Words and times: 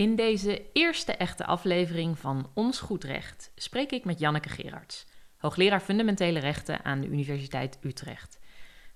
In 0.00 0.16
deze 0.16 0.62
eerste 0.72 1.12
echte 1.12 1.46
aflevering 1.46 2.18
van 2.18 2.50
Ons 2.54 2.80
Goed 2.80 3.04
Recht 3.04 3.52
spreek 3.54 3.92
ik 3.92 4.04
met 4.04 4.18
Janneke 4.18 4.48
Gerards, 4.48 5.06
hoogleraar 5.36 5.80
fundamentele 5.80 6.38
rechten 6.38 6.84
aan 6.84 7.00
de 7.00 7.06
Universiteit 7.06 7.78
Utrecht. 7.82 8.38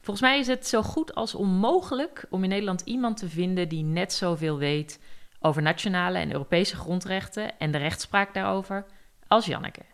Volgens 0.01 0.21
mij 0.21 0.39
is 0.39 0.47
het 0.47 0.67
zo 0.67 0.83
goed 0.83 1.15
als 1.15 1.35
onmogelijk 1.35 2.27
om 2.31 2.43
in 2.43 2.49
Nederland 2.49 2.81
iemand 2.81 3.17
te 3.17 3.29
vinden 3.29 3.69
die 3.69 3.83
net 3.83 4.13
zoveel 4.13 4.59
weet 4.59 5.01
over 5.41 5.63
nationale 5.63 6.19
en 6.19 6.33
Europese 6.33 6.77
grondrechten 6.77 7.59
en 7.59 7.71
de 7.71 7.79
rechtspraak 7.79 8.35
daarover 8.35 8.87
als 9.29 9.47
Janneke. 9.47 9.85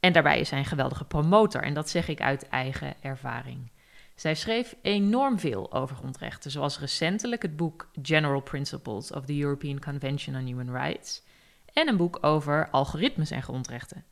En 0.00 0.12
daarbij 0.12 0.40
is 0.40 0.50
hij 0.50 0.58
een 0.58 0.64
geweldige 0.64 1.04
promotor 1.04 1.62
en 1.62 1.74
dat 1.74 1.90
zeg 1.90 2.08
ik 2.08 2.20
uit 2.20 2.48
eigen 2.48 2.94
ervaring. 3.00 3.71
Zij 4.22 4.34
schreef 4.34 4.76
enorm 4.82 5.38
veel 5.38 5.72
over 5.72 5.96
grondrechten, 5.96 6.50
zoals 6.50 6.78
recentelijk 6.78 7.42
het 7.42 7.56
boek 7.56 7.90
General 8.02 8.40
Principles 8.40 9.12
of 9.12 9.24
the 9.24 9.38
European 9.40 9.80
Convention 9.80 10.36
on 10.36 10.44
Human 10.44 10.72
Rights 10.72 11.22
en 11.72 11.88
een 11.88 11.96
boek 11.96 12.18
over 12.20 12.68
algoritmes 12.70 13.30
en 13.30 13.42
grondrechten. 13.42 14.04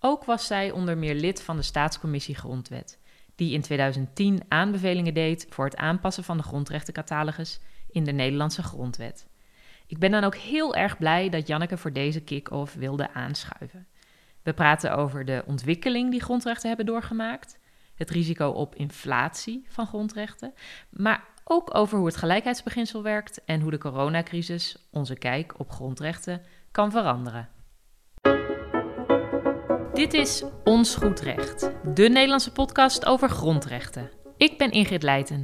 Ook 0.00 0.24
was 0.24 0.46
zij 0.46 0.70
onder 0.70 0.98
meer 0.98 1.14
lid 1.14 1.42
van 1.42 1.56
de 1.56 1.62
Staatscommissie 1.62 2.34
Grondwet, 2.34 2.98
die 3.34 3.52
in 3.52 3.60
2010 3.60 4.42
aanbevelingen 4.48 5.14
deed 5.14 5.46
voor 5.50 5.64
het 5.64 5.76
aanpassen 5.76 6.24
van 6.24 6.36
de 6.36 6.42
grondrechtencatalogus 6.42 7.60
in 7.90 8.04
de 8.04 8.12
Nederlandse 8.12 8.62
grondwet. 8.62 9.26
Ik 9.86 9.98
ben 9.98 10.10
dan 10.10 10.24
ook 10.24 10.36
heel 10.36 10.74
erg 10.74 10.98
blij 10.98 11.28
dat 11.28 11.46
Janneke 11.46 11.76
voor 11.76 11.92
deze 11.92 12.20
kick-off 12.20 12.74
wilde 12.74 13.12
aanschuiven. 13.12 13.86
We 14.42 14.54
praten 14.54 14.96
over 14.96 15.24
de 15.24 15.42
ontwikkeling 15.46 16.10
die 16.10 16.22
grondrechten 16.22 16.68
hebben 16.68 16.86
doorgemaakt, 16.86 17.55
het 17.96 18.10
risico 18.10 18.48
op 18.48 18.74
inflatie 18.74 19.66
van 19.68 19.86
grondrechten, 19.86 20.54
maar 20.90 21.24
ook 21.44 21.74
over 21.74 21.98
hoe 21.98 22.06
het 22.06 22.16
gelijkheidsbeginsel 22.16 23.02
werkt 23.02 23.44
en 23.44 23.60
hoe 23.60 23.70
de 23.70 23.78
coronacrisis 23.78 24.76
onze 24.90 25.14
kijk 25.14 25.58
op 25.58 25.70
grondrechten 25.70 26.42
kan 26.70 26.90
veranderen. 26.90 27.48
Dit 29.94 30.14
is 30.14 30.44
Ons 30.64 30.94
Goed 30.94 31.20
Recht, 31.20 31.70
de 31.94 32.08
Nederlandse 32.08 32.52
podcast 32.52 33.04
over 33.04 33.28
grondrechten. 33.28 34.10
Ik 34.36 34.58
ben 34.58 34.70
Ingrid 34.70 35.02
Leijten, 35.02 35.42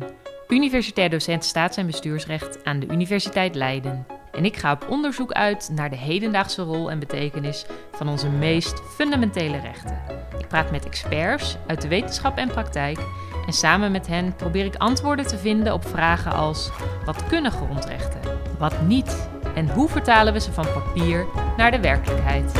universitair 0.48 1.11
docent 1.11 1.45
staats- 1.45 1.77
en 1.77 1.87
bestuursrecht 1.87 2.65
aan 2.65 2.81
de 2.81 2.87
Universiteit 2.87 3.55
Leiden. 3.55 4.07
En 4.33 4.45
ik 4.45 4.57
ga 4.57 4.73
op 4.73 4.89
onderzoek 4.89 5.33
uit 5.33 5.71
naar 5.73 5.91
de 5.91 5.97
hedendaagse 5.97 6.63
rol 6.63 6.91
en 6.91 6.99
betekenis 6.99 7.67
van 7.93 8.09
onze 8.09 8.29
meest 8.29 8.83
fundamentele 8.83 9.59
rechten. 9.59 10.01
Ik 10.39 10.49
praat 10.49 10.71
met 10.71 10.87
experts 10.87 11.57
uit 11.67 11.83
de 11.83 11.89
wetenschap 11.89 12.37
en 12.39 12.49
praktijk 12.49 12.99
en 13.47 13.53
samen 13.53 13.93
met 13.93 14.07
hen 14.07 14.37
probeer 14.37 14.65
ik 14.65 14.77
antwoorden 14.77 15.27
te 15.27 15.39
vinden 15.39 15.73
op 15.73 15.87
vragen 15.87 16.33
als: 16.33 16.71
wat 17.05 17.27
kunnen 17.27 17.51
grondrechten? 17.51 18.21
Wat 18.59 18.83
niet? 18.83 19.29
En 19.55 19.71
hoe 19.71 19.89
vertalen 19.89 20.33
we 20.33 20.41
ze 20.41 20.53
van 20.53 20.73
papier 20.73 21.27
naar 21.57 21.71
de 21.71 21.81
werkelijkheid? 21.81 22.53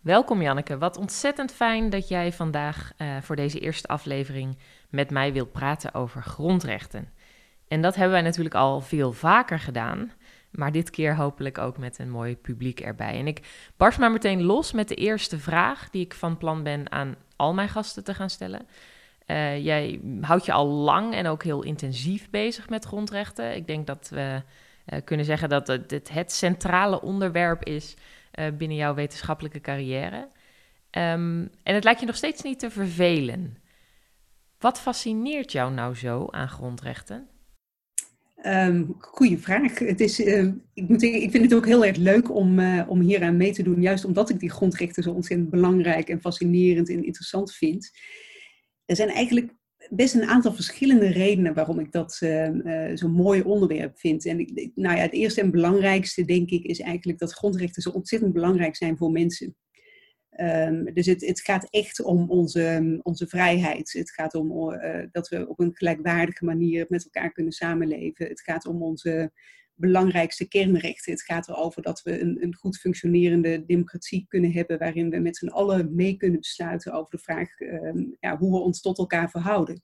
Welkom 0.00 0.42
Janneke, 0.42 0.78
wat 0.78 0.96
ontzettend 0.96 1.52
fijn 1.52 1.90
dat 1.90 2.08
jij 2.08 2.32
vandaag 2.32 2.92
uh, 2.98 3.16
voor 3.20 3.36
deze 3.36 3.58
eerste 3.58 3.88
aflevering 3.88 4.58
met 4.90 5.10
mij 5.10 5.32
wilt 5.32 5.52
praten 5.52 5.94
over 5.94 6.22
grondrechten. 6.22 7.12
En 7.68 7.82
dat 7.82 7.94
hebben 7.94 8.12
wij 8.12 8.22
natuurlijk 8.22 8.54
al 8.54 8.80
veel 8.80 9.12
vaker 9.12 9.58
gedaan. 9.58 10.12
Maar 10.50 10.72
dit 10.72 10.90
keer 10.90 11.16
hopelijk 11.16 11.58
ook 11.58 11.78
met 11.78 11.98
een 11.98 12.10
mooi 12.10 12.36
publiek 12.36 12.80
erbij. 12.80 13.18
En 13.18 13.26
ik 13.26 13.70
barst 13.76 13.98
maar 13.98 14.12
meteen 14.12 14.42
los 14.42 14.72
met 14.72 14.88
de 14.88 14.94
eerste 14.94 15.38
vraag 15.38 15.90
die 15.90 16.04
ik 16.04 16.14
van 16.14 16.36
plan 16.36 16.62
ben 16.62 16.92
aan 16.92 17.16
al 17.36 17.54
mijn 17.54 17.68
gasten 17.68 18.04
te 18.04 18.14
gaan 18.14 18.30
stellen. 18.30 18.66
Uh, 19.26 19.64
jij 19.64 20.00
houdt 20.20 20.44
je 20.44 20.52
al 20.52 20.66
lang 20.66 21.14
en 21.14 21.26
ook 21.26 21.42
heel 21.42 21.62
intensief 21.62 22.30
bezig 22.30 22.68
met 22.68 22.84
grondrechten. 22.84 23.56
Ik 23.56 23.66
denk 23.66 23.86
dat 23.86 24.08
we 24.10 24.42
uh, 24.86 24.98
kunnen 25.04 25.26
zeggen 25.26 25.48
dat 25.48 25.66
het 25.66 26.10
het 26.12 26.32
centrale 26.32 27.00
onderwerp 27.00 27.64
is 27.64 27.96
uh, 28.34 28.46
binnen 28.56 28.76
jouw 28.76 28.94
wetenschappelijke 28.94 29.60
carrière. 29.60 30.28
Um, 30.90 31.50
en 31.62 31.74
het 31.74 31.84
lijkt 31.84 32.00
je 32.00 32.06
nog 32.06 32.16
steeds 32.16 32.42
niet 32.42 32.58
te 32.58 32.70
vervelen. 32.70 33.56
Wat 34.58 34.80
fascineert 34.80 35.52
jou 35.52 35.72
nou 35.72 35.94
zo 35.94 36.26
aan 36.30 36.48
grondrechten? 36.48 37.28
Um, 38.46 38.94
goeie 38.98 39.38
vraag. 39.38 39.78
Het 39.78 40.00
is, 40.00 40.20
uh, 40.20 40.52
ik, 40.74 40.88
moet 40.88 41.02
ik 41.02 41.30
vind 41.30 41.44
het 41.44 41.54
ook 41.54 41.66
heel 41.66 41.84
erg 41.84 41.96
leuk 41.96 42.34
om, 42.34 42.58
uh, 42.58 42.84
om 42.88 43.00
hier 43.00 43.22
aan 43.22 43.36
mee 43.36 43.52
te 43.52 43.62
doen, 43.62 43.82
juist 43.82 44.04
omdat 44.04 44.30
ik 44.30 44.40
die 44.40 44.50
grondrechten 44.50 45.02
zo 45.02 45.10
ontzettend 45.10 45.50
belangrijk 45.50 46.08
en 46.08 46.20
fascinerend 46.20 46.88
en 46.88 47.04
interessant 47.04 47.54
vind. 47.54 47.90
Er 48.84 48.96
zijn 48.96 49.08
eigenlijk 49.08 49.54
best 49.90 50.14
een 50.14 50.24
aantal 50.24 50.52
verschillende 50.52 51.08
redenen 51.08 51.54
waarom 51.54 51.78
ik 51.78 51.92
dat 51.92 52.18
uh, 52.22 52.90
zo'n 52.94 53.10
mooi 53.10 53.42
onderwerp 53.42 53.98
vind. 53.98 54.26
En 54.26 54.38
ik, 54.38 54.70
nou 54.74 54.96
ja, 54.96 55.02
het 55.02 55.12
eerste 55.12 55.40
en 55.40 55.50
belangrijkste, 55.50 56.24
denk 56.24 56.50
ik, 56.50 56.64
is 56.64 56.80
eigenlijk 56.80 57.18
dat 57.18 57.32
grondrechten 57.32 57.82
zo 57.82 57.90
ontzettend 57.90 58.32
belangrijk 58.32 58.76
zijn 58.76 58.96
voor 58.96 59.10
mensen. 59.10 59.56
Um, 60.40 60.94
dus 60.94 61.06
het, 61.06 61.26
het, 61.26 61.40
gaat 61.40 61.66
echt 61.70 62.02
om 62.02 62.30
onze, 62.30 62.98
onze 63.02 63.26
vrijheid. 63.26 63.92
Het 63.92 64.10
gaat 64.10 64.34
om 64.34 64.72
uh, 64.72 65.02
dat 65.12 65.28
we 65.28 65.48
op 65.48 65.60
een 65.60 65.74
gelijkwaardige 65.74 66.44
manier 66.44 66.86
met 66.88 67.04
elkaar 67.04 67.32
kunnen 67.32 67.52
samenleven. 67.52 68.26
Het 68.26 68.40
gaat 68.40 68.66
om 68.66 68.82
onze 68.82 69.32
belangrijkste 69.74 70.48
kernrechten. 70.48 71.12
Het 71.12 71.22
gaat 71.22 71.48
erover 71.48 71.82
dat 71.82 72.02
we 72.02 72.20
een, 72.20 72.42
een 72.42 72.54
goed 72.54 72.78
functionerende 72.78 73.64
democratie 73.66 74.24
kunnen 74.28 74.52
hebben, 74.52 74.78
waarin 74.78 75.10
we 75.10 75.18
met 75.18 75.36
z'n 75.36 75.48
allen 75.48 75.94
mee 75.94 76.16
kunnen 76.16 76.40
besluiten 76.40 76.92
over 76.92 77.10
de 77.10 77.22
vraag 77.22 77.60
um, 77.60 78.16
ja, 78.20 78.36
hoe 78.36 78.52
we 78.52 78.58
ons 78.58 78.80
tot 78.80 78.98
elkaar 78.98 79.30
verhouden. 79.30 79.82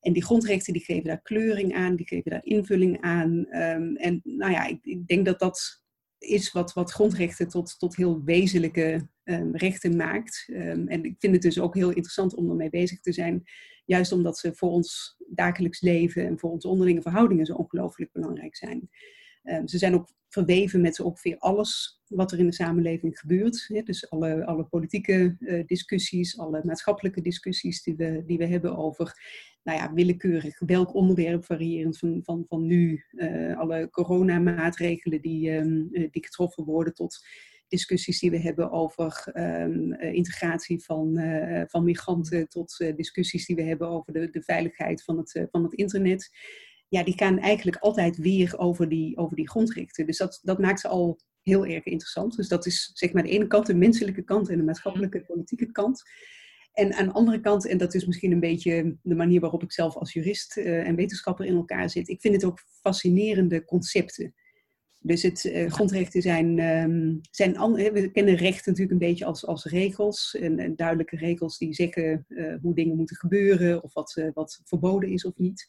En 0.00 0.12
die 0.12 0.24
grondrechten 0.24 0.72
die 0.72 0.84
geven 0.84 1.04
daar 1.04 1.22
kleuring 1.22 1.74
aan, 1.74 1.96
die 1.96 2.06
geven 2.06 2.30
daar 2.30 2.44
invulling 2.44 3.00
aan. 3.00 3.30
Um, 3.50 3.96
en 3.96 4.20
nou 4.24 4.52
ja, 4.52 4.66
ik, 4.66 4.78
ik 4.82 5.06
denk 5.06 5.26
dat 5.26 5.38
dat 5.38 5.82
is 6.18 6.52
wat, 6.52 6.72
wat 6.72 6.92
grondrechten 6.92 7.48
tot, 7.48 7.78
tot 7.78 7.96
heel 7.96 8.22
wezenlijke 8.24 9.08
um, 9.24 9.56
rechten 9.56 9.96
maakt. 9.96 10.48
Um, 10.50 10.88
en 10.88 11.04
ik 11.04 11.14
vind 11.18 11.32
het 11.32 11.42
dus 11.42 11.60
ook 11.60 11.74
heel 11.74 11.88
interessant 11.88 12.34
om 12.34 12.50
ermee 12.50 12.70
bezig 12.70 13.00
te 13.00 13.12
zijn. 13.12 13.42
Juist 13.84 14.12
omdat 14.12 14.38
ze 14.38 14.54
voor 14.54 14.70
ons 14.70 15.16
dagelijks 15.28 15.80
leven 15.80 16.26
en 16.26 16.38
voor 16.38 16.50
onze 16.50 16.68
onderlinge 16.68 17.02
verhoudingen 17.02 17.46
zo 17.46 17.54
ongelooflijk 17.54 18.12
belangrijk 18.12 18.56
zijn. 18.56 18.90
Um, 19.50 19.68
ze 19.68 19.78
zijn 19.78 19.94
ook 19.94 20.08
verweven 20.28 20.80
met 20.80 21.00
ongeveer 21.00 21.38
alles 21.38 22.02
wat 22.06 22.32
er 22.32 22.38
in 22.38 22.46
de 22.46 22.52
samenleving 22.52 23.18
gebeurt. 23.18 23.68
Dus 23.84 24.10
alle, 24.10 24.46
alle 24.46 24.64
politieke 24.64 25.36
uh, 25.38 25.66
discussies, 25.66 26.38
alle 26.38 26.60
maatschappelijke 26.64 27.20
discussies 27.20 27.82
die 27.82 27.96
we, 27.96 28.22
die 28.26 28.38
we 28.38 28.46
hebben 28.46 28.76
over 28.76 29.12
nou 29.62 29.78
ja, 29.78 29.92
willekeurig 29.92 30.58
welk 30.58 30.94
onderwerp, 30.94 31.44
variërend 31.44 31.98
van, 31.98 32.20
van, 32.22 32.44
van 32.46 32.66
nu 32.66 33.04
uh, 33.12 33.58
alle 33.58 33.88
coronamaatregelen 33.90 35.20
die, 35.20 35.50
um, 35.50 35.88
die 35.90 36.24
getroffen 36.24 36.64
worden 36.64 36.94
tot 36.94 37.26
discussies 37.68 38.20
die 38.20 38.30
we 38.30 38.38
hebben 38.38 38.70
over 38.70 39.30
um, 39.34 39.92
integratie 39.94 40.84
van, 40.84 41.20
van 41.66 41.84
migranten, 41.84 42.48
tot 42.48 42.76
discussies 42.96 43.46
die 43.46 43.56
we 43.56 43.62
hebben 43.62 43.88
over 43.88 44.12
de, 44.12 44.30
de 44.30 44.42
veiligheid 44.42 45.04
van 45.04 45.18
het, 45.18 45.46
van 45.50 45.62
het 45.62 45.72
internet. 45.72 46.30
Ja, 46.88 47.04
die 47.04 47.16
gaan 47.16 47.38
eigenlijk 47.38 47.76
altijd 47.76 48.16
weer 48.16 48.58
over 48.58 48.88
die, 48.88 49.16
over 49.16 49.36
die 49.36 49.48
grondrechten. 49.48 50.06
Dus 50.06 50.16
dat, 50.16 50.40
dat 50.42 50.58
maakt 50.58 50.80
ze 50.80 50.88
al 50.88 51.18
heel 51.42 51.66
erg 51.66 51.84
interessant. 51.84 52.36
Dus 52.36 52.48
dat 52.48 52.66
is 52.66 52.90
zeg 52.94 53.12
maar 53.12 53.22
de 53.22 53.28
ene 53.28 53.46
kant, 53.46 53.66
de 53.66 53.74
menselijke 53.74 54.22
kant 54.22 54.48
en 54.48 54.56
de 54.56 54.64
maatschappelijke, 54.64 55.24
politieke 55.24 55.72
kant. 55.72 56.02
En 56.72 56.94
aan 56.94 57.06
de 57.06 57.12
andere 57.12 57.40
kant, 57.40 57.66
en 57.66 57.78
dat 57.78 57.94
is 57.94 58.06
misschien 58.06 58.32
een 58.32 58.40
beetje 58.40 58.96
de 59.02 59.14
manier 59.14 59.40
waarop 59.40 59.62
ik 59.62 59.72
zelf 59.72 59.96
als 59.96 60.12
jurist 60.12 60.56
en 60.56 60.96
wetenschapper 60.96 61.44
in 61.44 61.54
elkaar 61.54 61.90
zit, 61.90 62.08
ik 62.08 62.20
vind 62.20 62.34
het 62.34 62.44
ook 62.44 62.60
fascinerende 62.80 63.64
concepten. 63.64 64.34
Dus 65.00 65.22
het, 65.22 65.44
uh, 65.44 65.70
grondrechten 65.70 66.22
zijn, 66.22 66.58
um, 66.58 67.20
zijn 67.30 67.72
we 67.72 68.10
kennen 68.12 68.34
rechten 68.34 68.72
natuurlijk 68.72 68.90
een 68.90 69.08
beetje 69.08 69.24
als, 69.24 69.46
als 69.46 69.64
regels. 69.64 70.36
En, 70.40 70.58
en 70.58 70.76
duidelijke 70.76 71.16
regels 71.16 71.58
die 71.58 71.74
zeggen 71.74 72.24
uh, 72.28 72.54
hoe 72.62 72.74
dingen 72.74 72.96
moeten 72.96 73.16
gebeuren 73.16 73.82
of 73.82 73.94
wat, 73.94 74.16
uh, 74.18 74.28
wat 74.34 74.60
verboden 74.64 75.10
is 75.10 75.24
of 75.24 75.36
niet. 75.36 75.66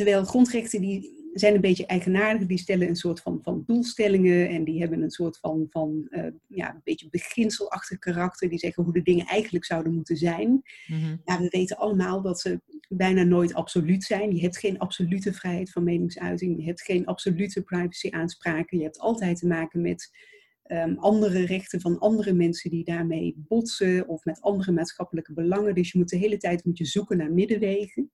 Terwijl 0.00 0.24
grondrechten 0.24 0.80
die 0.80 1.28
zijn 1.32 1.54
een 1.54 1.60
beetje 1.60 1.86
eigenaardig, 1.86 2.46
die 2.46 2.58
stellen 2.58 2.88
een 2.88 2.96
soort 2.96 3.20
van, 3.20 3.38
van 3.42 3.62
doelstellingen 3.66 4.48
en 4.48 4.64
die 4.64 4.80
hebben 4.80 5.02
een 5.02 5.10
soort 5.10 5.38
van, 5.38 5.66
van 5.70 6.06
uh, 6.10 6.26
ja, 6.46 6.74
een 6.74 6.80
beetje 6.84 7.08
beginselachtig 7.10 7.98
karakter. 7.98 8.48
Die 8.48 8.58
zeggen 8.58 8.84
hoe 8.84 8.92
de 8.92 9.02
dingen 9.02 9.26
eigenlijk 9.26 9.64
zouden 9.64 9.94
moeten 9.94 10.16
zijn. 10.16 10.62
Mm-hmm. 10.86 11.20
Ja, 11.24 11.40
we 11.40 11.48
weten 11.48 11.76
allemaal 11.76 12.22
dat 12.22 12.40
ze 12.40 12.60
bijna 12.88 13.22
nooit 13.22 13.54
absoluut 13.54 14.04
zijn. 14.04 14.34
Je 14.34 14.40
hebt 14.42 14.58
geen 14.58 14.78
absolute 14.78 15.32
vrijheid 15.32 15.70
van 15.70 15.84
meningsuiting, 15.84 16.56
je 16.58 16.64
hebt 16.64 16.82
geen 16.82 17.06
absolute 17.06 17.62
privacy-aanspraken. 17.62 18.78
Je 18.78 18.84
hebt 18.84 18.98
altijd 18.98 19.38
te 19.38 19.46
maken 19.46 19.80
met 19.80 20.10
um, 20.66 20.98
andere 20.98 21.44
rechten 21.44 21.80
van 21.80 21.98
andere 21.98 22.32
mensen 22.32 22.70
die 22.70 22.84
daarmee 22.84 23.34
botsen 23.36 24.08
of 24.08 24.24
met 24.24 24.40
andere 24.40 24.72
maatschappelijke 24.72 25.32
belangen. 25.32 25.74
Dus 25.74 25.92
je 25.92 25.98
moet 25.98 26.08
de 26.08 26.16
hele 26.16 26.36
tijd 26.36 26.64
moet 26.64 26.78
je 26.78 26.84
zoeken 26.84 27.16
naar 27.16 27.32
middenwegen. 27.32 28.10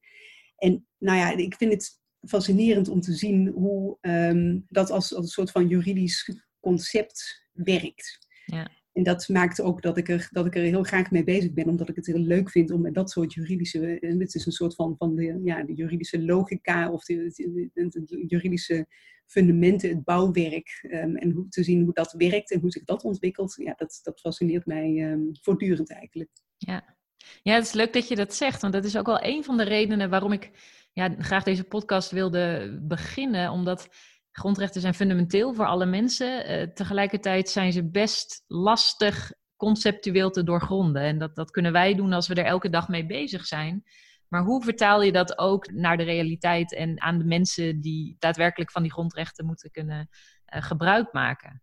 En 0.56 0.86
nou 0.98 1.18
ja, 1.18 1.36
ik 1.36 1.54
vind 1.54 1.72
het 1.72 2.00
fascinerend 2.20 2.88
om 2.88 3.00
te 3.00 3.12
zien 3.12 3.48
hoe 3.48 3.98
um, 4.00 4.64
dat 4.68 4.90
als, 4.90 5.14
als 5.14 5.24
een 5.24 5.30
soort 5.30 5.50
van 5.50 5.68
juridisch 5.68 6.44
concept 6.60 7.48
werkt. 7.52 8.26
Ja. 8.44 8.70
En 8.92 9.02
dat 9.02 9.28
maakt 9.28 9.60
ook 9.60 9.82
dat 9.82 9.96
ik, 9.96 10.08
er, 10.08 10.28
dat 10.30 10.46
ik 10.46 10.54
er 10.54 10.62
heel 10.62 10.82
graag 10.82 11.10
mee 11.10 11.24
bezig 11.24 11.52
ben, 11.52 11.68
omdat 11.68 11.88
ik 11.88 11.96
het 11.96 12.06
heel 12.06 12.18
leuk 12.18 12.50
vind 12.50 12.70
om 12.70 12.80
met 12.80 12.94
dat 12.94 13.10
soort 13.10 13.32
juridische. 13.32 14.00
En 14.00 14.18
dit 14.18 14.34
is 14.34 14.46
een 14.46 14.52
soort 14.52 14.74
van, 14.74 14.94
van 14.98 15.16
de, 15.16 15.40
ja, 15.44 15.62
de 15.62 15.74
juridische 15.74 16.22
logica 16.22 16.90
of 16.92 17.04
de, 17.04 17.32
de, 17.74 18.24
juridische 18.26 18.86
fundamenten, 19.26 19.88
het 19.88 20.04
bouwwerk. 20.04 20.86
Um, 20.90 21.16
en 21.16 21.30
hoe 21.30 21.48
te 21.48 21.64
zien 21.64 21.82
hoe 21.82 21.92
dat 21.92 22.12
werkt 22.12 22.50
en 22.50 22.60
hoe 22.60 22.70
zich 22.70 22.84
dat 22.84 23.04
ontwikkelt. 23.04 23.54
Ja, 23.54 23.74
dat, 23.76 24.00
dat 24.02 24.20
fascineert 24.20 24.66
mij 24.66 25.12
um, 25.12 25.30
voortdurend 25.40 25.90
eigenlijk. 25.90 26.30
Ja. 26.56 26.95
Ja, 27.42 27.54
het 27.54 27.64
is 27.64 27.72
leuk 27.72 27.92
dat 27.92 28.08
je 28.08 28.16
dat 28.16 28.34
zegt, 28.34 28.60
want 28.60 28.72
dat 28.72 28.84
is 28.84 28.96
ook 28.96 29.06
wel 29.06 29.24
een 29.24 29.44
van 29.44 29.56
de 29.56 29.64
redenen 29.64 30.10
waarom 30.10 30.32
ik 30.32 30.50
ja, 30.92 31.14
graag 31.18 31.42
deze 31.42 31.64
podcast 31.64 32.10
wilde 32.10 32.76
beginnen. 32.82 33.50
Omdat 33.50 33.88
grondrechten 34.32 34.80
zijn 34.80 34.94
fundamenteel 34.94 35.54
voor 35.54 35.66
alle 35.66 35.86
mensen. 35.86 36.50
Uh, 36.50 36.66
tegelijkertijd 36.66 37.48
zijn 37.48 37.72
ze 37.72 37.90
best 37.90 38.44
lastig 38.46 39.32
conceptueel 39.56 40.30
te 40.30 40.44
doorgronden. 40.44 41.02
En 41.02 41.18
dat, 41.18 41.34
dat 41.34 41.50
kunnen 41.50 41.72
wij 41.72 41.94
doen 41.94 42.12
als 42.12 42.28
we 42.28 42.34
er 42.34 42.44
elke 42.44 42.70
dag 42.70 42.88
mee 42.88 43.06
bezig 43.06 43.46
zijn. 43.46 43.84
Maar 44.28 44.42
hoe 44.42 44.62
vertaal 44.62 45.02
je 45.02 45.12
dat 45.12 45.38
ook 45.38 45.72
naar 45.72 45.96
de 45.96 46.02
realiteit 46.02 46.74
en 46.74 47.00
aan 47.00 47.18
de 47.18 47.24
mensen 47.24 47.80
die 47.80 48.16
daadwerkelijk 48.18 48.70
van 48.70 48.82
die 48.82 48.92
grondrechten 48.92 49.46
moeten 49.46 49.70
kunnen 49.70 50.08
uh, 50.54 50.62
gebruik 50.62 51.12
maken? 51.12 51.62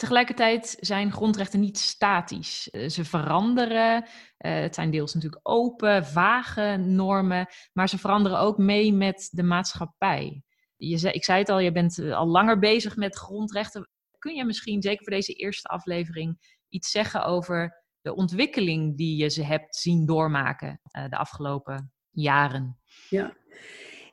Tegelijkertijd 0.00 0.76
zijn 0.80 1.12
grondrechten 1.12 1.60
niet 1.60 1.78
statisch. 1.78 2.68
Uh, 2.72 2.88
ze 2.88 3.04
veranderen. 3.04 4.04
het 4.36 4.74
zijn 4.74 4.90
deels 4.90 5.14
natuurlijk 5.14 5.48
open, 5.48 6.06
vage 6.06 6.76
normen, 6.76 7.46
maar 7.72 7.88
ze 7.88 7.98
veranderen 7.98 8.38
ook 8.38 8.58
mee 8.58 8.92
met 8.92 9.28
de 9.32 9.42
maatschappij 9.42 10.42
je 10.80 11.12
ik 11.12 11.24
zei 11.24 11.38
het 11.38 11.48
al, 11.48 11.58
je 11.58 11.72
bent 11.72 11.98
eh, 11.98 12.16
al 12.16 12.26
langer 12.26 12.58
bezig 12.58 12.96
met 12.96 13.16
grondrechten. 13.16 13.88
Kun 14.18 14.34
je 14.34 14.44
misschien, 14.44 14.82
zeker 14.82 15.02
voor 15.04 15.12
deze 15.12 15.32
eerste 15.32 15.68
aflevering, 15.68 16.56
iets 16.68 16.90
zeggen 16.90 17.24
over 17.24 17.84
de 18.00 18.14
ontwikkeling 18.14 18.96
die 18.96 19.16
je 19.16 19.28
ze 19.28 19.44
hebt 19.44 19.76
zien 19.76 20.06
doormaken 20.06 20.80
de 21.08 21.16
afgelopen 21.16 21.92
jaren? 22.10 22.78
Ja. 23.08 23.36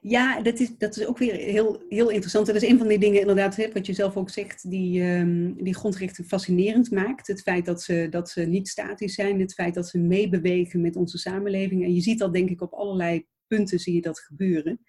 Ja, 0.09 0.42
dat 0.42 0.59
is, 0.59 0.77
dat 0.77 0.98
is 0.98 1.06
ook 1.06 1.18
weer 1.18 1.33
heel, 1.33 1.83
heel 1.89 2.09
interessant. 2.09 2.45
Dat 2.45 2.56
is 2.56 2.69
een 2.69 2.77
van 2.77 2.88
die 2.88 3.00
dingen, 3.00 3.19
inderdaad, 3.19 3.56
hè, 3.56 3.71
wat 3.74 3.86
je 3.86 3.94
zelf 3.94 4.18
ook 4.18 4.30
zegt, 4.30 4.69
die, 4.69 5.01
um, 5.04 5.63
die 5.63 5.75
grondrechten 5.75 6.25
fascinerend 6.25 6.92
maakt. 6.92 7.27
Het 7.27 7.42
feit 7.42 7.65
dat 7.65 7.81
ze, 7.81 8.07
dat 8.09 8.30
ze 8.30 8.42
niet 8.42 8.68
statisch 8.68 9.13
zijn, 9.13 9.39
het 9.39 9.54
feit 9.54 9.74
dat 9.74 9.88
ze 9.88 9.98
meebewegen 9.98 10.81
met 10.81 10.95
onze 10.95 11.18
samenleving. 11.18 11.83
En 11.83 11.94
je 11.94 12.01
ziet 12.01 12.19
dat, 12.19 12.33
denk 12.33 12.50
ik, 12.50 12.62
op 12.62 12.74
allerlei 12.74 13.25
punten 13.48 13.80
zie 13.80 13.94
je 13.94 14.01
dat 14.01 14.19
gebeuren. 14.19 14.80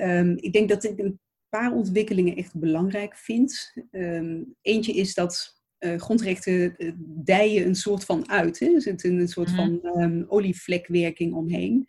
Um, 0.00 0.36
ik 0.36 0.52
denk 0.52 0.68
dat 0.68 0.84
ik 0.84 0.98
een 0.98 1.20
paar 1.48 1.72
ontwikkelingen 1.72 2.36
echt 2.36 2.58
belangrijk 2.58 3.16
vind. 3.16 3.72
Um, 3.90 4.54
eentje 4.62 4.92
is 4.92 5.14
dat 5.14 5.62
uh, 5.80 5.96
grondrechten 5.96 6.74
uh, 6.78 6.92
dijen 6.98 7.66
een 7.66 7.74
soort 7.74 8.04
van 8.04 8.28
uit. 8.30 8.58
Hè? 8.58 8.66
Er 8.66 8.82
zit 8.82 9.04
een 9.04 9.28
soort 9.28 9.50
van 9.50 9.80
um, 9.82 10.24
olievlekwerking 10.28 11.34
omheen. 11.34 11.86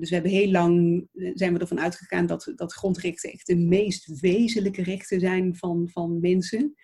Dus 0.00 0.08
we 0.08 0.14
hebben 0.14 0.32
heel 0.32 0.50
lang 0.50 1.06
eh, 1.14 1.30
zijn 1.34 1.52
we 1.52 1.58
ervan 1.58 1.80
uitgegaan 1.80 2.26
dat, 2.26 2.52
dat 2.56 2.72
grondrechten 2.72 3.32
echt 3.32 3.46
de 3.46 3.56
meest 3.56 4.20
wezenlijke 4.20 4.82
rechten 4.82 5.20
zijn 5.20 5.56
van, 5.56 5.88
van 5.92 6.20
mensen. 6.20 6.74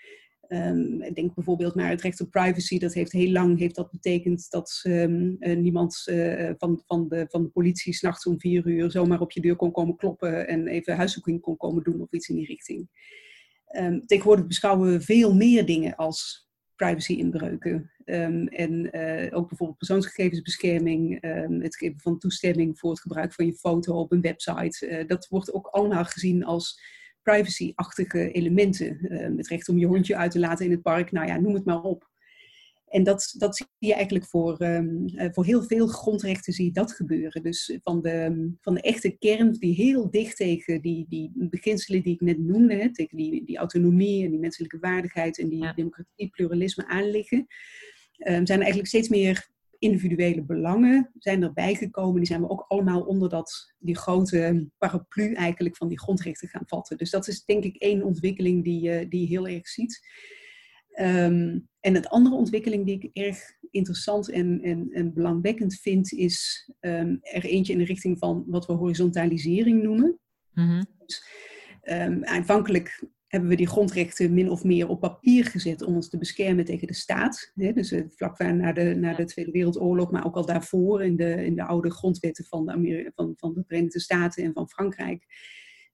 Um, 0.49 1.15
denk 1.15 1.35
bijvoorbeeld 1.35 1.75
naar 1.75 1.91
het 1.91 2.03
recht 2.03 2.21
op 2.21 2.31
privacy. 2.31 2.79
Dat 2.79 2.95
heeft 2.95 3.13
heel 3.13 3.31
lang 3.31 3.59
heeft 3.59 3.75
dat 3.75 3.91
betekend 3.91 4.51
dat 4.51 4.81
um, 4.87 5.37
uh, 5.39 5.57
niemand 5.57 6.07
uh, 6.11 6.51
van, 6.59 6.83
van, 6.87 7.09
de, 7.09 7.27
van 7.29 7.43
de 7.43 7.49
politie 7.49 7.95
s'nachts 7.95 8.27
om 8.27 8.41
vier 8.41 8.67
uur 8.67 8.91
zomaar 8.91 9.21
op 9.21 9.33
je 9.33 9.41
deur 9.41 9.57
kon 9.57 9.73
komen 9.73 9.97
kloppen 9.97 10.49
en 10.49 10.67
even 10.67 10.97
huiszoeking 10.97 11.41
kon 11.41 11.57
komen 11.57 11.83
doen 11.83 12.01
of 12.01 12.13
iets 12.13 12.29
in 12.29 12.37
die 12.37 12.47
richting. 12.47 12.89
Um, 13.77 14.07
tegenwoordig 14.07 14.47
beschouwen 14.47 14.93
we 14.93 15.01
veel 15.01 15.35
meer 15.35 15.67
dingen 15.67 15.97
als 15.97 16.48
privacy-inbreuken. 16.79 17.91
en 18.05 18.89
uh, 18.93 19.37
ook 19.37 19.49
bijvoorbeeld 19.49 19.79
persoonsgegevensbescherming, 19.79 21.19
het 21.63 21.77
geven 21.77 22.01
van 22.01 22.19
toestemming 22.19 22.79
voor 22.79 22.91
het 22.91 23.01
gebruik 23.01 23.33
van 23.33 23.47
je 23.47 23.55
foto 23.55 23.95
op 23.95 24.13
een 24.13 24.21
website. 24.21 25.05
dat 25.07 25.29
wordt 25.29 25.53
ook 25.53 25.67
allemaal 25.67 26.05
gezien 26.05 26.45
als 26.45 26.81
privacy-achtige 27.23 28.31
elementen. 28.31 28.99
Uh, 29.03 29.37
het 29.37 29.49
recht 29.49 29.69
om 29.69 29.79
je 29.79 29.87
hondje 29.87 30.17
uit 30.17 30.31
te 30.31 30.39
laten 30.39 30.65
in 30.65 30.71
het 30.71 30.83
park, 30.83 31.13
nou 31.13 31.27
ja, 31.27 31.39
noem 31.39 31.55
het 31.55 31.65
maar 31.65 31.83
op. 31.83 32.08
En 32.89 33.03
dat, 33.03 33.35
dat 33.39 33.57
zie 33.57 33.67
je 33.79 33.95
eigenlijk 33.95 34.27
voor, 34.27 34.63
um, 34.63 35.05
uh, 35.15 35.29
voor 35.31 35.45
heel 35.45 35.63
veel 35.63 35.87
grondrechten 35.87 36.53
zie 36.53 36.65
je 36.65 36.73
dat 36.73 36.93
gebeuren. 36.93 37.43
Dus 37.43 37.79
van 37.83 38.03
de, 38.03 38.51
van 38.61 38.75
de 38.75 38.81
echte 38.81 39.17
kern 39.19 39.53
die 39.53 39.75
heel 39.75 40.11
dicht 40.11 40.37
tegen 40.37 40.81
die, 40.81 41.07
die 41.09 41.33
beginselen 41.35 42.03
die 42.03 42.15
ik 42.15 42.21
net 42.21 42.39
noemde, 42.39 42.75
hè, 42.75 42.93
tegen 42.93 43.17
die, 43.17 43.45
die 43.45 43.57
autonomie 43.57 44.25
en 44.25 44.31
die 44.31 44.39
menselijke 44.39 44.79
waardigheid 44.79 45.39
en 45.39 45.49
die 45.49 45.63
ja. 45.63 45.73
democratie, 45.73 46.29
pluralisme 46.29 46.87
aanliggen, 46.87 47.39
um, 47.39 47.47
zijn 48.47 48.47
er 48.47 48.59
eigenlijk 48.59 48.87
steeds 48.87 49.09
meer 49.09 49.49
individuele 49.79 50.43
belangen 50.43 51.11
zijn 51.19 51.43
erbij 51.43 51.75
gekomen. 51.75 52.17
Die 52.17 52.27
zijn 52.27 52.41
we 52.41 52.49
ook 52.49 52.65
allemaal 52.69 53.01
onder 53.01 53.29
dat, 53.29 53.75
die 53.79 53.97
grote 53.97 54.69
paraplu 54.79 55.33
eigenlijk 55.33 55.77
van 55.77 55.89
die 55.89 55.99
grondrechten 55.99 56.49
gaan 56.49 56.67
vatten. 56.67 56.97
Dus 56.97 57.11
dat 57.11 57.29
is 57.29 57.45
denk 57.45 57.65
ik 57.65 57.77
één 57.77 58.03
ontwikkeling 58.03 58.65
die, 58.65 58.91
uh, 58.91 59.07
die 59.09 59.21
je 59.21 59.27
heel 59.27 59.49
erg 59.49 59.69
ziet. 59.69 60.01
Um, 61.01 61.69
en 61.81 61.95
het 61.95 62.09
andere 62.09 62.35
ontwikkeling 62.35 62.87
die 62.87 63.01
ik 63.01 63.11
erg 63.13 63.57
interessant 63.71 64.31
en, 64.31 64.61
en, 64.63 64.89
en 64.93 65.13
belangwekkend 65.13 65.75
vind, 65.81 66.13
is 66.13 66.71
um, 66.81 67.19
er 67.21 67.45
eentje 67.45 67.73
in 67.73 67.79
de 67.79 67.85
richting 67.85 68.19
van 68.19 68.45
wat 68.47 68.67
we 68.67 68.73
horizontalisering 68.73 69.83
noemen. 69.83 70.19
Mm 70.55 70.67
-hmm. 70.67 70.87
dus, 71.07 71.25
um, 71.83 72.25
aanvankelijk 72.25 73.03
hebben 73.29 73.49
we 73.49 73.57
die 73.57 73.67
grondrechten 73.67 74.35
min 74.35 74.51
of 74.51 74.65
meer 74.65 74.89
op 74.89 75.01
papier 75.01 75.45
gezet 75.45 75.83
om 75.83 75.95
ons 75.95 76.09
te 76.09 76.19
beschermen 76.19 76.65
tegen 76.65 76.87
de 76.87 76.95
staat. 76.95 77.53
Dus 77.55 77.93
eh, 77.93 78.05
vlak 78.09 78.39
na 78.39 78.73
de, 78.73 78.95
na 78.95 79.15
de 79.15 79.25
Tweede 79.25 79.51
Wereldoorlog, 79.51 80.11
maar 80.11 80.27
ook 80.27 80.37
al 80.37 80.47
daarvoor 80.47 81.05
in 81.05 81.17
de, 81.17 81.45
in 81.45 81.55
de 81.55 81.65
oude 81.65 81.91
grondwetten 81.91 82.45
van 82.45 82.67
de, 82.67 83.11
van, 83.15 83.33
van 83.37 83.55
de 83.55 83.65
Verenigde 83.67 84.01
Staten 84.01 84.45
en 84.45 84.53
van 84.53 84.69
Frankrijk, 84.69 85.25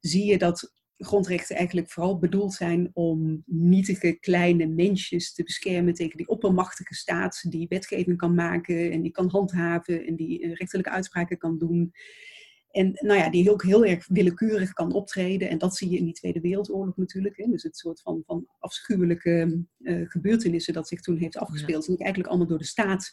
zie 0.01 0.25
je 0.25 0.39
dat 0.39 0.73
grondrechten 0.99 1.57
eigenlijk 1.57 1.91
vooral 1.91 2.19
bedoeld 2.19 2.53
zijn 2.53 2.91
om 2.93 3.43
nietige 3.47 4.13
kleine 4.21 4.67
mensjes 4.67 5.33
te 5.33 5.43
beschermen 5.43 5.95
tegen 5.95 6.17
die 6.17 6.29
oppermachtige 6.29 6.95
staat 6.95 7.45
die 7.49 7.69
wetgeving 7.69 8.17
kan 8.17 8.35
maken 8.35 8.91
en 8.91 9.03
die 9.03 9.13
kan 9.13 9.29
handhaven 9.29 10.07
en 10.07 10.17
die 10.17 10.43
eh, 10.43 10.55
rechterlijke 10.55 10.93
uitspraken 10.93 11.39
kan 11.39 11.59
doen. 11.59 11.93
En 12.71 12.93
nou 12.93 13.19
ja, 13.19 13.31
die 13.31 13.51
ook 13.51 13.63
heel 13.63 13.85
erg 13.85 14.07
willekeurig 14.09 14.73
kan 14.73 14.93
optreden. 14.93 15.49
En 15.49 15.59
dat 15.59 15.77
zie 15.77 15.91
je 15.91 15.97
in 15.97 16.05
die 16.05 16.15
Tweede 16.15 16.41
Wereldoorlog 16.41 16.97
natuurlijk. 16.97 17.37
Hè. 17.37 17.51
Dus 17.51 17.63
het 17.63 17.77
soort 17.77 18.01
van, 18.01 18.23
van 18.27 18.47
afschuwelijke 18.59 19.65
uh, 19.79 20.11
gebeurtenissen 20.11 20.75
dat 20.75 20.89
zich 20.89 21.01
toen 21.01 21.17
heeft 21.17 21.37
afgespeeld. 21.37 21.87
Ja. 21.87 21.93
En 21.93 21.99
eigenlijk 21.99 22.29
allemaal 22.29 22.49
door 22.49 22.59
de 22.59 22.65
staat 22.65 23.13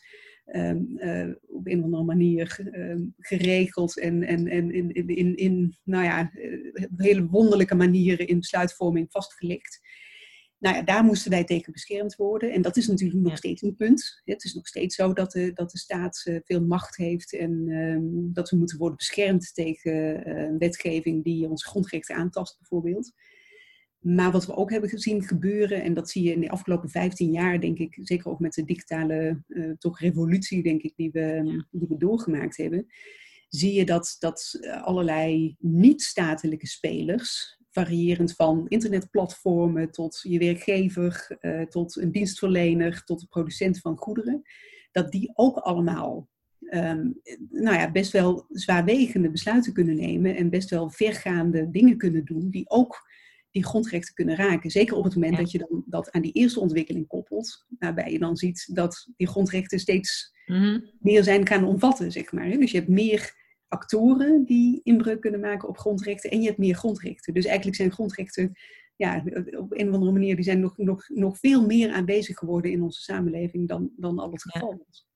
um, 0.56 0.98
uh, 0.98 1.36
op 1.48 1.68
een 1.68 1.78
of 1.78 1.84
andere 1.84 2.04
manier 2.04 2.72
um, 2.74 3.14
geregeld. 3.18 4.00
En, 4.00 4.24
en, 4.24 4.48
en 4.48 4.72
in, 4.72 4.92
in, 4.92 5.08
in, 5.08 5.36
in 5.36 5.78
nou 5.84 6.04
ja, 6.04 6.32
uh, 6.34 6.86
hele 6.98 7.28
wonderlijke 7.28 7.76
manieren 7.76 8.28
in 8.28 8.40
besluitvorming 8.40 9.12
vastgelegd 9.12 9.80
nou 10.62 10.76
ja, 10.76 10.82
daar 10.82 11.04
moesten 11.04 11.32
wij 11.32 11.44
tegen 11.44 11.72
beschermd 11.72 12.16
worden. 12.16 12.52
En 12.52 12.62
dat 12.62 12.78
is 12.78 12.88
natuurlijk 12.88 13.22
nog 13.22 13.38
steeds 13.38 13.62
een 13.62 13.76
punt. 13.76 14.22
Het 14.26 14.44
is 14.44 14.54
nog 14.54 14.68
steeds 14.68 14.96
zo 14.96 15.14
dat 15.14 15.32
de, 15.32 15.54
dat 15.54 15.72
de 15.72 15.78
staat 15.78 16.24
uh, 16.26 16.40
veel 16.44 16.62
macht 16.62 16.98
heeft 16.98 17.34
en 17.34 17.70
um, 17.70 18.34
dat 18.34 18.50
we 18.50 18.58
moeten 18.58 18.78
worden 18.78 18.98
beschermd 18.98 19.54
tegen 19.54 20.28
uh, 20.28 20.58
wetgeving 20.58 21.24
die 21.24 21.50
onze 21.50 21.68
grondrechten 21.68 22.16
aantast, 22.16 22.58
bijvoorbeeld. 22.58 23.12
Maar 24.02 24.32
wat 24.32 24.46
we 24.46 24.56
ook 24.56 24.72
hebben 24.72 24.90
gezien 24.90 25.24
gebeuren, 25.24 25.84
en 25.84 25.94
dat 25.94 26.10
zie 26.10 26.24
je 26.24 26.32
in 26.32 26.42
de 26.42 26.50
afgelopen 26.50 26.90
15 26.90 27.32
jaar, 27.32 27.60
denk 27.60 27.78
ik, 27.78 27.98
zeker 28.02 28.32
ook 28.32 28.40
met 28.40 28.54
de 28.54 28.64
digitale 28.64 29.44
uh, 29.48 29.72
toch 29.78 30.00
revolutie, 30.00 30.64
denk 30.64 30.82
ik, 30.82 30.94
die 30.96 31.12
we, 31.12 31.42
die 31.72 31.88
we 31.88 31.98
doorgemaakt 31.98 32.58
hebben, 32.58 32.88
zie 33.48 33.74
je 33.74 33.86
dat, 33.86 34.16
dat 34.20 34.60
allerlei 34.84 35.56
niet-statelijke 35.60 36.68
spelers 36.68 37.60
variërend 37.72 38.36
van 38.36 38.66
internetplatformen 38.68 39.92
tot 39.92 40.20
je 40.24 40.40
werkgever, 40.40 41.38
uh, 41.42 41.62
tot 41.62 41.96
een 41.96 42.12
dienstverlener, 42.12 43.04
tot 43.04 43.20
de 43.20 43.28
producent 43.28 43.80
van 43.80 43.98
goederen, 43.98 44.42
dat 44.92 45.12
die 45.12 45.32
ook 45.34 45.58
allemaal 45.58 46.30
um, 46.60 47.22
nou 47.50 47.76
ja, 47.76 47.92
best 47.92 48.12
wel 48.12 48.46
zwaarwegende 48.50 49.32
besluiten 49.32 49.74
kunnen 49.74 49.96
nemen 49.96 50.36
en 50.36 50.50
best 50.50 50.70
wel 50.70 50.90
vergaande 50.90 51.70
dingen 51.70 51.98
kunnen 51.98 52.26
doen 52.26 52.50
die 52.50 52.70
ook 52.70 53.10
die 53.52 53.66
grondrechten 53.66 54.14
kunnen 54.14 54.36
raken. 54.36 54.70
Zeker 54.70 54.96
op 54.96 55.04
het 55.04 55.14
moment 55.14 55.38
dat 55.38 55.52
je 55.52 55.58
dan 55.58 55.84
dat 55.86 56.12
aan 56.12 56.22
die 56.22 56.32
eerste 56.32 56.60
ontwikkeling 56.60 57.08
koppelt, 57.08 57.66
waarbij 57.80 58.12
je 58.12 58.20
dan 58.20 58.38
ziet 58.38 58.70
dat 58.76 59.08
die 59.18 59.28
grondrechten 59.28 59.80
steeds 59.80 60.34
mm-hmm. 60.46 60.92
meer 61.00 61.24
zijn 61.24 61.48
gaan 61.48 61.64
omvatten, 61.64 62.12
zeg 62.12 62.32
maar. 62.32 62.50
Dus 62.50 62.72
je 62.72 62.78
hebt 62.78 62.90
meer 62.90 63.40
actoren 63.68 64.44
die 64.46 64.80
inbreuk 64.84 65.22
kunnen 65.22 65.40
maken 65.40 65.68
op 65.68 65.78
grondrechten 65.78 66.32
en 66.32 66.40
je 66.42 66.48
hebt 66.48 66.58
meer 66.58 66.76
grondrechten. 66.76 67.34
Dus 67.34 67.46
eigenlijk 67.46 67.78
zijn 67.78 67.92
grondrechten 67.92 68.52
ja, 68.96 69.24
op 69.58 69.72
een 69.72 69.88
of 69.88 69.94
andere 69.94 70.12
manier 70.12 70.36
die 70.36 70.44
zijn 70.46 70.60
nog, 70.60 70.78
nog, 70.78 71.10
nog 71.10 71.38
veel 71.38 71.66
meer 71.66 71.92
aanwezig 71.92 72.38
geworden 72.38 72.72
in 72.72 72.82
onze 72.82 73.02
samenleving 73.02 73.68
dan, 73.68 73.92
dan 73.98 74.20
al 74.20 74.32
het 74.32 74.42
geval 74.42 74.84
was. 74.88 75.10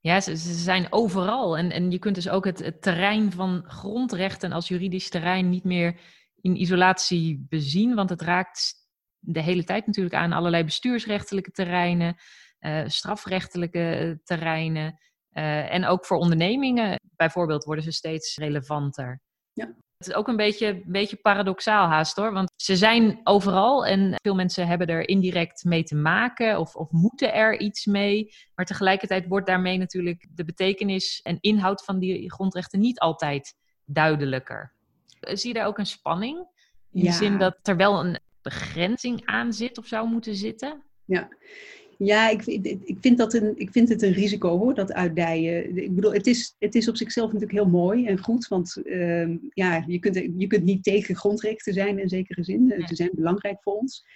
Ja, 0.00 0.20
ze, 0.20 0.36
ze, 0.36 0.54
zijn 0.54 0.86
overal. 0.90 1.58
En, 1.58 1.70
en 1.70 1.90
je 1.90 1.98
kunt 1.98 2.14
dus 2.14 2.28
ook 2.28 2.44
het, 2.44 2.58
het 2.58 2.82
terrein 2.82 3.32
van 3.32 3.64
grondrechten 3.64 4.52
als 4.52 4.68
juridisch 4.68 5.08
terrein 5.08 5.48
niet 5.48 5.64
meer 5.64 6.00
in 6.40 6.60
isolatie 6.60 7.46
bezien, 7.48 7.94
want 7.94 8.10
het 8.10 8.22
raakt 8.22 8.74
de 9.18 9.42
hele 9.42 9.64
tijd 9.64 9.86
natuurlijk 9.86 10.14
aan 10.14 10.32
allerlei 10.32 10.64
bestuursrechtelijke 10.64 11.50
terreinen, 11.50 12.16
strafrechtelijke 12.86 14.20
terreinen. 14.24 14.98
en 15.30 15.86
ook 15.86 16.06
voor 16.06 16.16
ondernemingen 16.16 17.00
bijvoorbeeld 17.16 17.64
worden 17.64 17.84
ze 17.84 17.92
steeds 17.92 18.36
relevanter. 18.36 19.20
Ja. 19.52 19.74
Het 19.96 20.06
is 20.06 20.14
ook 20.14 20.28
een 20.28 20.36
beetje, 20.36 20.66
een 20.66 20.82
beetje 20.86 21.16
paradoxaal 21.16 21.86
haast 21.88 22.16
hoor. 22.16 22.32
Want 22.32 22.52
ze 22.56 22.76
zijn 22.76 23.20
overal 23.24 23.86
en 23.86 24.14
veel 24.22 24.34
mensen 24.34 24.66
hebben 24.66 24.86
er 24.86 25.08
indirect 25.08 25.64
mee 25.64 25.82
te 25.82 25.94
maken 25.94 26.58
of, 26.58 26.74
of 26.76 26.90
moeten 26.90 27.34
er 27.34 27.60
iets 27.60 27.86
mee. 27.86 28.34
Maar 28.54 28.66
tegelijkertijd 28.66 29.26
wordt 29.26 29.46
daarmee 29.46 29.78
natuurlijk 29.78 30.26
de 30.30 30.44
betekenis 30.44 31.20
en 31.22 31.38
inhoud 31.40 31.84
van 31.84 31.98
die 31.98 32.32
grondrechten 32.32 32.80
niet 32.80 32.98
altijd 32.98 33.54
duidelijker. 33.84 34.75
Zie 35.20 35.48
je 35.48 35.54
daar 35.54 35.66
ook 35.66 35.78
een 35.78 35.86
spanning? 35.86 36.46
In 36.92 37.04
de 37.04 37.12
zin 37.12 37.38
dat 37.38 37.56
er 37.62 37.76
wel 37.76 38.04
een 38.04 38.18
begrenzing 38.42 39.22
aan 39.24 39.52
zit 39.52 39.78
of 39.78 39.86
zou 39.86 40.08
moeten 40.08 40.34
zitten? 40.34 40.82
Ja, 41.04 41.28
ja, 41.98 42.28
ik, 42.28 42.46
ik, 42.84 42.96
vind 43.00 43.18
dat 43.18 43.34
een, 43.34 43.52
ik 43.56 43.70
vind 43.70 43.88
het 43.88 44.02
een 44.02 44.12
risico 44.12 44.58
hoor, 44.58 44.74
dat 44.74 44.92
uitdijen. 44.92 45.76
Ik 45.76 45.94
bedoel, 45.94 46.12
het 46.12 46.26
is, 46.26 46.54
het 46.58 46.74
is 46.74 46.88
op 46.88 46.96
zichzelf 46.96 47.26
natuurlijk 47.26 47.58
heel 47.58 47.68
mooi 47.68 48.06
en 48.06 48.18
goed, 48.18 48.48
want 48.48 48.80
uh, 48.84 49.28
ja, 49.50 49.84
je, 49.86 49.98
kunt, 49.98 50.14
je 50.14 50.46
kunt 50.46 50.64
niet 50.64 50.82
tegen 50.82 51.16
grondrechten 51.16 51.72
zijn 51.72 51.98
in 51.98 52.08
zekere 52.08 52.44
zin. 52.44 52.84
Ze 52.86 52.94
zijn 52.94 53.10
belangrijk 53.12 53.62
voor 53.62 53.74
ons. 53.74 54.06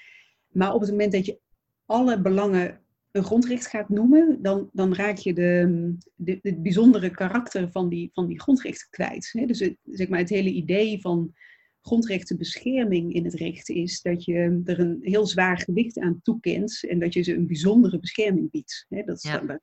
Maar 0.48 0.74
op 0.74 0.80
het 0.80 0.90
moment 0.90 1.12
dat 1.12 1.26
je 1.26 1.38
alle 1.86 2.20
belangen 2.20 2.80
een 3.12 3.24
grondrecht 3.24 3.66
gaat 3.66 3.88
noemen, 3.88 4.38
dan, 4.42 4.70
dan 4.72 4.94
raak 4.94 5.16
je 5.16 5.34
de, 5.34 5.94
de, 6.14 6.38
het 6.42 6.62
bijzondere 6.62 7.10
karakter 7.10 7.70
van 7.70 7.88
die, 7.88 8.10
van 8.12 8.26
die 8.26 8.40
grondrechten 8.40 8.88
kwijt. 8.90 9.30
Hè? 9.32 9.46
Dus 9.46 9.60
het, 9.60 9.76
zeg 9.84 10.08
maar, 10.08 10.18
het 10.18 10.28
hele 10.28 10.50
idee 10.50 11.00
van 11.00 11.34
grondrechtenbescherming 11.82 13.14
in 13.14 13.24
het 13.24 13.34
recht 13.34 13.68
is 13.68 14.02
dat 14.02 14.24
je 14.24 14.62
er 14.64 14.80
een 14.80 14.98
heel 15.00 15.26
zwaar 15.26 15.58
gewicht 15.58 15.98
aan 15.98 16.20
toekent 16.22 16.84
en 16.88 16.98
dat 16.98 17.14
je 17.14 17.22
ze 17.22 17.34
een 17.34 17.46
bijzondere 17.46 18.00
bescherming 18.00 18.50
biedt. 18.50 18.86
dat 18.88 19.16
is 19.16 19.22
ja. 19.22 19.60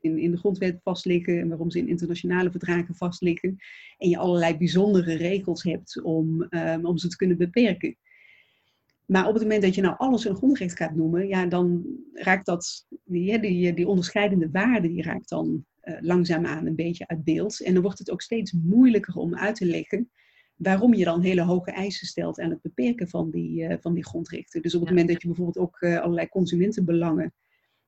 in, 0.00 0.18
in 0.18 0.30
de 0.30 0.36
grondwet 0.36 0.80
vastliggen 0.82 1.40
en 1.40 1.48
waarom 1.48 1.70
ze 1.70 1.78
in 1.78 1.88
internationale 1.88 2.50
verdragen 2.50 2.94
vastliggen. 2.94 3.56
En 3.98 4.08
je 4.08 4.18
allerlei 4.18 4.56
bijzondere 4.56 5.14
regels 5.14 5.62
hebt 5.62 6.02
om, 6.02 6.46
um, 6.50 6.86
om 6.86 6.98
ze 6.98 7.08
te 7.08 7.16
kunnen 7.16 7.36
beperken. 7.36 7.96
Maar 9.06 9.26
op 9.26 9.34
het 9.34 9.42
moment 9.42 9.62
dat 9.62 9.74
je 9.74 9.80
nou 9.80 9.94
alles 9.96 10.24
een 10.24 10.36
grondrecht 10.36 10.76
gaat 10.76 10.94
noemen, 10.94 11.28
ja, 11.28 11.46
dan 11.46 11.84
raakt 12.12 12.46
dat, 12.46 12.86
die, 13.04 13.40
die, 13.40 13.74
die 13.74 13.88
onderscheidende 13.88 14.50
waarde, 14.50 14.88
die 14.88 15.02
raakt 15.02 15.28
dan 15.28 15.64
uh, 15.82 15.96
langzaamaan 16.00 16.66
een 16.66 16.74
beetje 16.74 17.06
uit 17.06 17.24
beeld. 17.24 17.62
En 17.62 17.72
dan 17.72 17.82
wordt 17.82 17.98
het 17.98 18.10
ook 18.10 18.22
steeds 18.22 18.52
moeilijker 18.52 19.14
om 19.14 19.36
uit 19.36 19.56
te 19.56 19.66
leggen 19.66 20.10
waarom 20.56 20.94
je 20.94 21.04
dan 21.04 21.20
hele 21.20 21.42
hoge 21.42 21.70
eisen 21.70 22.06
stelt 22.06 22.40
aan 22.40 22.50
het 22.50 22.62
beperken 22.62 23.08
van 23.08 23.30
die, 23.30 23.60
uh, 23.60 23.74
van 23.80 23.94
die 23.94 24.04
grondrechten. 24.04 24.62
Dus 24.62 24.74
op 24.74 24.80
het 24.80 24.88
moment 24.88 25.08
dat 25.08 25.22
je 25.22 25.28
bijvoorbeeld 25.28 25.58
ook 25.58 25.80
uh, 25.80 26.00
allerlei 26.00 26.28
consumentenbelangen 26.28 27.34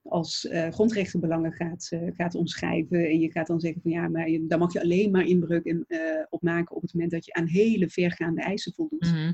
als 0.02 0.48
grondrechtenbelangen 0.70 1.52
gaat, 1.52 1.88
gaat 2.16 2.34
omschrijven 2.34 3.08
en 3.08 3.20
je 3.20 3.30
gaat 3.30 3.46
dan 3.46 3.60
zeggen 3.60 3.82
van 3.82 3.90
ja, 3.90 4.08
maar 4.08 4.28
je, 4.28 4.46
daar 4.46 4.58
mag 4.58 4.72
je 4.72 4.80
alleen 4.80 5.10
maar 5.10 5.26
inbreuk 5.26 5.64
in, 5.64 5.86
op 6.28 6.42
maken 6.42 6.76
op 6.76 6.82
het 6.82 6.92
moment 6.92 7.10
dat 7.12 7.24
je 7.24 7.32
aan 7.32 7.46
hele 7.46 7.88
vergaande 7.88 8.40
eisen 8.40 8.72
voldoet. 8.74 9.12
Mhm. 9.12 9.32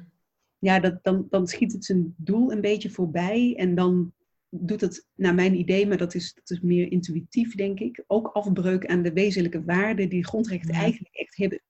Ja, 0.64 0.80
dat, 0.80 0.98
dan, 1.02 1.26
dan 1.30 1.46
schiet 1.46 1.72
het 1.72 1.84
zijn 1.84 2.14
doel 2.16 2.52
een 2.52 2.60
beetje 2.60 2.90
voorbij 2.90 3.54
en 3.56 3.74
dan 3.74 4.12
doet 4.48 4.80
het 4.80 5.06
naar 5.14 5.34
mijn 5.34 5.58
idee, 5.58 5.86
maar 5.86 5.96
dat 5.96 6.14
is, 6.14 6.34
dat 6.34 6.50
is 6.50 6.60
meer 6.60 6.92
intuïtief 6.92 7.54
denk 7.54 7.80
ik, 7.80 8.04
ook 8.06 8.26
afbreuk 8.26 8.86
aan 8.86 9.02
de 9.02 9.12
wezenlijke 9.12 9.64
waarden 9.64 10.08
die 10.08 10.26
grondrechten 10.26 10.74
eigenlijk 10.74 11.14
echt 11.14 11.36
hebben. 11.36 11.62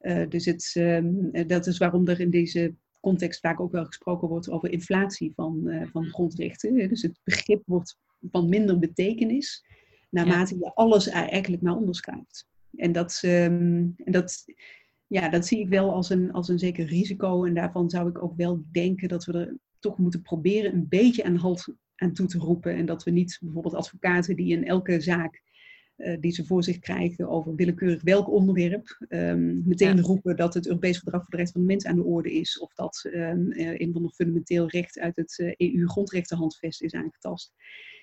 Uh, 0.00 0.28
dus 0.28 0.44
het, 0.44 0.74
uh, 0.78 1.46
dat 1.46 1.66
is 1.66 1.78
waarom 1.78 2.08
er 2.08 2.20
in 2.20 2.30
deze 2.30 2.74
context 3.00 3.40
vaak 3.40 3.60
ook 3.60 3.72
wel 3.72 3.84
gesproken 3.84 4.28
wordt 4.28 4.50
over 4.50 4.72
inflatie 4.72 5.32
van, 5.34 5.60
uh, 5.64 5.86
van 5.92 6.04
grondrechten. 6.04 6.88
Dus 6.88 7.02
het 7.02 7.20
begrip 7.24 7.62
wordt 7.66 7.98
van 8.30 8.48
minder 8.48 8.78
betekenis 8.78 9.64
naarmate 10.10 10.58
je 10.58 10.74
alles 10.74 11.08
eigenlijk 11.08 11.62
maar 11.62 11.76
onderschrijft. 11.76 12.48
En 12.76 12.92
dat, 12.92 13.20
um, 13.24 13.94
en 13.96 14.12
dat, 14.12 14.44
ja, 15.10 15.28
dat 15.28 15.46
zie 15.46 15.58
ik 15.58 15.68
wel 15.68 15.92
als 15.92 16.10
een, 16.10 16.32
als 16.32 16.48
een 16.48 16.58
zeker 16.58 16.86
risico. 16.86 17.44
En 17.44 17.54
daarvan 17.54 17.90
zou 17.90 18.08
ik 18.08 18.22
ook 18.22 18.36
wel 18.36 18.64
denken 18.72 19.08
dat 19.08 19.24
we 19.24 19.32
er 19.32 19.56
toch 19.78 19.98
moeten 19.98 20.22
proberen 20.22 20.72
een 20.72 20.88
beetje 20.88 21.24
aan 21.24 21.36
halt 21.36 21.74
aan 21.96 22.12
toe 22.12 22.26
te 22.26 22.38
roepen. 22.38 22.74
En 22.74 22.86
dat 22.86 23.02
we 23.02 23.10
niet 23.10 23.38
bijvoorbeeld 23.40 23.74
advocaten 23.74 24.36
die 24.36 24.52
in 24.52 24.66
elke 24.66 25.00
zaak 25.00 25.42
uh, 25.96 26.16
die 26.20 26.32
ze 26.32 26.44
voor 26.44 26.64
zich 26.64 26.78
krijgen 26.78 27.28
over 27.28 27.54
willekeurig 27.54 28.02
welk 28.02 28.30
onderwerp, 28.30 29.06
um, 29.08 29.62
meteen 29.66 30.00
roepen 30.00 30.36
dat 30.36 30.54
het 30.54 30.66
Europees 30.66 30.98
Verdrag 30.98 31.20
voor 31.20 31.30
de 31.30 31.36
Rechten 31.36 31.54
van 31.54 31.62
de 31.62 31.72
Mens 31.72 31.86
aan 31.86 31.96
de 31.96 32.04
orde 32.04 32.32
is, 32.32 32.58
of 32.58 32.74
dat 32.74 33.04
um, 33.12 33.52
uh, 33.52 33.80
een 33.80 33.92
van 33.92 34.02
de 34.02 34.10
fundamenteel 34.14 34.68
recht 34.68 34.98
uit 34.98 35.16
het 35.16 35.38
uh, 35.38 35.48
eh, 35.48 35.74
EU-grondrechtenhandvest 35.74 36.82
is 36.82 36.94
aangetast. 36.94 37.52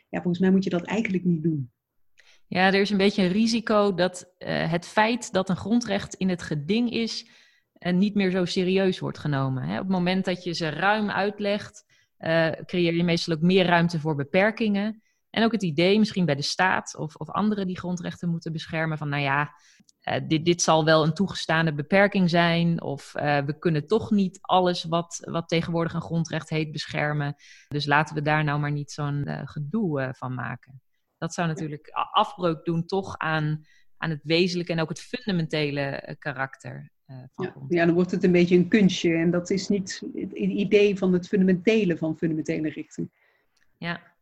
Ja, 0.10 0.22
volgens 0.22 0.40
mij 0.40 0.52
moet 0.52 0.64
je 0.64 0.70
dat 0.70 0.86
eigenlijk 0.86 1.24
niet 1.24 1.44
doen. 1.44 1.72
Ja, 2.48 2.68
er 2.68 2.82
is 2.82 2.90
een 2.90 2.98
beetje 2.98 3.24
een 3.24 3.32
risico 3.32 3.94
dat 3.94 4.34
het 4.44 4.88
feit 4.88 5.32
dat 5.32 5.50
een 5.50 5.56
grondrecht 5.56 6.14
in 6.14 6.30
het 6.30 6.42
geding 6.42 6.92
is, 6.92 7.30
niet 7.80 8.16
meer 8.16 8.32
zo 8.32 8.46
serieus 8.46 9.00
wordt 9.00 9.18
genomen. 9.18 9.64
Hè? 9.64 9.74
Op 9.74 9.84
het 9.84 9.92
moment 9.92 10.26
dat 10.26 10.44
je 10.44 10.54
ze 10.54 10.70
ruim 10.70 11.10
uitlegt, 11.10 11.86
creëer 12.66 12.94
je 12.94 13.04
meestal 13.04 13.34
ook 13.34 13.42
meer 13.42 13.66
ruimte 13.66 14.00
voor 14.00 14.16
beperkingen. 14.16 15.02
En 15.30 15.44
ook 15.44 15.52
het 15.52 15.64
idee, 15.64 16.00
misschien 16.00 16.26
bij 16.26 16.36
de 16.36 16.42
staat 16.42 16.98
of, 16.98 17.16
of 17.16 17.30
anderen 17.30 17.68
die 17.68 17.78
grondrechten 17.78 18.30
moeten 18.30 18.52
beschermen, 18.52 18.98
van 18.98 19.10
nou 19.10 19.22
ja, 19.22 19.52
dit, 20.28 20.46
dit 20.46 20.62
zal 20.62 20.86
wel 20.86 21.04
een 21.04 21.14
toegestaande 21.14 21.74
beperking 21.74 22.30
zijn. 22.30 22.82
Of 22.82 23.12
we 23.46 23.56
kunnen 23.60 23.88
toch 23.88 24.12
niet 24.12 24.38
alles 24.42 24.84
wat, 24.84 25.28
wat 25.30 25.48
tegenwoordig 25.48 25.94
een 25.94 26.02
grondrecht 26.02 26.50
heet 26.50 26.72
beschermen. 26.72 27.36
Dus 27.68 27.86
laten 27.86 28.16
we 28.16 28.22
daar 28.22 28.44
nou 28.44 28.60
maar 28.60 28.72
niet 28.72 28.92
zo'n 28.92 29.28
gedoe 29.44 30.14
van 30.18 30.34
maken. 30.34 30.82
Dat 31.18 31.34
zou 31.34 31.48
natuurlijk 31.48 31.90
afbreuk 32.12 32.66
doen 32.66 32.86
toch 32.86 33.18
aan, 33.18 33.66
aan 33.98 34.10
het 34.10 34.24
wezenlijke 34.24 34.72
en 34.72 34.80
ook 34.80 34.90
het 34.90 35.02
fundamentele 35.02 36.16
karakter. 36.20 36.92
van 37.06 37.46
ja, 37.46 37.54
ja, 37.68 37.86
dan 37.86 37.96
wordt 37.96 38.12
het 38.12 38.24
een 38.24 38.32
beetje 38.32 38.56
een 38.56 38.68
kunstje. 38.68 39.14
En 39.14 39.32
dat 39.32 39.50
is 39.50 39.68
niet 39.68 40.02
het 40.14 40.34
idee 40.34 40.98
van 40.98 41.14
het 41.14 41.28
fundamentele 41.28 41.98
van 41.98 42.18
fundamentele 42.18 42.70
rechten. 42.70 43.12
Ja, 43.78 44.16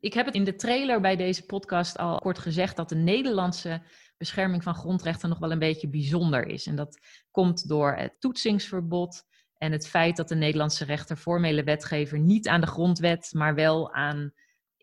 ik 0.00 0.14
heb 0.14 0.26
het 0.26 0.34
in 0.34 0.44
de 0.44 0.54
trailer 0.54 1.00
bij 1.00 1.16
deze 1.16 1.46
podcast 1.46 1.98
al 1.98 2.18
kort 2.18 2.38
gezegd 2.38 2.76
dat 2.76 2.88
de 2.88 2.94
Nederlandse 2.94 3.82
bescherming 4.16 4.62
van 4.62 4.74
grondrechten 4.74 5.28
nog 5.28 5.38
wel 5.38 5.50
een 5.50 5.58
beetje 5.58 5.88
bijzonder 5.88 6.46
is. 6.46 6.66
En 6.66 6.76
dat 6.76 6.98
komt 7.30 7.68
door 7.68 7.94
het 7.94 8.16
toetsingsverbod 8.18 9.24
en 9.58 9.72
het 9.72 9.88
feit 9.88 10.16
dat 10.16 10.28
de 10.28 10.34
Nederlandse 10.34 10.84
rechter 10.84 11.16
formele 11.16 11.64
wetgever 11.64 12.18
niet 12.18 12.48
aan 12.48 12.60
de 12.60 12.66
grondwet, 12.66 13.30
maar 13.32 13.54
wel 13.54 13.92
aan 13.92 14.32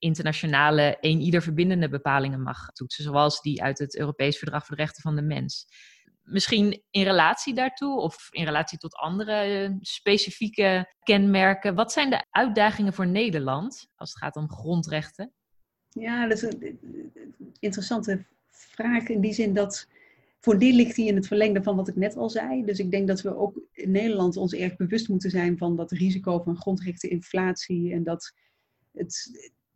internationale 0.04 0.98
een 1.02 1.22
ieder 1.22 1.42
verbindende 1.42 1.90
bepalingen 1.90 2.42
mag 2.42 2.72
toetsen, 2.72 3.04
zoals 3.04 3.42
die 3.42 3.64
uit 3.64 3.80
het 3.80 3.98
Europees 3.98 4.38
Verdrag 4.38 4.66
voor 4.66 4.76
de 4.76 4.82
Rechten 4.82 5.02
van 5.02 5.16
de 5.16 5.22
Mens 5.22 5.66
misschien 6.24 6.84
in 6.90 7.04
relatie 7.04 7.54
daartoe 7.54 8.00
of 8.00 8.28
in 8.32 8.46
relatie 8.46 8.78
tot 8.78 8.96
andere 8.96 9.34
eh, 9.34 9.72
specifieke 9.80 10.94
kenmerken. 11.04 11.76
Wat 11.76 11.92
zijn 11.92 12.10
de 12.10 12.26
uitdagingen 12.30 12.94
voor 12.94 13.08
Nederland 13.08 13.88
als 13.96 14.10
het 14.10 14.20
gaat 14.20 14.36
om 14.36 14.50
grondrechten? 14.50 15.34
Ja, 15.90 16.28
dat 16.28 16.38
is 16.38 16.44
een 16.44 16.80
interessante 17.60 18.26
vraag 18.50 19.08
in 19.08 19.22
die 19.22 19.34
zin 19.34 19.54
dat 19.54 19.88
voor 20.40 20.60
die 20.60 20.74
ligt 20.74 20.96
die 20.96 21.08
in 21.08 21.16
het 21.16 21.28
verlengde 21.28 21.64
van 21.64 21.76
wat 21.76 21.88
ik 21.88 21.96
net 21.96 22.16
al 22.16 22.30
zei. 22.30 22.66
Dus 22.66 22.80
ik 22.80 22.92
denk 22.92 23.08
dat 23.08 23.22
we 23.22 23.38
ook 23.38 23.60
in 23.72 23.92
Nederland 23.92 24.38
ons 24.38 24.54
erg 24.54 24.76
bewust 24.76 25.10
moeten 25.10 25.30
zijn 25.30 25.58
van 25.58 25.76
dat 25.76 25.92
risico 25.92 26.40
van 26.40 26.58
grondrechteninflatie 26.58 27.94
en 27.94 28.04
dat 28.04 28.34
het 28.92 29.32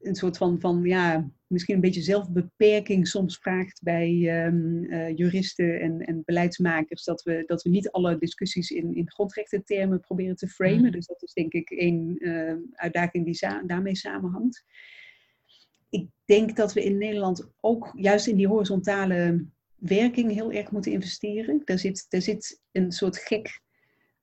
een 0.07 0.15
soort 0.15 0.37
van, 0.37 0.59
van 0.59 0.83
ja, 0.83 1.29
misschien 1.47 1.75
een 1.75 1.81
beetje 1.81 2.01
zelfbeperking 2.01 3.07
soms 3.07 3.37
vraagt 3.37 3.81
bij 3.83 4.45
um, 4.45 4.83
uh, 4.83 5.15
juristen 5.17 5.79
en, 5.79 5.99
en 5.99 6.21
beleidsmakers. 6.25 7.03
Dat 7.03 7.23
we, 7.23 7.43
dat 7.45 7.63
we 7.63 7.69
niet 7.69 7.91
alle 7.91 8.17
discussies 8.17 8.69
in, 8.69 8.95
in 8.95 9.11
grondrechtentermen 9.11 9.99
proberen 9.99 10.35
te 10.35 10.47
framen. 10.47 10.85
Mm. 10.85 10.91
Dus 10.91 11.05
dat 11.05 11.23
is 11.23 11.33
denk 11.33 11.53
ik 11.53 11.69
één 11.69 12.15
uh, 12.19 12.53
uitdaging 12.71 13.25
die 13.25 13.33
sa 13.33 13.63
daarmee 13.63 13.95
samenhangt. 13.95 14.63
Ik 15.89 16.07
denk 16.25 16.55
dat 16.55 16.73
we 16.73 16.83
in 16.83 16.97
Nederland 16.97 17.49
ook 17.59 17.91
juist 17.95 18.27
in 18.27 18.37
die 18.37 18.47
horizontale 18.47 19.45
werking 19.75 20.31
heel 20.31 20.51
erg 20.51 20.71
moeten 20.71 20.91
investeren. 20.91 21.61
Daar 21.65 21.79
zit, 21.79 22.05
daar 22.09 22.21
zit 22.21 22.61
een 22.71 22.91
soort 22.91 23.17
gek 23.17 23.61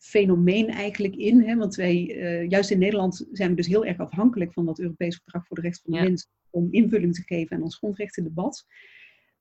fenomeen 0.05 0.69
eigenlijk 0.69 1.17
in. 1.17 1.41
Hè? 1.41 1.57
Want 1.57 1.75
wij, 1.75 2.17
uh, 2.17 2.49
juist 2.49 2.71
in 2.71 2.79
Nederland, 2.79 3.27
zijn 3.33 3.51
we 3.51 3.57
dus 3.57 3.67
heel 3.67 3.85
erg 3.85 3.99
afhankelijk 3.99 4.53
van 4.53 4.67
dat 4.67 4.79
Europees 4.79 5.17
Verdrag 5.17 5.47
voor 5.47 5.57
de 5.57 5.63
Rechten 5.63 5.83
van 5.85 5.93
de 5.93 6.09
Mens 6.09 6.29
om 6.51 6.69
invulling 6.71 7.15
te 7.15 7.23
geven 7.23 7.57
aan 7.57 7.63
ons 7.63 7.77
grondrechtendebat. 7.77 8.67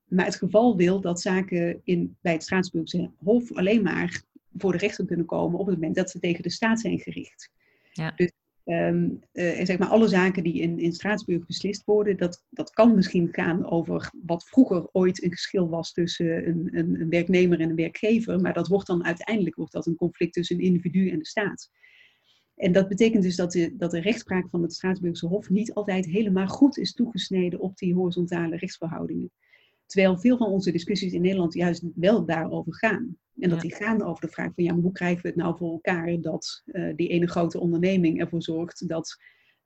Maar 0.03 0.25
het 0.25 0.36
geval 0.36 0.77
wil 0.77 1.01
dat 1.01 1.22
zaken 1.22 1.82
in, 1.84 2.17
bij 2.22 2.34
het 2.34 2.43
Straatsburgse 2.43 3.12
Hof 3.17 3.51
alleen 3.51 3.82
maar 3.82 4.24
voor 4.58 4.72
de 4.72 4.77
rechter 4.77 5.05
kunnen 5.05 5.25
komen 5.25 5.60
op 5.60 5.65
het 5.65 5.75
moment 5.75 5.96
dat 5.96 6.10
ze 6.10 6.20
tegen 6.20 6.43
de 6.43 6.50
staat 6.50 6.79
zijn 6.79 7.00
gericht. 7.00 7.50
Ja. 7.91 8.13
Dus 8.15 8.32
Um, 8.65 9.20
uh, 9.34 9.65
zeg 9.65 9.77
maar 9.77 9.88
alle 9.88 10.08
zaken 10.08 10.43
die 10.43 10.62
in, 10.62 10.79
in 10.79 10.93
Straatsburg 10.93 11.46
beslist 11.46 11.86
worden, 11.86 12.17
dat, 12.17 12.43
dat 12.50 12.70
kan 12.70 12.96
misschien 12.96 13.29
gaan 13.32 13.70
over 13.70 14.12
wat 14.25 14.48
vroeger 14.48 14.89
ooit 14.91 15.24
een 15.24 15.32
geschil 15.32 15.70
was 15.70 15.91
tussen 15.91 16.48
een, 16.48 16.70
een, 16.72 17.01
een, 17.01 17.10
werknemer 17.10 17.60
en 17.60 17.70
een 17.70 17.75
werkgever, 17.75 18.41
maar 18.41 18.53
dat 18.53 18.67
wordt 18.67 18.88
dan 18.88 19.05
uiteindelijk 19.05 19.55
wordt 19.55 19.72
dat 19.72 19.86
een 19.86 19.96
conflict 19.96 20.34
tussen 20.34 20.55
een 20.55 20.63
individu 20.63 21.10
en 21.10 21.17
de 21.17 21.25
staat. 21.25 21.70
En 22.55 22.72
dat 22.72 22.88
betekent 22.88 23.24
dus 23.24 23.36
dat 23.36 23.51
de, 23.51 23.75
dat 23.75 23.91
de 23.91 24.01
rechtspraak 24.01 24.50
van 24.50 24.62
het 24.62 24.74
Straatsburgse 24.74 25.27
Hof 25.27 25.50
niet 25.50 25.74
altijd 25.74 26.05
helemaal 26.05 26.48
goed 26.48 26.77
is 26.77 26.93
toegesneden 26.93 27.60
op 27.60 27.77
die 27.77 27.93
horizontale 27.93 28.55
rechtsverhoudingen. 28.55 29.32
Terwijl 29.86 30.20
veel 30.20 30.38
van 30.38 30.48
onze 30.48 30.72
discussies 30.72 31.13
in 31.13 31.22
Nederland 31.22 31.53
juist 31.53 31.84
wel 31.96 32.25
daarover 32.25 32.75
gaan. 32.75 33.17
En 33.40 33.50
dat 33.50 33.62
die 33.62 33.75
gaan 33.75 34.04
over 34.04 34.25
de 34.25 34.32
vraag 34.32 34.54
van 34.56 34.63
ja, 34.63 34.74
maar 34.74 34.82
hoe 34.82 34.92
krijgen 34.92 35.22
we 35.22 35.28
het 35.28 35.38
nou 35.38 35.58
voor 35.58 35.72
elkaar 35.72 36.22
dat 36.22 36.63
uh, 36.66 36.96
die 36.96 37.08
ene 37.08 37.28
grote 37.28 37.60
onderneming 37.60 38.20
ervoor 38.20 38.42
zorgt 38.42 38.88
dat 38.88 39.18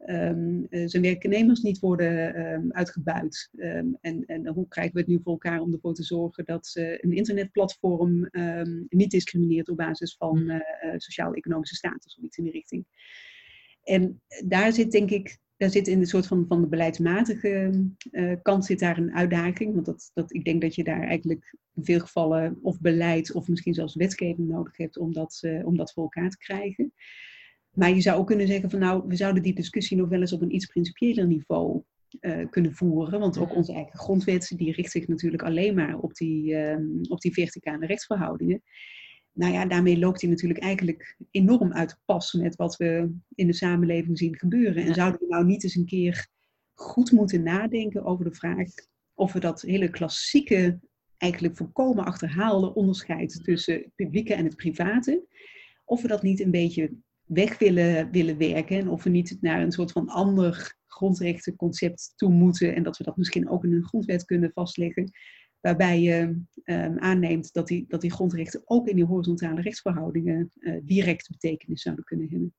um, 0.06 0.68
zijn 0.70 1.04
werknemers 1.04 1.62
niet 1.62 1.80
worden 1.80 2.40
um, 2.52 2.72
uitgebuit. 2.72 3.50
Um, 3.56 3.98
en, 4.02 4.26
en 4.26 4.48
hoe 4.48 4.68
krijgen 4.68 4.94
we 4.94 5.00
het 5.00 5.10
nu 5.10 5.20
voor 5.24 5.32
elkaar 5.32 5.60
om 5.60 5.74
ervoor 5.74 5.94
te 5.94 6.04
zorgen 6.04 6.46
dat 6.46 6.76
uh, 6.78 6.92
een 6.92 7.12
internetplatform 7.12 8.30
niet 8.90 9.12
discrimineert 9.12 9.70
op 9.70 9.78
basis 9.78 10.16
van 10.16 10.40
uh, 10.40 10.60
sociaal-economische 10.98 11.76
status 11.76 12.18
of 12.18 12.24
iets 12.24 12.38
in 12.38 12.44
die 12.44 12.54
richting. 12.54 12.86
En 13.84 14.22
daar 14.46 14.74
zit 14.74 14.92
denk 14.92 15.10
ik 15.10 15.38
daar 15.58 15.70
zit 15.70 15.88
in 15.88 16.00
de 16.00 16.06
soort 16.06 16.28
van, 16.28 16.46
van 16.48 16.62
de 16.62 16.68
beleidsmatige 16.68 17.72
uh, 18.12 18.34
kant 18.42 18.66
zit 18.66 18.80
daar 18.80 18.98
een 18.98 19.14
uitdaging. 19.14 19.74
Want 19.74 19.86
dat, 19.86 20.12
dat, 20.14 20.34
ik 20.34 20.46
denk 20.46 20.62
dat 20.62 20.76
je 20.76 20.84
daar 20.84 21.04
eigenlijk 21.04 21.56
in 21.74 21.86
veel 21.86 22.00
gevallen 22.00 22.60
of 22.62 22.80
beleid 22.80 23.34
of 23.34 23.48
misschien 23.48 23.74
zelfs 23.74 23.96
wetgeving 23.96 24.48
nodig 24.48 24.78
hebt 24.78 24.98
om 24.98 25.14
dat, 25.14 25.40
uh, 25.42 25.66
om 25.66 25.78
dat 25.78 25.94
voor 25.94 26.04
elkaar 26.04 26.30
te 26.30 26.38
krijgen. 26.38 26.94
Maar 27.72 27.90
je 27.90 28.02
zou 28.02 28.20
ook 28.20 28.28
kunnen 28.28 28.48
zeggen 28.48 28.70
van 28.70 28.80
nou, 28.80 29.04
we 29.08 29.16
zouden 29.16 29.44
die 29.44 29.56
discussie 29.56 29.98
nog 29.98 30.10
wel 30.10 30.20
eens 30.20 30.34
op 30.34 30.42
een 30.42 30.56
iets 30.56 30.66
principiëler 30.66 31.28
niveau 31.28 31.82
uh, 32.22 32.50
kunnen 32.50 32.74
voeren. 32.74 33.20
Want 33.20 33.38
ook 33.38 33.56
onze 33.56 33.74
eigen 33.74 34.00
grondwet, 34.00 34.54
die 34.56 34.72
richt 34.72 34.92
zich 34.92 35.08
natuurlijk 35.08 35.44
alleen 35.44 35.76
maar 35.76 35.98
op 35.98 36.14
die, 36.14 36.56
op 37.10 37.22
die 37.22 37.34
verticale 37.34 37.86
rechtsverhoudingen 37.86 38.62
nou 39.38 39.54
ja, 39.54 39.66
daarmee 39.66 40.00
loopt 40.00 40.22
hij 40.22 40.30
natuurlijk 40.30 40.60
eigenlijk 40.60 41.16
enorm 41.32 41.74
uit 41.74 42.00
pas 42.06 42.34
met 42.34 42.56
wat 42.56 42.78
we 42.78 43.12
in 43.36 43.48
de 43.48 43.54
samenleving 43.54 44.18
zien 44.18 44.38
gebeuren. 44.38 44.86
En 44.86 44.94
zouden 44.94 45.20
we 45.20 45.26
nou 45.28 45.46
niet 45.46 45.64
eens 45.64 45.76
een 45.76 45.86
keer 45.86 46.28
goed 46.74 47.12
moeten 47.12 47.44
nadenken 47.44 48.06
over 48.06 48.26
de 48.26 48.34
vraag 48.34 48.70
of 49.14 49.34
we 49.34 49.40
dat 49.40 49.62
hele 49.62 49.90
klassieke, 49.90 50.80
eigenlijk 51.18 51.58
volkomen 51.58 52.06
achterhaalde 52.06 52.74
onderscheid 52.74 53.44
tussen 53.44 53.74
het 53.74 53.96
publieke 53.96 54.34
en 54.34 54.46
het 54.46 54.56
private, 54.56 55.26
of 55.86 56.02
we 56.02 56.08
dat 56.08 56.22
niet 56.22 56.40
een 56.40 56.52
beetje 56.52 56.94
weg 57.24 57.58
willen, 57.58 58.12
willen 58.12 58.38
werken 58.38 58.78
en 58.78 58.90
of 58.90 59.04
we 59.04 59.10
niet 59.10 59.38
naar 59.42 59.62
een 59.62 59.72
soort 59.72 59.92
van 59.92 60.10
ander 60.10 60.76
grondrechtenconcept 60.88 62.14
toe 62.16 62.32
moeten 62.32 62.76
en 62.76 62.84
dat 62.84 62.98
we 62.98 63.04
dat 63.04 63.18
misschien 63.18 63.50
ook 63.50 63.64
in 63.64 63.74
een 63.74 63.86
grondwet 63.88 64.26
kunnen 64.26 64.52
vastleggen, 64.54 65.12
waarbij 65.62 66.02
je 66.02 66.42
um, 66.64 67.00
aanneemt 67.00 67.54
dat 67.54 67.68
die, 67.68 67.86
dat 67.88 68.02
die 68.02 68.12
grondrechten 68.12 68.62
ook 68.66 68.88
in 68.88 68.96
die 68.96 69.06
horizontale 69.06 69.62
rechtsverhoudingen 69.62 70.52
uh, 70.60 70.80
direct 70.84 71.30
betekenis 71.30 71.82
zouden 71.82 72.06
kunnen 72.06 72.30
hebben. 72.30 72.54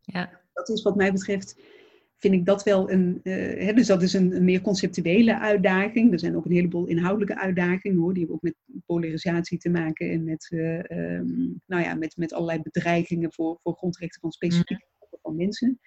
Ja. 0.00 0.40
Dat 0.52 0.68
is 0.68 0.82
wat 0.82 0.96
mij 0.96 1.12
betreft, 1.12 1.60
vind 2.16 2.34
ik 2.34 2.46
dat 2.46 2.62
wel 2.62 2.90
een, 2.90 3.20
uh, 3.22 3.34
hè, 3.64 3.72
dus 3.72 3.86
dat 3.86 4.02
is 4.02 4.12
een, 4.12 4.36
een, 4.36 4.44
meer 4.44 4.60
conceptuele 4.60 5.38
uitdaging. 5.38 6.12
Er 6.12 6.18
zijn 6.18 6.36
ook 6.36 6.44
een 6.44 6.52
heleboel 6.52 6.86
inhoudelijke 6.86 7.38
uitdagingen 7.38 7.98
hoor, 7.98 8.14
die 8.14 8.18
hebben 8.18 8.36
ook 8.36 8.42
met 8.42 8.82
polarisatie 8.86 9.58
te 9.58 9.70
maken 9.70 10.10
en 10.10 10.24
met, 10.24 10.46
uh, 10.50 10.78
um, 10.78 11.60
nou 11.66 11.82
ja, 11.82 11.94
met, 11.94 12.16
met 12.16 12.32
allerlei 12.32 12.62
bedreigingen 12.62 13.32
voor, 13.32 13.58
voor 13.62 13.74
grondrechten 13.74 14.20
van 14.20 14.32
specifieke 14.32 14.86
groepen 14.96 15.18
van 15.22 15.36
mensen. 15.36 15.80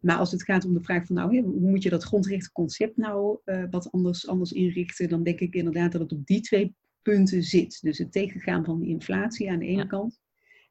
Maar 0.00 0.16
als 0.16 0.32
het 0.32 0.42
gaat 0.42 0.64
om 0.64 0.74
de 0.74 0.82
vraag 0.82 1.06
van 1.06 1.16
nou, 1.16 1.40
hoe 1.40 1.70
moet 1.70 1.82
je 1.82 1.90
dat 1.90 2.04
grondrechtenconcept 2.04 2.96
nou 2.96 3.38
uh, 3.44 3.64
wat 3.70 3.92
anders, 3.92 4.28
anders 4.28 4.52
inrichten, 4.52 5.08
dan 5.08 5.22
denk 5.22 5.40
ik 5.40 5.54
inderdaad 5.54 5.92
dat 5.92 6.00
het 6.00 6.12
op 6.12 6.26
die 6.26 6.40
twee 6.40 6.74
punten 7.02 7.42
zit. 7.42 7.78
Dus 7.82 7.98
het 7.98 8.12
tegengaan 8.12 8.64
van 8.64 8.78
die 8.78 8.88
inflatie 8.88 9.50
aan 9.50 9.58
de 9.58 9.66
ene 9.66 9.86
kant. 9.86 10.20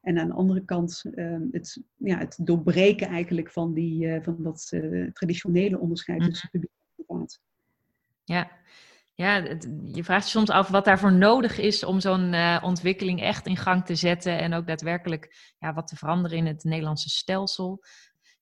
En 0.01 0.19
aan 0.19 0.27
de 0.27 0.33
andere 0.33 0.65
kant 0.65 1.03
uh, 1.11 1.37
het, 1.51 1.83
ja, 1.95 2.17
het 2.17 2.37
doorbreken 2.41 3.07
eigenlijk 3.07 3.51
van, 3.51 3.73
die, 3.73 4.05
uh, 4.05 4.23
van 4.23 4.43
dat 4.43 4.69
uh, 4.71 5.11
traditionele 5.11 5.79
onderscheid 5.79 6.19
mhm. 6.19 6.29
tussen 6.29 6.49
publiek 6.49 6.71
en 6.71 7.05
privaat. 7.05 7.39
Ja, 8.23 8.51
ja, 9.13 9.41
het, 9.41 9.69
je 9.93 10.03
vraagt 10.03 10.23
je 10.23 10.29
soms 10.29 10.49
af 10.49 10.67
wat 10.67 10.85
daarvoor 10.85 11.13
nodig 11.13 11.59
is 11.59 11.83
om 11.83 11.99
zo'n 11.99 12.33
uh, 12.33 12.61
ontwikkeling 12.63 13.21
echt 13.21 13.47
in 13.47 13.57
gang 13.57 13.85
te 13.85 13.95
zetten 13.95 14.39
en 14.39 14.53
ook 14.53 14.67
daadwerkelijk 14.67 15.53
ja, 15.59 15.73
wat 15.73 15.87
te 15.87 15.95
veranderen 15.95 16.37
in 16.37 16.45
het 16.45 16.63
Nederlandse 16.63 17.09
stelsel 17.09 17.83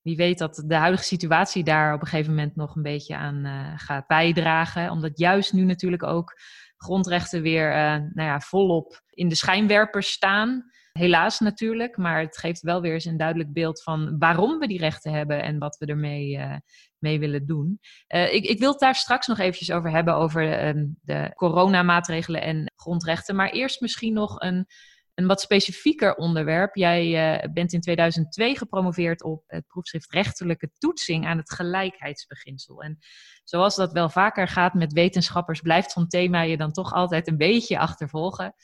wie 0.04 0.16
weet 0.16 0.38
dat 0.38 0.64
de 0.68 0.76
huidige 0.76 1.04
situatie 1.04 1.64
daar 1.64 1.94
op 1.94 2.02
een 2.02 2.08
gegeven 2.08 2.34
moment 2.34 2.56
nog 2.56 2.76
een 2.76 2.82
beetje 2.82 3.16
aan 3.16 3.46
uh, 3.46 3.74
gaat 3.76 4.08
bijdragen. 4.08 4.90
Omdat 4.90 5.18
juist 5.20 5.54
nu 5.54 5.64
natuurlijk 5.64 6.04
ook 6.04 6.40
grondrechten 6.78 7.42
weer 7.42 7.70
uh, 7.70 7.76
nou 7.96 8.30
ja, 8.30 8.40
volop 8.40 9.02
in 9.10 9.28
de 9.28 9.36
schijnwerpers 9.36 10.12
staan. 10.12 10.72
Helaas 10.92 11.40
natuurlijk, 11.40 11.98
maar 11.98 12.20
het 12.20 12.38
geeft 12.38 12.62
wel 12.62 12.82
weer 12.82 12.94
eens 12.94 13.06
een 13.06 13.18
duidelijk 13.18 13.54
beeld 13.54 13.84
van 13.84 14.18
waarom 14.18 14.60
we 14.60 14.68
die 14.68 14.80
rechten 14.80 15.12
hebben 15.12 15.44
en 15.44 15.60
wat 15.60 15.78
we 15.78 15.86
ermee 15.86 16.38
uh, 16.38 16.56
mee 16.98 17.20
willen 17.20 17.46
doen. 17.46 17.80
ik, 18.08 18.44
ik, 18.44 18.60
wil 18.60 18.72
het 18.72 18.80
daar 18.80 18.96
straks 18.96 19.28
nog 19.28 19.40
eventjes 19.40 19.72
over 19.72 19.92
hebben, 19.92 20.16
over 20.16 20.44
de 21.02 21.32
coronamaatregelen 21.36 22.42
en 22.42 22.74
grondrechten. 22.76 23.36
Maar 23.36 23.50
eerst 23.50 23.82
misschien 23.82 24.14
nog 24.14 24.42
een 24.42 24.68
een 25.16 25.28
wat 25.28 25.42
specifieker 25.42 26.16
onderwerp. 26.16 26.76
Jij 26.76 27.36
uh, 27.44 27.54
bent 27.54 27.74
in 27.74 27.82
2002 27.82 28.58
gepromoveerd 28.58 29.24
op 29.24 29.44
het 29.48 29.68
proefschrift 29.68 30.12
Rechterlijke 30.12 30.70
Toetsing 30.78 31.26
aan 31.26 31.38
het 31.38 31.52
gelijkheidsbeginsel. 31.52 32.84
En 32.84 32.98
zoals 33.44 33.76
dat 33.76 33.92
wel 33.92 34.10
vaker 34.10 34.48
gaat 34.48 34.74
met 34.74 34.94
wetenschappers, 34.94 35.62
blijft 35.62 35.92
zo'n 35.92 36.08
thema 36.08 36.42
je 36.42 36.58
dan 36.58 36.72
toch 36.72 36.94
altijd 36.94 37.28
een 37.28 37.38
beetje 37.38 37.80
achtervolgen. 37.80 38.56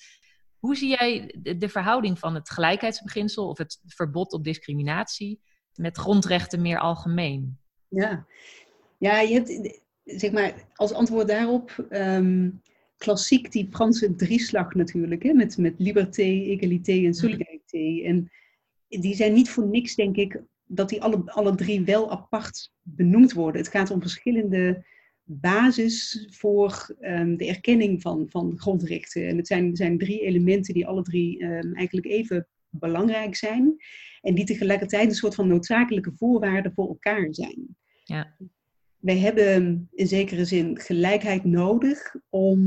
Hoe 0.59 0.75
zie 0.75 0.89
jij 0.89 1.35
de, 1.57 1.69
verhouding 1.69 2.19
van 2.19 2.35
het 2.35 2.49
gelijkheidsbeginsel 2.49 3.47
of 3.47 3.57
het 3.57 3.81
verbod 3.85 4.33
op 4.33 4.43
discriminatie 4.43 5.41
met 5.73 5.97
grondrechten 5.97 6.61
meer 6.61 6.79
algemeen? 6.79 7.59
Ja, 7.87 8.25
ja 8.97 9.19
je 9.19 9.33
hebt 9.33 9.79
zeg 10.03 10.31
maar 10.31 10.53
als 10.73 10.93
antwoord 10.93 11.27
daarop. 11.27 11.87
Um 11.89 12.61
klassiek 12.99 13.51
die 13.51 13.67
Franse 13.71 14.15
drieslag 14.15 14.73
natuurlijk, 14.73 15.23
hè, 15.23 15.33
met, 15.33 15.57
met 15.57 15.73
liberté, 15.77 16.21
égalité 16.21 16.91
en 16.91 17.01
mhm. 17.01 17.13
solidarité. 17.13 18.01
En 18.03 18.31
die 18.87 19.15
zijn 19.15 19.33
niet 19.33 19.49
voor 19.49 19.67
niks, 19.67 19.95
denk 19.95 20.15
ik, 20.15 20.41
dat 20.65 20.89
die 20.89 21.01
alle, 21.01 21.21
alle 21.25 21.55
drie 21.55 21.81
wel 21.81 22.11
apart 22.11 22.71
benoemd 22.81 23.33
worden. 23.33 23.61
Het 23.61 23.71
gaat 23.71 23.91
om 23.91 24.01
verschillende 24.01 24.85
basis 25.23 26.27
voor 26.29 26.95
um, 27.01 27.37
de 27.37 27.47
erkenning 27.47 28.01
van, 28.01 28.25
van 28.29 28.53
grondrechten. 28.57 29.27
En 29.27 29.37
het 29.37 29.47
zijn, 29.47 29.75
zijn 29.75 29.97
drie 29.97 30.21
elementen 30.21 30.73
die 30.73 30.87
alle 30.87 31.03
drie 31.03 31.43
um, 31.43 31.73
eigenlijk 31.73 32.07
even 32.07 32.47
belangrijk 32.69 33.35
zijn. 33.35 33.75
En 34.21 34.35
die 34.35 34.45
tegelijkertijd 34.45 35.09
een 35.09 35.15
soort 35.15 35.35
van 35.35 35.47
noodzakelijke 35.47 36.11
voorwaarden 36.15 36.73
voor 36.73 36.87
elkaar 36.87 37.27
zijn. 37.31 37.77
Ja 38.03 38.35
wij 38.99 39.17
hebben 39.17 39.87
in 39.93 40.07
zekere 40.07 40.45
zin 40.45 40.79
gelijkheid 40.79 41.43
nodig 41.43 42.15
om 42.29 42.59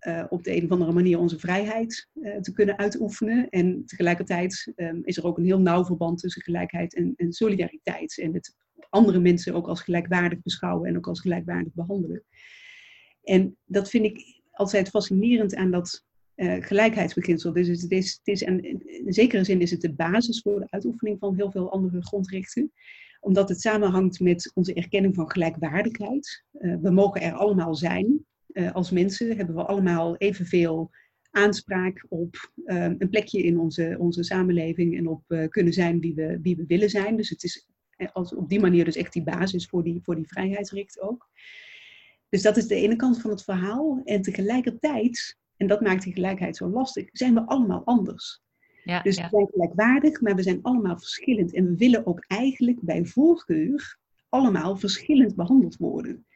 uh, 0.00 0.24
op 0.28 0.44
de 0.44 0.56
een 0.56 0.64
of 0.64 0.70
andere 0.70 0.92
manier 0.92 1.18
onze 1.18 1.38
vrijheid 1.38 2.08
uh, 2.14 2.36
te 2.36 2.52
kunnen 2.52 2.78
uitoefenen. 2.78 3.48
En 3.48 3.82
tegelijkertijd 3.86 4.72
um, 4.76 5.00
is 5.04 5.16
er 5.16 5.24
ook 5.24 5.38
een 5.38 5.44
heel 5.44 5.60
nauw 5.60 5.84
verband 5.84 6.18
tussen 6.18 6.42
gelijkheid 6.42 6.94
en, 6.94 7.14
en, 7.16 7.32
solidariteit. 7.32 8.18
En 8.18 8.34
het 8.34 8.56
andere 8.88 9.18
mensen 9.18 9.54
ook 9.54 9.66
als 9.66 9.80
gelijkwaardig 9.80 10.42
beschouwen 10.42 10.88
en 10.88 10.96
ook 10.96 11.06
als 11.06 11.20
gelijkwaardig 11.20 11.72
behandelen. 11.72 12.24
En 13.22 13.56
dat 13.64 13.90
vind 13.90 14.04
ik 14.04 14.40
altijd 14.50 14.88
fascinerend 14.88 15.54
aan 15.54 15.70
dat 15.70 16.04
uh, 16.36 16.62
gelijkheidsbeginsel. 16.62 17.52
Dus 17.52 17.68
het 17.68 17.90
is, 17.90 18.12
het 18.12 18.26
is 18.26 18.42
en 18.42 18.64
in 19.04 19.12
zekere 19.12 19.44
zin 19.44 19.60
is 19.60 19.70
het 19.70 19.80
de 19.80 19.92
basis 19.92 20.40
voor 20.40 20.60
de 20.60 20.70
uitoefening 20.70 21.18
van 21.18 21.34
heel 21.34 21.50
veel 21.50 21.72
andere 21.72 22.02
grondrechten 22.02 22.72
omdat 23.22 23.48
het 23.48 23.60
samenhangt 23.60 24.20
met 24.20 24.50
onze 24.54 24.74
erkenning 24.74 25.14
van 25.14 25.30
gelijkwaardigheid. 25.30 26.44
Uh, 26.52 26.76
we 26.80 26.90
mogen 26.90 27.20
er 27.20 27.32
allemaal 27.32 27.74
zijn. 27.74 28.26
Uh, 28.52 28.72
als 28.72 28.90
mensen 28.90 29.36
hebben 29.36 29.54
we 29.54 29.64
allemaal 29.64 30.16
evenveel 30.16 30.90
aanspraak 31.30 32.06
op 32.08 32.50
uh, 32.64 32.84
een 32.84 33.08
plekje 33.08 33.42
in 33.42 33.58
onze, 33.58 33.96
onze 33.98 34.22
samenleving 34.22 34.96
en 34.96 35.06
op 35.06 35.22
kunnen 35.48 35.72
zijn 35.72 36.00
wie 36.00 36.14
we, 36.14 36.38
wie 36.42 36.56
we 36.56 36.64
willen 36.66 36.90
zijn. 36.90 37.16
Dus 37.16 37.28
het 37.28 37.42
is 37.42 37.68
als, 38.12 38.34
op 38.34 38.48
die 38.48 38.60
manier 38.60 38.84
dus 38.84 38.96
echt 38.96 39.12
die 39.12 39.22
basis 39.22 39.66
voor 39.66 39.84
die, 39.84 40.00
voor 40.02 40.16
die 40.16 40.28
vrijheidsrecht 40.28 41.00
ook. 41.00 41.28
Dus 42.28 42.42
dat 42.42 42.56
is 42.56 42.66
de 42.66 42.74
ene 42.74 42.96
kant 42.96 43.20
van 43.20 43.30
het 43.30 43.44
verhaal. 43.44 44.00
En 44.04 44.22
tegelijkertijd, 44.22 45.38
en 45.56 45.66
dat 45.66 45.80
maakt 45.80 46.02
die 46.02 46.12
gelijkheid 46.12 46.56
zo 46.56 46.68
lastig, 46.68 47.08
zijn 47.12 47.34
we 47.34 47.46
allemaal 47.46 47.84
anders. 47.84 48.42
Ja, 48.84 49.02
dus 49.02 49.16
we 49.16 49.26
zijn 49.30 49.48
gelijkwaardig, 49.50 50.20
maar 50.20 50.34
we 50.34 50.42
zijn 50.42 50.62
allemaal 50.62 50.98
verschillend. 50.98 51.54
En 51.54 51.66
we 51.66 51.76
willen 51.76 52.06
ook 52.06 52.24
eigenlijk 52.26 52.80
bij 52.80 53.04
voorkeur 53.04 53.98
allemaal 54.28 54.76
verschillend 54.76 55.34
behandeld 55.34 55.76
worden. 55.76 56.26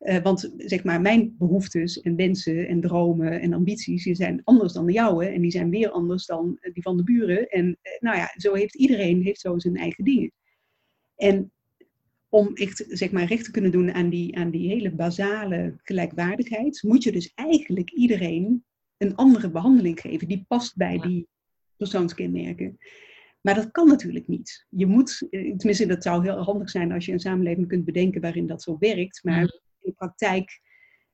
Uh, 0.00 0.18
want 0.22 0.52
zeg 0.56 0.84
maar, 0.84 1.00
mijn 1.00 1.34
behoeftes 1.38 2.00
en 2.00 2.16
wensen 2.16 2.68
en 2.68 2.80
dromen 2.80 3.40
en 3.40 3.52
ambities 3.52 4.04
die 4.04 4.14
zijn 4.14 4.40
anders 4.44 4.72
dan 4.72 4.86
de 4.86 4.92
jouwe. 4.92 5.26
En 5.26 5.40
die 5.40 5.50
zijn 5.50 5.70
weer 5.70 5.90
anders 5.90 6.26
dan 6.26 6.58
die 6.72 6.82
van 6.82 6.96
de 6.96 7.02
buren. 7.02 7.48
En 7.48 7.66
uh, 7.66 8.00
nou 8.00 8.16
ja, 8.16 8.32
zo 8.36 8.54
heeft 8.54 8.74
iedereen 8.76 9.22
heeft 9.22 9.40
zo 9.40 9.58
zijn 9.58 9.76
eigen 9.76 10.04
dingen. 10.04 10.32
En 11.16 11.52
om 12.28 12.54
echt 12.54 12.84
zeg 12.88 13.10
maar, 13.10 13.24
recht 13.24 13.44
te 13.44 13.50
kunnen 13.50 13.70
doen 13.70 13.92
aan 13.92 14.08
die, 14.08 14.36
aan 14.36 14.50
die 14.50 14.68
hele 14.68 14.90
basale 14.90 15.74
gelijkwaardigheid, 15.82 16.82
moet 16.82 17.02
je 17.02 17.12
dus 17.12 17.32
eigenlijk 17.34 17.90
iedereen 17.90 18.64
een 18.96 19.16
andere 19.16 19.50
behandeling 19.50 20.00
geven 20.00 20.28
die 20.28 20.44
past 20.48 20.76
bij 20.76 20.98
die 20.98 21.28
persoonskenmerken. 21.80 22.78
Maar 23.40 23.54
dat 23.54 23.70
kan 23.70 23.88
natuurlijk 23.88 24.28
niet. 24.28 24.66
Je 24.68 24.86
moet, 24.86 25.26
eh, 25.30 25.56
tenminste, 25.56 25.86
dat 25.86 26.02
zou 26.02 26.22
heel 26.22 26.42
handig 26.42 26.70
zijn 26.70 26.92
als 26.92 27.06
je 27.06 27.12
een 27.12 27.20
samenleving 27.20 27.68
kunt 27.68 27.84
bedenken 27.84 28.20
waarin 28.20 28.46
dat 28.46 28.62
zo 28.62 28.76
werkt. 28.78 29.24
Maar 29.24 29.42
in 29.42 29.50
de 29.80 29.92
praktijk 29.92 30.60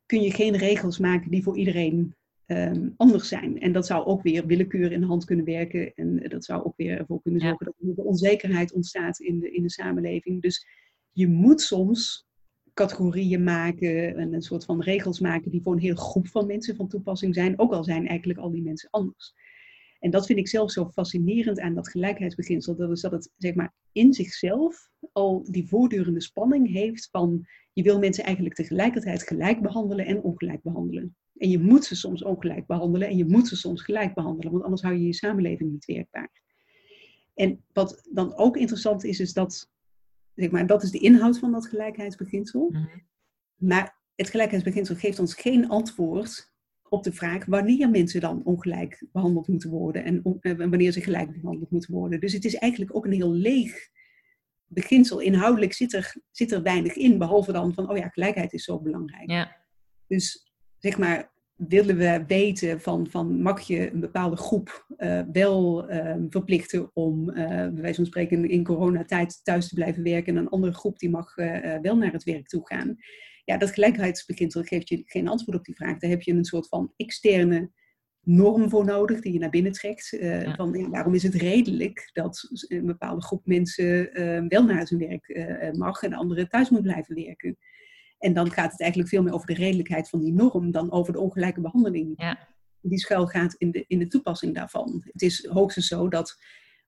kun 0.07 0.23
je 0.23 0.31
geen 0.31 0.57
regels 0.57 0.99
maken 0.99 1.31
die 1.31 1.43
voor 1.43 1.57
iedereen 1.57 2.15
um, 2.47 2.95
anders 2.97 3.29
zijn. 3.29 3.61
En 3.61 3.73
dat 3.73 3.87
zou 3.87 4.05
ook 4.05 4.23
weer 4.23 4.47
willekeur 4.47 4.93
in 4.93 5.01
de 5.01 5.07
hand 5.07 5.25
kunnen 5.25 5.45
werken. 5.45 5.95
En 5.95 6.29
dat 6.29 6.45
zou 6.45 6.65
ook 6.65 6.77
weer 6.77 6.99
ervoor 6.99 7.23
kunnen 7.23 7.41
zorgen 7.41 7.67
dat 7.67 7.99
er 7.99 8.05
onzekerheid 8.05 8.73
ontstaat 8.73 9.21
in 9.21 9.39
de, 9.39 9.51
in 9.51 9.63
de 9.63 9.71
samenleving. 9.71 10.43
Dus 10.43 10.67
je 11.13 11.29
moet 11.29 11.61
soms 11.61 12.27
categorieën 12.75 13.45
maken 13.45 14.17
en 14.17 14.33
een 14.33 14.43
soort 14.43 14.65
van 14.65 14.83
regels 14.83 15.21
maken 15.21 15.51
die 15.51 15.63
voor 15.63 15.73
een 15.73 15.79
hele 15.79 15.97
groep 15.97 16.29
van 16.29 16.47
mensen 16.47 16.77
van 16.77 16.89
toepassing 16.89 17.35
zijn. 17.35 17.59
Ook 17.59 17.73
al 17.73 17.85
zijn 17.85 18.09
eigenlijk 18.09 18.39
al 18.39 18.51
die 18.51 18.63
mensen 18.63 18.91
anders. 18.91 19.35
En 20.01 20.11
dat 20.11 20.27
vind 20.27 20.39
ik 20.39 20.49
zelf 20.49 20.71
zo 20.71 20.91
fascinerend 20.91 21.61
aan 21.61 21.75
dat 21.75 21.89
gelijkheidsbeginsel. 21.89 22.77
Dat 22.77 22.91
is 22.91 23.01
dat 23.01 23.13
het 23.13 23.33
zeg 23.37 23.55
maar, 23.55 23.75
in 23.93 24.13
zichzelf 24.13 24.91
al 25.13 25.45
die 25.51 25.69
voortdurende 25.69 26.21
spanning 26.21 26.73
heeft 26.73 27.09
van 27.11 27.47
je 27.73 27.83
wil 27.83 27.99
mensen 27.99 28.25
eigenlijk 28.25 28.55
tegelijkertijd 28.55 29.23
gelijk 29.23 29.63
behandelen 29.63 30.07
en 30.07 30.23
ongelijk 30.23 30.63
behandelen. 30.63 31.17
En 31.37 31.51
je 31.51 31.59
moet 31.59 31.85
ze 31.85 31.95
soms 31.95 32.23
ongelijk 32.23 32.67
behandelen 32.67 33.09
en 33.09 33.17
je 33.17 33.25
moet 33.25 33.49
ze 33.49 33.57
soms 33.57 33.83
gelijk 33.83 34.15
behandelen, 34.15 34.53
want 34.53 34.65
anders 34.65 34.83
hou 34.83 34.95
je 34.95 35.07
je 35.07 35.15
samenleving 35.15 35.71
niet 35.73 35.85
werkbaar. 35.85 36.31
En 37.35 37.65
wat 37.73 38.09
dan 38.13 38.37
ook 38.37 38.57
interessant 38.57 39.05
is, 39.05 39.21
is 39.21 39.33
dat, 39.33 39.71
zeg 40.35 40.51
maar, 40.51 40.67
dat 40.67 40.83
is 40.83 40.91
de 40.91 40.99
inhoud 40.99 41.39
van 41.39 41.53
dat 41.53 41.67
gelijkheidsbeginsel. 41.67 42.69
Mhm. 42.71 42.99
Maar 43.57 43.97
het 44.15 44.31
gelijkheidsbeginsel 44.31 44.95
geeft 44.95 45.19
ons 45.19 45.35
geen 45.35 45.69
antwoord 45.69 46.55
op 46.97 47.05
de 47.05 47.13
vraag 47.13 47.45
wanneer 47.45 47.91
mensen 47.91 48.21
dan 48.21 48.45
ongelijk 48.45 49.07
behandeld 49.13 49.49
moeten 49.49 49.71
worden 49.71 50.05
en 50.05 50.23
eh, 50.41 50.57
wanneer 50.57 50.93
ze 50.93 51.01
gelijk 51.01 51.41
behandeld 51.41 51.71
moeten 51.71 51.95
worden. 51.95 52.21
Dus 52.21 52.33
het 52.33 52.45
is 52.45 52.55
eigenlijk 52.55 52.97
ook 52.97 53.05
een 53.05 53.13
heel 53.13 53.33
leeg 53.33 53.89
beginsel. 54.67 55.21
Inhoudelijk 55.21 55.73
zit 55.73 55.93
er, 55.93 56.15
zit 56.31 56.53
er 56.53 56.63
weinig 56.63 56.95
in, 56.95 57.19
behalve 57.19 57.53
dan 57.53 57.75
van, 57.75 57.91
oh 57.91 57.97
ja, 57.97 58.09
gelijkheid 58.09 58.53
is 58.53 58.65
zo 58.65 58.81
belangrijk. 58.81 59.31
Ja. 59.31 59.57
Dus 60.07 60.53
zeg 60.79 60.99
maar, 60.99 61.31
willen 61.57 61.97
we 61.97 62.25
weten 62.27 62.81
van, 62.81 63.07
van 63.11 63.43
mag 63.43 63.61
je 63.61 63.93
een 63.93 64.01
bepaalde 64.01 64.37
groep 64.37 64.87
uh, 64.99 65.21
wel 65.33 65.91
uh, 65.91 66.15
verplichten 66.29 66.91
om, 66.95 67.31
uh, 67.31 67.37
bij 67.47 67.73
wijze 67.73 67.97
van 67.97 68.07
spreken, 68.07 68.49
in 68.49 68.65
coronatijd 68.65 69.41
thuis 69.45 69.69
te 69.69 69.75
blijven 69.75 70.03
werken 70.03 70.37
en 70.37 70.43
een 70.43 70.49
andere 70.49 70.75
groep 70.75 70.99
die 70.99 71.11
mag 71.11 71.35
wel 71.83 71.97
naar 71.97 72.13
het 72.13 72.25
werk 72.25 72.49
toe 72.49 72.67
gaan. 72.67 72.97
Ja, 73.47 73.57
dat 73.57 73.71
gelijkheidsbeginsel 73.71 74.63
geeft 74.63 74.89
je 74.89 75.03
geen 75.07 75.29
antwoord 75.29 75.59
op 75.59 75.65
die 75.65 75.75
vraag. 75.75 75.99
Daar 75.99 76.11
heb 76.11 76.23
je 76.23 76.33
een 76.33 76.45
soort 76.45 76.69
van 76.69 76.93
externe 76.97 77.71
norm 78.21 78.71
voor 78.71 78.85
nodig 78.85 79.21
die 79.21 79.33
je 79.33 79.39
naar 79.39 79.51
binnen 79.51 79.73
trekt. 79.73 80.09
Van, 80.57 80.73
ja, 80.73 80.89
waarom 80.89 81.15
is 81.15 81.23
het 81.23 81.35
redelijk 81.35 82.11
dat 82.13 82.49
een 82.69 82.87
bepaalde 82.87 83.23
groep 83.23 83.47
mensen 83.47 84.11
wel 84.49 84.65
naar 84.65 84.87
zijn 84.87 85.01
werk 85.01 85.57
mag 85.77 86.03
en 86.03 86.13
anderen 86.13 86.49
thuis 86.49 86.71
moet 86.71 86.83
blijven 86.83 87.15
werken? 87.15 87.57
En 88.19 88.33
dan 88.33 88.51
gaat 88.51 88.73
het 88.73 88.81
eigenlijk 88.81 89.11
veel 89.11 89.23
meer 89.23 89.33
over 89.33 89.47
de 89.47 89.55
redelijkheid 89.55 90.09
van 90.09 90.21
die 90.21 90.33
norm 90.33 90.71
dan 90.71 90.93
over 90.93 91.13
de 91.13 91.21
ongelijke 91.21 91.61
behandeling. 91.61 92.13
Ja. 92.17 92.49
Die 92.81 92.99
schuil 92.99 93.27
gaat 93.27 93.55
in 93.55 93.71
de, 93.71 93.85
in 93.87 93.99
de 93.99 94.07
toepassing 94.07 94.55
daarvan. 94.55 95.03
Het 95.13 95.23
is 95.23 95.47
hoogstens 95.47 95.87
zo 95.87 96.09
dat 96.09 96.39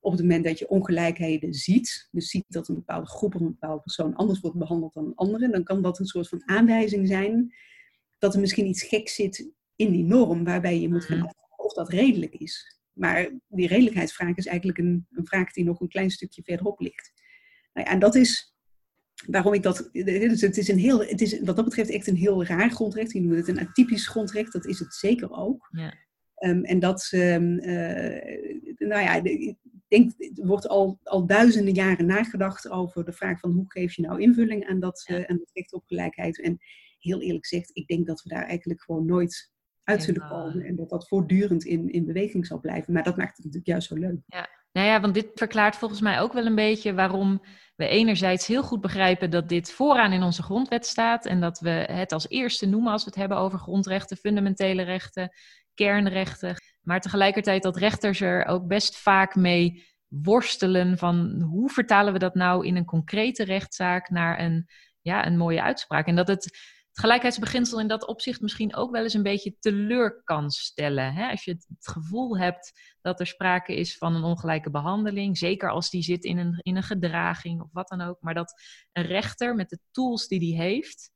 op 0.00 0.12
het 0.12 0.20
moment 0.20 0.44
dat 0.44 0.58
je 0.58 0.68
ongelijkheden 0.68 1.54
ziet, 1.54 2.08
dus 2.10 2.30
ziet 2.30 2.44
dat 2.48 2.68
een 2.68 2.74
bepaalde 2.74 3.06
groep 3.06 3.34
of 3.34 3.40
een 3.40 3.46
bepaalde 3.46 3.82
persoon 3.82 4.14
anders 4.14 4.40
wordt 4.40 4.58
behandeld 4.58 4.94
dan 4.94 5.06
een 5.06 5.14
andere, 5.14 5.50
dan 5.50 5.64
kan 5.64 5.82
dat 5.82 5.98
een 5.98 6.06
soort 6.06 6.28
van 6.28 6.42
aanwijzing 6.44 7.08
zijn 7.08 7.54
dat 8.18 8.34
er 8.34 8.40
misschien 8.40 8.66
iets 8.66 8.82
geks 8.82 9.14
zit 9.14 9.50
in 9.76 9.90
die 9.90 10.04
norm, 10.04 10.44
waarbij 10.44 10.80
je 10.80 10.88
moet 10.88 11.04
gaan 11.04 11.18
mhm. 11.18 11.26
afvragen 11.26 11.64
of 11.64 11.72
dat 11.72 11.88
redelijk 11.88 12.34
is. 12.34 12.78
Maar 12.92 13.30
die 13.48 13.66
redelijkheidsvraag 13.66 14.36
is 14.36 14.46
eigenlijk 14.46 14.78
een, 14.78 15.06
een 15.10 15.26
vraag 15.26 15.52
die 15.52 15.64
nog 15.64 15.80
een 15.80 15.88
klein 15.88 16.10
stukje 16.10 16.42
verderop 16.42 16.80
ligt. 16.80 17.12
Nou 17.72 17.86
ja, 17.86 17.92
en 17.92 17.98
dat 17.98 18.14
is 18.14 18.56
waarom 19.26 19.54
ik 19.54 19.62
dat. 19.62 19.88
Dus 19.92 20.40
het 20.40 20.56
is 20.56 20.68
een 20.68 20.78
heel, 20.78 21.04
het 21.04 21.20
is 21.20 21.40
wat 21.40 21.56
dat 21.56 21.64
betreft 21.64 21.90
echt 21.90 22.06
een 22.06 22.16
heel 22.16 22.44
raar 22.44 22.70
grondrecht. 22.70 23.12
Je 23.12 23.20
noemt 23.20 23.36
het 23.36 23.48
een 23.48 23.68
atypisch 23.68 24.08
grondrecht, 24.08 24.52
dat 24.52 24.66
is 24.66 24.78
het 24.78 24.94
zeker 24.94 25.30
ook. 25.30 25.68
Ja. 25.70 25.94
Um, 26.40 26.64
en 26.64 26.78
dat, 26.78 27.10
um, 27.14 27.52
uh, 27.52 28.78
nou 28.78 29.02
ja, 29.02 29.14
ik 29.22 29.56
denk, 29.88 30.12
er 30.38 30.46
wordt 30.46 30.68
al, 30.68 30.98
al 31.02 31.26
duizenden 31.26 31.74
jaren 31.74 32.06
nagedacht 32.06 32.68
over 32.70 33.04
de 33.04 33.12
vraag 33.12 33.40
van 33.40 33.52
hoe 33.52 33.64
geef 33.68 33.94
je 33.94 34.02
nou 34.02 34.20
invulling 34.20 34.66
aan 34.66 34.80
dat, 34.80 35.08
uh, 35.10 35.16
aan 35.16 35.38
het 35.38 35.50
recht 35.52 35.72
op 35.72 35.86
gelijkheid. 35.86 36.40
En 36.40 36.58
heel 36.98 37.20
eerlijk 37.20 37.46
gezegd, 37.46 37.70
ik 37.72 37.86
denk 37.86 38.06
dat 38.06 38.22
we 38.22 38.28
daar 38.28 38.44
eigenlijk 38.44 38.82
gewoon 38.82 39.06
nooit 39.06 39.52
uit 39.82 40.02
zullen 40.02 40.28
komen. 40.28 40.64
En 40.64 40.76
dat 40.76 40.88
dat 40.88 41.08
voortdurend 41.08 41.64
in, 41.64 41.90
in 41.90 42.06
beweging 42.06 42.46
zal 42.46 42.60
blijven. 42.60 42.92
Maar 42.92 43.02
dat 43.02 43.16
maakt 43.16 43.36
het 43.36 43.44
natuurlijk 43.44 43.66
juist 43.66 43.88
zo 43.88 43.94
leuk. 43.94 44.20
Ja, 44.26 44.48
nou 44.72 44.86
ja, 44.86 45.00
want 45.00 45.14
dit 45.14 45.30
verklaart 45.34 45.76
volgens 45.76 46.00
mij 46.00 46.20
ook 46.20 46.32
wel 46.32 46.46
een 46.46 46.54
beetje 46.54 46.94
waarom 46.94 47.42
we 47.76 47.88
enerzijds 47.88 48.46
heel 48.46 48.62
goed 48.62 48.80
begrijpen 48.80 49.30
dat 49.30 49.48
dit 49.48 49.70
vooraan 49.70 50.12
in 50.12 50.22
onze 50.22 50.42
grondwet 50.42 50.86
staat 50.86 51.26
en 51.26 51.40
dat 51.40 51.60
we 51.60 51.70
het 51.70 52.12
als 52.12 52.28
eerste 52.28 52.66
noemen 52.66 52.92
als 52.92 53.04
we 53.04 53.10
het 53.10 53.18
hebben 53.18 53.38
over 53.38 53.58
grondrechten, 53.58 54.16
fundamentele 54.16 54.82
rechten, 54.82 55.32
kernrechten, 55.74 56.56
maar 56.88 57.00
tegelijkertijd 57.00 57.62
dat 57.62 57.76
rechters 57.76 58.20
er 58.20 58.46
ook 58.46 58.66
best 58.66 58.96
vaak 58.96 59.34
mee 59.34 59.86
worstelen 60.06 60.98
van 60.98 61.40
hoe 61.40 61.70
vertalen 61.70 62.12
we 62.12 62.18
dat 62.18 62.34
nou 62.34 62.66
in 62.66 62.76
een 62.76 62.84
concrete 62.84 63.44
rechtszaak 63.44 64.10
naar 64.10 64.40
een, 64.40 64.68
ja, 65.00 65.26
een 65.26 65.36
mooie 65.36 65.62
uitspraak. 65.62 66.06
En 66.06 66.16
dat 66.16 66.28
het 66.28 66.58
gelijkheidsbeginsel 66.92 67.80
in 67.80 67.88
dat 67.88 68.06
opzicht 68.06 68.40
misschien 68.40 68.76
ook 68.76 68.90
wel 68.90 69.02
eens 69.02 69.14
een 69.14 69.22
beetje 69.22 69.56
teleur 69.58 70.22
kan 70.24 70.50
stellen. 70.50 71.12
Hè? 71.12 71.30
Als 71.30 71.44
je 71.44 71.50
het, 71.50 71.66
gevoel 71.78 72.38
hebt 72.38 72.96
dat 73.00 73.20
er 73.20 73.26
sprake 73.26 73.76
is 73.76 73.98
van 73.98 74.14
een 74.14 74.24
ongelijke 74.24 74.70
behandeling, 74.70 75.38
zeker 75.38 75.70
als 75.70 75.90
die 75.90 76.02
zit 76.02 76.24
in 76.24 76.38
een, 76.38 76.58
in 76.62 76.76
een 76.76 76.82
gedraging 76.82 77.62
of 77.62 77.68
wat 77.72 77.88
dan 77.88 78.00
ook, 78.00 78.16
maar 78.20 78.34
dat 78.34 78.62
een 78.92 79.06
rechter 79.06 79.54
met 79.54 79.68
de 79.68 79.78
tools 79.90 80.28
die 80.28 80.56
hij 80.56 80.66
heeft, 80.66 81.10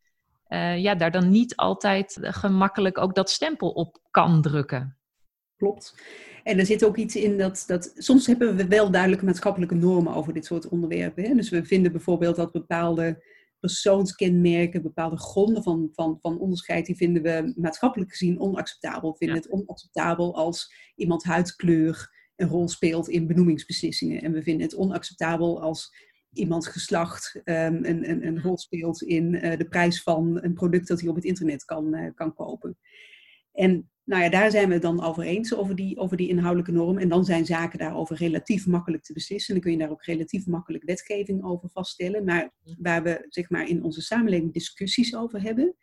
uh, 0.49 0.79
ja, 0.79 0.95
daar 0.95 1.11
dan 1.11 1.31
niet 1.31 1.57
altijd 1.57 2.19
gemakkelijk 2.21 2.99
ook 2.99 3.15
dat 3.15 3.31
stempel 3.31 3.71
op 3.71 3.99
kan 4.11 4.43
drukken. 4.43 4.97
Klopt. 5.63 5.95
En 6.43 6.59
er 6.59 6.67
zit 6.67 6.85
ook 6.85 6.97
iets 6.97 7.17
in 7.17 7.39
dat, 7.39 7.65
dat 7.67 7.93
soms 7.97 8.27
hebben 8.27 8.57
we 8.57 8.67
wel 8.67 8.91
duidelijke 8.91 9.25
maatschappelijke 9.25 9.75
normen 9.75 10.15
over 10.15 10.33
dit 10.33 10.45
soort 10.45 10.69
onderwerpen. 10.69 11.25
Hè? 11.25 11.35
Dus 11.35 11.51
we 11.51 11.65
vinden 11.65 11.93
bijvoorbeeld 11.93 12.37
dat 12.37 12.53
bepaalde 12.53 13.25
persoonskenmerken, 13.61 14.83
bepaalde 14.83 15.19
gronden 15.19 15.63
van, 15.63 15.91
van, 15.93 16.19
van 16.21 16.39
onderscheid, 16.39 16.87
die 16.87 16.97
vinden 16.97 17.23
we 17.23 17.53
maatschappelijk 17.57 18.11
gezien 18.11 18.41
onacceptabel. 18.41 19.11
We 19.11 19.17
vinden 19.17 19.37
het 19.37 19.51
onacceptabel 19.51 20.37
als 20.37 20.75
iemand 20.95 21.25
huidkleur 21.25 22.11
een 22.37 22.49
rol 22.49 22.69
speelt 22.69 23.09
in 23.09 23.27
benoemingsbeslissingen. 23.27 24.23
En 24.23 24.33
we 24.33 24.43
vinden 24.43 24.67
het 24.67 24.77
onacceptabel 24.77 25.63
als 25.63 25.95
iemand 26.33 26.67
geslacht 26.67 27.41
um, 27.45 27.45
een, 27.85 28.11
een, 28.11 28.27
een 28.27 28.43
rol 28.43 28.59
speelt 28.59 29.03
in 29.03 29.35
uh, 29.35 29.57
de 29.57 29.67
prijs 29.69 30.03
van 30.03 30.39
een 30.43 30.55
product 30.55 30.89
dat 30.89 31.01
hij 31.01 31.09
op 31.09 31.15
het 31.15 31.25
internet 31.25 31.65
kan, 31.65 31.95
uh, 31.95 32.11
kan 32.15 32.35
kopen. 32.35 32.79
En 33.53 33.92
nou 34.05 34.23
ja, 34.23 34.29
daar 34.29 34.51
zijn 34.51 34.67
we 34.67 34.73
het 34.73 34.83
dan 34.83 35.03
over 35.03 35.23
eens, 35.23 35.55
over 35.55 35.77
die, 35.77 35.99
over 35.99 36.17
die 36.17 36.29
inhoudelijke 36.29 36.73
norm. 36.73 36.99
En 36.99 37.09
dan 37.09 37.25
zijn 37.25 37.47
zaken 37.47 37.79
daarover 37.79 38.17
relatief 38.17 38.67
makkelijk 38.67 39.03
te 39.03 39.13
beslissen. 39.13 39.55
Dan 39.55 39.63
kun 39.63 39.73
je 39.73 39.79
daar 39.79 39.91
ook 39.91 40.05
relatief 40.05 40.47
makkelijk 40.47 40.85
wetgeving 40.85 41.45
over 41.45 41.69
vaststellen. 41.69 42.25
Maar 42.25 42.53
waar 42.79 43.03
we 43.03 43.27
zeg 43.29 43.51
maar, 43.51 43.69
in 43.69 43.85
onze 43.85 44.03
samenleving 44.03 44.53
discussies 44.53 45.17
over 45.17 45.43
hebben. 45.43 45.75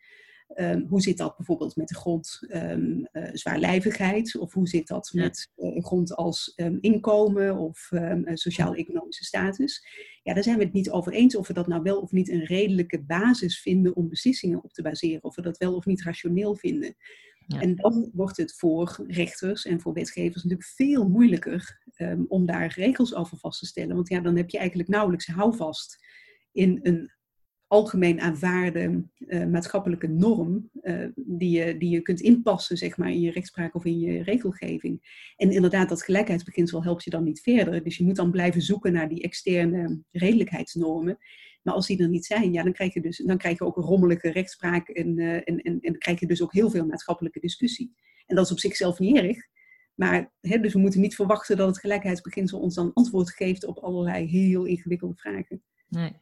Um, 0.56 0.86
hoe 0.88 1.00
zit 1.00 1.16
dat 1.16 1.36
bijvoorbeeld 1.36 1.76
met 1.76 1.88
de 1.88 1.94
grond 1.94 2.40
um, 2.48 3.08
uh, 3.12 3.28
zwaarlijvigheid? 3.32 4.36
Of 4.38 4.52
hoe 4.52 4.68
zit 4.68 4.86
dat 4.86 5.10
met 5.14 5.50
uh, 5.56 5.74
een 5.74 5.84
grond 5.84 6.16
als 6.16 6.52
um, 6.56 6.78
inkomen 6.80 7.56
of 7.56 7.90
sociaal-economische 8.34 9.24
status? 9.24 9.86
Ja, 10.22 10.34
daar 10.34 10.42
zijn 10.42 10.58
we 10.58 10.64
het 10.64 10.72
niet 10.72 10.90
over 10.90 11.12
eens 11.12 11.36
of 11.36 11.46
we 11.46 11.52
dat 11.52 11.66
nou 11.66 11.82
wel 11.82 12.00
of 12.00 12.12
niet 12.12 12.28
een 12.28 12.44
redelijke 12.44 13.02
basis 13.02 13.60
vinden 13.60 13.96
om 13.96 14.08
beslissingen 14.08 14.64
op 14.64 14.72
te 14.72 14.82
baseren. 14.82 15.24
Of 15.24 15.34
we 15.34 15.42
dat 15.42 15.58
wel 15.58 15.74
of 15.74 15.86
niet 15.86 16.02
rationeel 16.02 16.54
vinden. 16.54 16.96
En 17.58 17.76
dan 17.76 18.10
wordt 18.12 18.36
het 18.36 18.54
voor 18.54 19.04
rechters 19.06 19.64
en 19.64 19.80
voor 19.80 19.92
wetgevers 19.92 20.42
natuurlijk 20.42 20.68
veel 20.68 21.08
moeilijker 21.08 21.80
um, 21.96 22.24
om 22.28 22.46
daar 22.46 22.72
regels 22.76 23.14
over 23.14 23.38
vast 23.38 23.58
te 23.58 23.66
stellen. 23.66 23.94
Want 23.94 24.08
ja, 24.08 24.20
dan 24.20 24.36
heb 24.36 24.50
je 24.50 24.58
eigenlijk 24.58 24.88
nauwelijks 24.88 25.26
houvast 25.26 26.06
in 26.52 26.78
een 26.82 27.10
algemeen 27.66 28.20
aanvaarde 28.20 29.04
uh, 29.18 29.46
maatschappelijke 29.46 30.06
norm 30.06 30.70
uh, 30.82 31.06
die, 31.14 31.50
je, 31.50 31.76
die 31.76 31.90
je 31.90 32.00
kunt 32.00 32.20
inpassen 32.20 32.76
zeg 32.76 32.96
maar, 32.96 33.10
in 33.10 33.20
je 33.20 33.30
rechtspraak 33.30 33.74
of 33.74 33.84
in 33.84 33.98
je 33.98 34.22
regelgeving. 34.22 35.24
En 35.36 35.50
inderdaad, 35.50 35.88
dat 35.88 36.02
gelijkheidsbeginsel 36.02 36.82
helpt 36.82 37.04
je 37.04 37.10
dan 37.10 37.24
niet 37.24 37.40
verder. 37.40 37.84
Dus 37.84 37.96
je 37.96 38.04
moet 38.04 38.16
dan 38.16 38.30
blijven 38.30 38.62
zoeken 38.62 38.92
naar 38.92 39.08
die 39.08 39.22
externe 39.22 40.02
redelijkheidsnormen. 40.10 41.18
Maar 41.62 41.74
als 41.74 41.86
die 41.86 42.02
er 42.02 42.08
niet 42.08 42.24
zijn, 42.24 42.52
ja, 42.52 42.62
dan, 42.62 42.72
krijg 42.72 42.94
je 42.94 43.00
dus, 43.00 43.16
dan 43.16 43.38
krijg 43.38 43.58
je 43.58 43.64
ook 43.64 43.76
een 43.76 43.82
rommelige 43.82 44.30
rechtspraak 44.30 44.88
en, 44.88 45.18
uh, 45.18 45.34
en, 45.34 45.62
en, 45.62 45.80
en 45.80 45.98
krijg 45.98 46.20
je 46.20 46.26
dus 46.26 46.42
ook 46.42 46.52
heel 46.52 46.70
veel 46.70 46.86
maatschappelijke 46.86 47.40
discussie. 47.40 47.94
En 48.26 48.36
dat 48.36 48.44
is 48.44 48.52
op 48.52 48.58
zichzelf 48.58 48.98
niet 48.98 49.16
erg. 49.16 49.38
Maar 49.94 50.32
hè, 50.40 50.58
dus 50.58 50.72
we 50.72 50.78
moeten 50.78 51.00
niet 51.00 51.14
verwachten 51.14 51.56
dat 51.56 51.66
het 51.66 51.78
gelijkheidsbeginsel 51.78 52.60
ons 52.60 52.74
dan 52.74 52.92
antwoord 52.92 53.30
geeft 53.30 53.64
op 53.64 53.78
allerlei 53.78 54.26
heel 54.26 54.64
ingewikkelde 54.64 55.16
vragen. 55.16 55.62
Nee. 55.88 56.12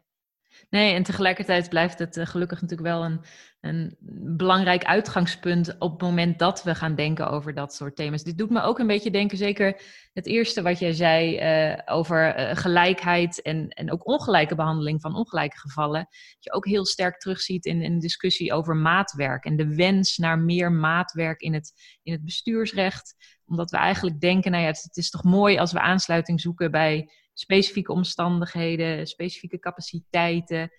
Nee, 0.70 0.94
en 0.94 1.02
tegelijkertijd 1.02 1.68
blijft 1.68 1.98
het 1.98 2.18
gelukkig 2.22 2.60
natuurlijk 2.60 2.88
wel 2.88 3.04
een, 3.04 3.20
een 3.60 3.96
belangrijk 4.36 4.84
uitgangspunt 4.84 5.78
op 5.78 5.90
het 5.90 6.00
moment 6.00 6.38
dat 6.38 6.62
we 6.62 6.74
gaan 6.74 6.94
denken 6.94 7.30
over 7.30 7.54
dat 7.54 7.74
soort 7.74 7.96
thema's. 7.96 8.22
Dit 8.22 8.38
doet 8.38 8.50
me 8.50 8.60
ook 8.60 8.78
een 8.78 8.86
beetje 8.86 9.10
denken, 9.10 9.38
zeker 9.38 9.80
het 10.12 10.26
eerste 10.26 10.62
wat 10.62 10.78
jij 10.78 10.92
zei 10.92 11.40
uh, 11.70 11.78
over 11.84 12.38
uh, 12.38 12.56
gelijkheid 12.56 13.42
en, 13.42 13.68
en 13.68 13.92
ook 13.92 14.06
ongelijke 14.06 14.54
behandeling 14.54 15.00
van 15.00 15.14
ongelijke 15.14 15.58
gevallen. 15.58 16.00
Dat 16.10 16.36
je 16.44 16.52
ook 16.52 16.66
heel 16.66 16.86
sterk 16.86 17.18
terugziet 17.18 17.64
in, 17.64 17.82
in 17.82 17.98
discussie 17.98 18.52
over 18.52 18.76
maatwerk 18.76 19.44
en 19.44 19.56
de 19.56 19.74
wens 19.74 20.16
naar 20.16 20.38
meer 20.38 20.72
maatwerk 20.72 21.40
in 21.40 21.54
het, 21.54 21.72
in 22.02 22.12
het 22.12 22.24
bestuursrecht. 22.24 23.14
Omdat 23.46 23.70
we 23.70 23.76
eigenlijk 23.76 24.20
denken, 24.20 24.50
nou 24.50 24.62
ja, 24.62 24.68
het, 24.68 24.82
het 24.82 24.96
is 24.96 25.10
toch 25.10 25.24
mooi 25.24 25.58
als 25.58 25.72
we 25.72 25.80
aansluiting 25.80 26.40
zoeken 26.40 26.70
bij 26.70 27.10
specifieke 27.38 27.92
omstandigheden, 27.92 29.06
specifieke 29.06 29.58
capaciteiten. 29.58 30.70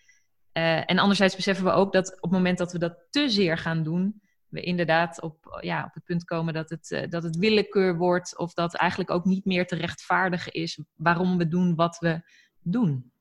Uh, 0.54 0.90
en 0.90 1.00
anderzijds 1.00 1.36
beseffen 1.36 1.66
we 1.66 1.72
ook 1.72 1.94
dat 1.94 2.16
op 2.16 2.22
het 2.22 2.32
moment 2.32 2.58
dat 2.58 2.72
we 2.72 2.80
dat 2.80 2.98
te 3.10 3.30
zeer 3.30 3.58
gaan 3.58 3.84
doen, 3.84 4.22
we 4.48 4.62
inderdaad 4.62 5.22
op, 5.22 5.60
ja, 5.62 5.84
op 5.84 5.94
het 5.94 6.04
punt 6.04 6.24
komen 6.24 6.54
dat 6.54 6.70
het, 6.70 6.92
uh, 6.92 7.10
dat 7.10 7.24
het 7.24 7.38
willekeur 7.38 7.98
wordt 7.98 8.38
of 8.38 8.54
dat 8.54 8.76
eigenlijk 8.76 9.12
ook 9.12 9.26
niet 9.26 9.46
meer 9.46 9.68
te 9.68 9.76
rechtvaardigen 9.76 10.52
is 10.52 10.80
waarom 10.96 11.38
we 11.38 11.48
doen 11.48 11.76
wat 11.76 11.98
we 12.00 12.22
doen. 12.62 13.12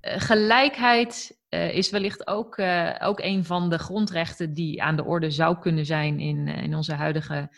Gelijkheid 0.00 1.40
is 1.48 1.90
wellicht 1.90 2.26
ook, 2.26 2.58
ook 2.98 3.20
een 3.20 3.44
van 3.44 3.70
de 3.70 3.78
grondrechten 3.78 4.52
die 4.52 4.82
aan 4.82 4.96
de 4.96 5.04
orde 5.04 5.30
zou 5.30 5.58
kunnen 5.58 5.86
zijn 5.86 6.20
in, 6.20 6.48
in 6.48 6.74
onze 6.74 6.94
huidige 6.94 7.56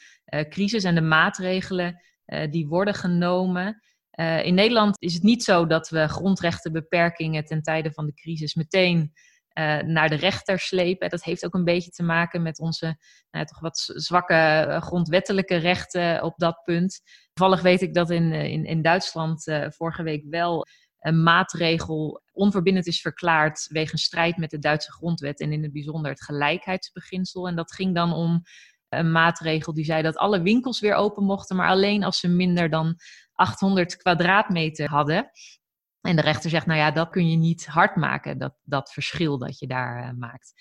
crisis 0.48 0.84
en 0.84 0.94
de 0.94 1.00
maatregelen 1.00 2.02
die 2.50 2.66
worden 2.66 2.94
genomen. 2.94 3.82
Uh, 4.20 4.44
in 4.44 4.54
Nederland 4.54 4.96
is 4.98 5.14
het 5.14 5.22
niet 5.22 5.44
zo 5.44 5.66
dat 5.66 5.88
we 5.88 6.08
grondrechtenbeperkingen 6.08 7.44
ten 7.44 7.62
tijde 7.62 7.92
van 7.92 8.06
de 8.06 8.14
crisis 8.14 8.54
meteen 8.54 9.12
uh, 9.58 9.78
naar 9.78 10.08
de 10.08 10.14
rechter 10.14 10.58
slepen. 10.58 11.08
Dat 11.08 11.24
heeft 11.24 11.44
ook 11.44 11.54
een 11.54 11.64
beetje 11.64 11.90
te 11.90 12.02
maken 12.02 12.42
met 12.42 12.58
onze 12.58 12.98
nou, 13.30 13.46
toch 13.46 13.60
wat 13.60 13.78
zwakke 13.94 14.34
eh, 14.34 14.82
grondwettelijke 14.82 15.56
rechten 15.56 16.22
op 16.22 16.34
dat 16.36 16.62
punt. 16.64 17.00
Toevallig 17.32 17.62
weet 17.62 17.82
ik 17.82 17.94
dat 17.94 18.10
in, 18.10 18.32
in, 18.32 18.64
in 18.64 18.82
Duitsland 18.82 19.44
vorige 19.68 20.02
week 20.02 20.24
wel 20.28 20.66
een 20.98 21.22
maatregel 21.22 22.22
onverbindend 22.32 22.86
is 22.86 23.00
verklaard 23.00 23.66
wegens 23.70 24.02
strijd 24.02 24.36
met 24.36 24.50
de 24.50 24.58
Duitse 24.58 24.92
grondwet 24.92 25.40
en 25.40 25.52
in 25.52 25.62
het 25.62 25.72
bijzonder 25.72 26.10
het 26.10 26.22
gelijkheidsbeginsel. 26.22 27.48
En 27.48 27.56
dat 27.56 27.72
ging 27.72 27.94
dan 27.94 28.12
om 28.12 28.42
een 28.88 29.12
maatregel 29.12 29.74
die 29.74 29.84
zei 29.84 30.02
dat 30.02 30.16
alle 30.16 30.42
winkels 30.42 30.80
weer 30.80 30.94
open 30.94 31.24
mochten, 31.24 31.56
maar 31.56 31.68
alleen 31.68 32.04
als 32.04 32.20
ze 32.20 32.28
minder 32.28 32.70
dan 32.70 32.96
800 33.34 33.96
kwadraatmeter 33.96 34.88
hadden. 34.88 35.30
En 36.00 36.16
de 36.16 36.22
rechter 36.22 36.50
zegt, 36.50 36.66
nou 36.66 36.78
ja, 36.78 36.90
dat 36.90 37.10
kun 37.10 37.30
je 37.30 37.36
niet 37.36 37.66
hard 37.66 37.96
maken, 37.96 38.38
dat, 38.38 38.54
dat 38.62 38.92
verschil 38.92 39.38
dat 39.38 39.58
je 39.58 39.66
daar 39.66 40.04
uh, 40.04 40.10
maakt. 40.18 40.52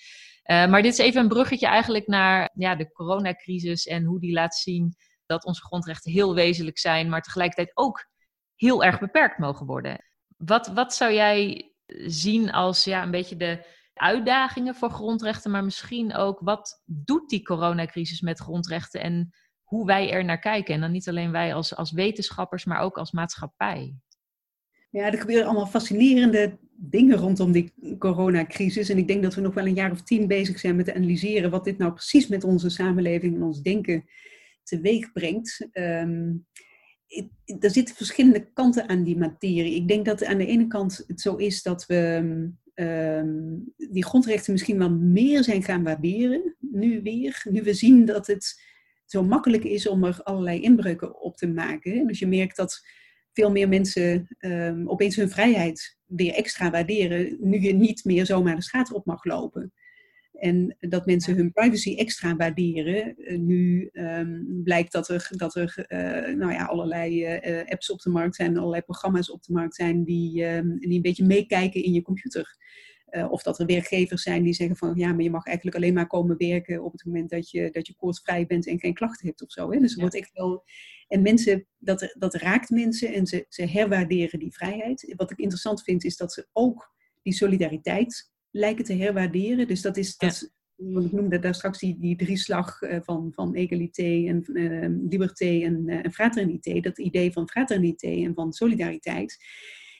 Uh, 0.50 0.66
maar 0.66 0.82
dit 0.82 0.92
is 0.92 0.98
even 0.98 1.20
een 1.20 1.28
bruggetje 1.28 1.66
eigenlijk 1.66 2.06
naar 2.06 2.50
ja, 2.54 2.74
de 2.74 2.92
coronacrisis 2.92 3.86
en 3.86 4.04
hoe 4.04 4.20
die 4.20 4.32
laat 4.32 4.54
zien 4.54 4.94
dat 5.26 5.44
onze 5.44 5.62
grondrechten 5.62 6.12
heel 6.12 6.34
wezenlijk 6.34 6.78
zijn, 6.78 7.08
maar 7.08 7.22
tegelijkertijd 7.22 7.76
ook 7.76 8.08
heel 8.54 8.84
erg 8.84 8.98
beperkt 8.98 9.38
mogen 9.38 9.66
worden. 9.66 10.04
Wat, 10.36 10.66
wat 10.66 10.94
zou 10.94 11.12
jij 11.12 11.72
zien 12.06 12.52
als 12.52 12.84
ja, 12.84 13.02
een 13.02 13.10
beetje 13.10 13.36
de 13.36 13.66
uitdagingen 13.94 14.74
voor 14.74 14.90
grondrechten, 14.90 15.50
maar 15.50 15.64
misschien 15.64 16.14
ook 16.14 16.40
wat 16.40 16.82
doet 16.84 17.28
die 17.28 17.42
coronacrisis 17.42 18.20
met 18.20 18.38
grondrechten 18.38 19.00
en 19.00 19.34
hoe 19.74 19.86
wij 19.86 20.10
er 20.10 20.24
naar 20.24 20.38
kijken. 20.38 20.74
En 20.74 20.80
dan 20.80 20.92
niet 20.92 21.08
alleen 21.08 21.30
wij 21.30 21.54
als, 21.54 21.76
als 21.76 21.92
wetenschappers, 21.92 22.64
maar 22.64 22.80
ook 22.80 22.98
als 22.98 23.12
maatschappij. 23.12 23.94
Ja, 24.90 25.12
er 25.12 25.18
gebeuren 25.18 25.46
allemaal 25.46 25.66
fascinerende 25.66 26.58
dingen 26.76 27.16
rondom 27.16 27.52
die 27.52 27.72
coronacrisis. 27.98 28.88
En 28.88 28.98
ik 28.98 29.08
denk 29.08 29.22
dat 29.22 29.34
we 29.34 29.40
nog 29.40 29.54
wel 29.54 29.66
een 29.66 29.74
jaar 29.74 29.90
of 29.90 30.02
tien 30.02 30.26
bezig 30.26 30.58
zijn 30.58 30.76
met 30.76 30.92
analyseren 30.92 31.50
wat 31.50 31.64
dit 31.64 31.78
nou 31.78 31.92
precies 31.92 32.26
met 32.26 32.44
onze 32.44 32.70
samenleving 32.70 33.34
en 33.34 33.42
ons 33.42 33.62
denken 33.62 34.04
teweeg 34.62 35.12
brengt. 35.12 35.68
Um, 35.72 36.46
er 37.60 37.70
zitten 37.70 37.94
verschillende 37.94 38.52
kanten 38.52 38.88
aan 38.88 39.04
die 39.04 39.16
materie. 39.16 39.74
Ik 39.74 39.88
denk 39.88 40.04
dat 40.04 40.24
aan 40.24 40.38
de 40.38 40.46
ene 40.46 40.66
kant 40.66 41.04
het 41.06 41.20
zo 41.20 41.36
is 41.36 41.62
dat 41.62 41.86
we 41.86 42.22
um, 42.74 43.74
die 43.76 44.04
grondrechten 44.04 44.52
misschien 44.52 44.78
wel 44.78 44.90
meer 44.90 45.44
zijn 45.44 45.62
gaan 45.62 45.82
waarderen, 45.82 46.56
nu 46.58 47.02
weer. 47.02 47.42
Nu 47.50 47.62
we 47.62 47.74
zien 47.74 48.04
dat 48.04 48.26
het 48.26 48.72
zo 49.14 49.22
makkelijk 49.22 49.64
is 49.64 49.88
om 49.88 50.04
er 50.04 50.20
allerlei 50.22 50.60
inbreuken 50.60 51.20
op 51.20 51.36
te 51.36 51.46
maken. 51.46 52.06
Dus 52.06 52.18
je 52.18 52.26
merkt 52.26 52.56
dat 52.56 52.86
veel 53.32 53.50
meer 53.50 53.68
mensen 53.68 54.36
um, 54.38 54.88
opeens 54.88 55.16
hun 55.16 55.30
vrijheid 55.30 55.98
weer 56.06 56.34
extra 56.34 56.70
waarderen, 56.70 57.36
nu 57.40 57.60
je 57.60 57.74
niet 57.74 58.04
meer 58.04 58.26
zomaar 58.26 58.56
de 58.56 58.62
straat 58.62 58.92
op 58.92 59.06
mag 59.06 59.24
lopen. 59.24 59.72
En 60.32 60.76
dat 60.80 61.06
mensen 61.06 61.36
hun 61.36 61.52
privacy 61.52 61.94
extra 61.96 62.36
waarderen. 62.36 63.14
Uh, 63.16 63.38
nu 63.38 63.88
um, 63.92 64.60
blijkt 64.64 64.92
dat 64.92 65.08
er, 65.08 65.28
dat 65.30 65.54
er 65.54 65.86
uh, 65.88 66.36
nou 66.36 66.52
ja, 66.52 66.64
allerlei 66.64 67.38
uh, 67.38 67.62
apps 67.64 67.90
op 67.90 68.00
de 68.00 68.10
markt 68.10 68.36
zijn, 68.36 68.58
allerlei 68.58 68.82
programma's 68.82 69.30
op 69.30 69.42
de 69.42 69.52
markt 69.52 69.74
zijn 69.74 70.04
die, 70.04 70.44
um, 70.44 70.78
die 70.78 70.96
een 70.96 71.02
beetje 71.02 71.26
meekijken 71.26 71.82
in 71.82 71.92
je 71.92 72.02
computer. 72.02 72.56
Uh, 73.16 73.32
of 73.32 73.42
dat 73.42 73.58
er 73.58 73.66
werkgevers 73.66 74.22
zijn 74.22 74.42
die 74.42 74.52
zeggen 74.52 74.76
van 74.76 74.92
ja, 74.96 75.12
maar 75.12 75.22
je 75.22 75.30
mag 75.30 75.46
eigenlijk 75.46 75.76
alleen 75.76 75.94
maar 75.94 76.06
komen 76.06 76.36
werken 76.36 76.84
op 76.84 76.92
het 76.92 77.04
moment 77.04 77.30
dat 77.30 77.50
je, 77.50 77.70
dat 77.70 77.86
je 77.86 77.94
koortsvrij 77.94 78.46
bent 78.46 78.66
en 78.66 78.78
geen 78.78 78.94
klachten 78.94 79.26
hebt 79.26 79.42
of 79.42 79.50
zo. 79.50 79.70
Hè? 79.70 79.78
Dus 79.78 79.94
er 79.94 80.00
wordt 80.00 80.14
echt 80.14 80.32
wel. 80.32 80.64
En 81.08 81.22
mensen, 81.22 81.66
dat, 81.78 82.14
dat 82.18 82.34
raakt 82.34 82.70
mensen 82.70 83.12
en 83.12 83.26
ze, 83.26 83.46
ze 83.48 83.66
herwaarderen 83.66 84.38
die 84.38 84.52
vrijheid. 84.52 85.12
Wat 85.16 85.30
ik 85.30 85.38
interessant 85.38 85.82
vind, 85.82 86.04
is 86.04 86.16
dat 86.16 86.32
ze 86.32 86.48
ook 86.52 86.94
die 87.22 87.32
solidariteit 87.32 88.32
lijken 88.50 88.84
te 88.84 88.94
herwaarderen. 88.94 89.68
Dus 89.68 89.82
dat 89.82 89.96
is. 89.96 90.16
Dat, 90.16 90.52
ik 90.76 91.12
noemde 91.12 91.38
daar 91.38 91.54
straks 91.54 91.78
die, 91.78 91.98
die 91.98 92.16
drieslag 92.16 92.82
uh, 92.82 92.98
van, 93.02 93.32
van 93.34 93.54
egalité 93.54 94.02
en 94.02 94.44
uh, 94.46 95.08
liberté 95.10 95.60
en, 95.60 95.88
en 95.88 96.12
fraternité. 96.12 96.80
Dat 96.80 96.98
idee 96.98 97.32
van 97.32 97.48
fraternité 97.48 98.08
en 98.08 98.34
van 98.34 98.52
solidariteit. 98.52 99.36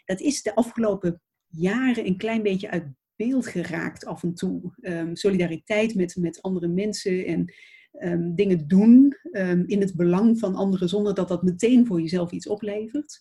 Dat 0.05 0.21
is 0.21 0.43
de 0.43 0.55
afgelopen 0.55 1.23
jaren 1.49 2.07
een 2.07 2.17
klein 2.17 2.43
beetje 2.43 2.71
uit 2.71 2.85
beeld 3.17 3.47
geraakt 3.47 4.05
af 4.05 4.23
en 4.23 4.35
toe. 4.35 4.75
Um, 4.81 5.17
solidariteit 5.17 5.95
met, 5.95 6.17
met 6.17 6.43
andere 6.43 6.69
mensen 6.69 7.27
en 7.27 7.53
um, 8.01 8.35
dingen 8.35 8.69
doen 8.69 9.17
um, 9.33 9.65
in 9.67 9.81
het 9.81 9.97
belang 9.97 10.39
van 10.39 10.55
anderen 10.55 10.89
zonder 10.89 11.15
dat 11.15 11.29
dat 11.29 11.43
meteen 11.43 11.87
voor 11.87 12.01
jezelf 12.01 12.31
iets 12.31 12.47
oplevert 12.47 13.21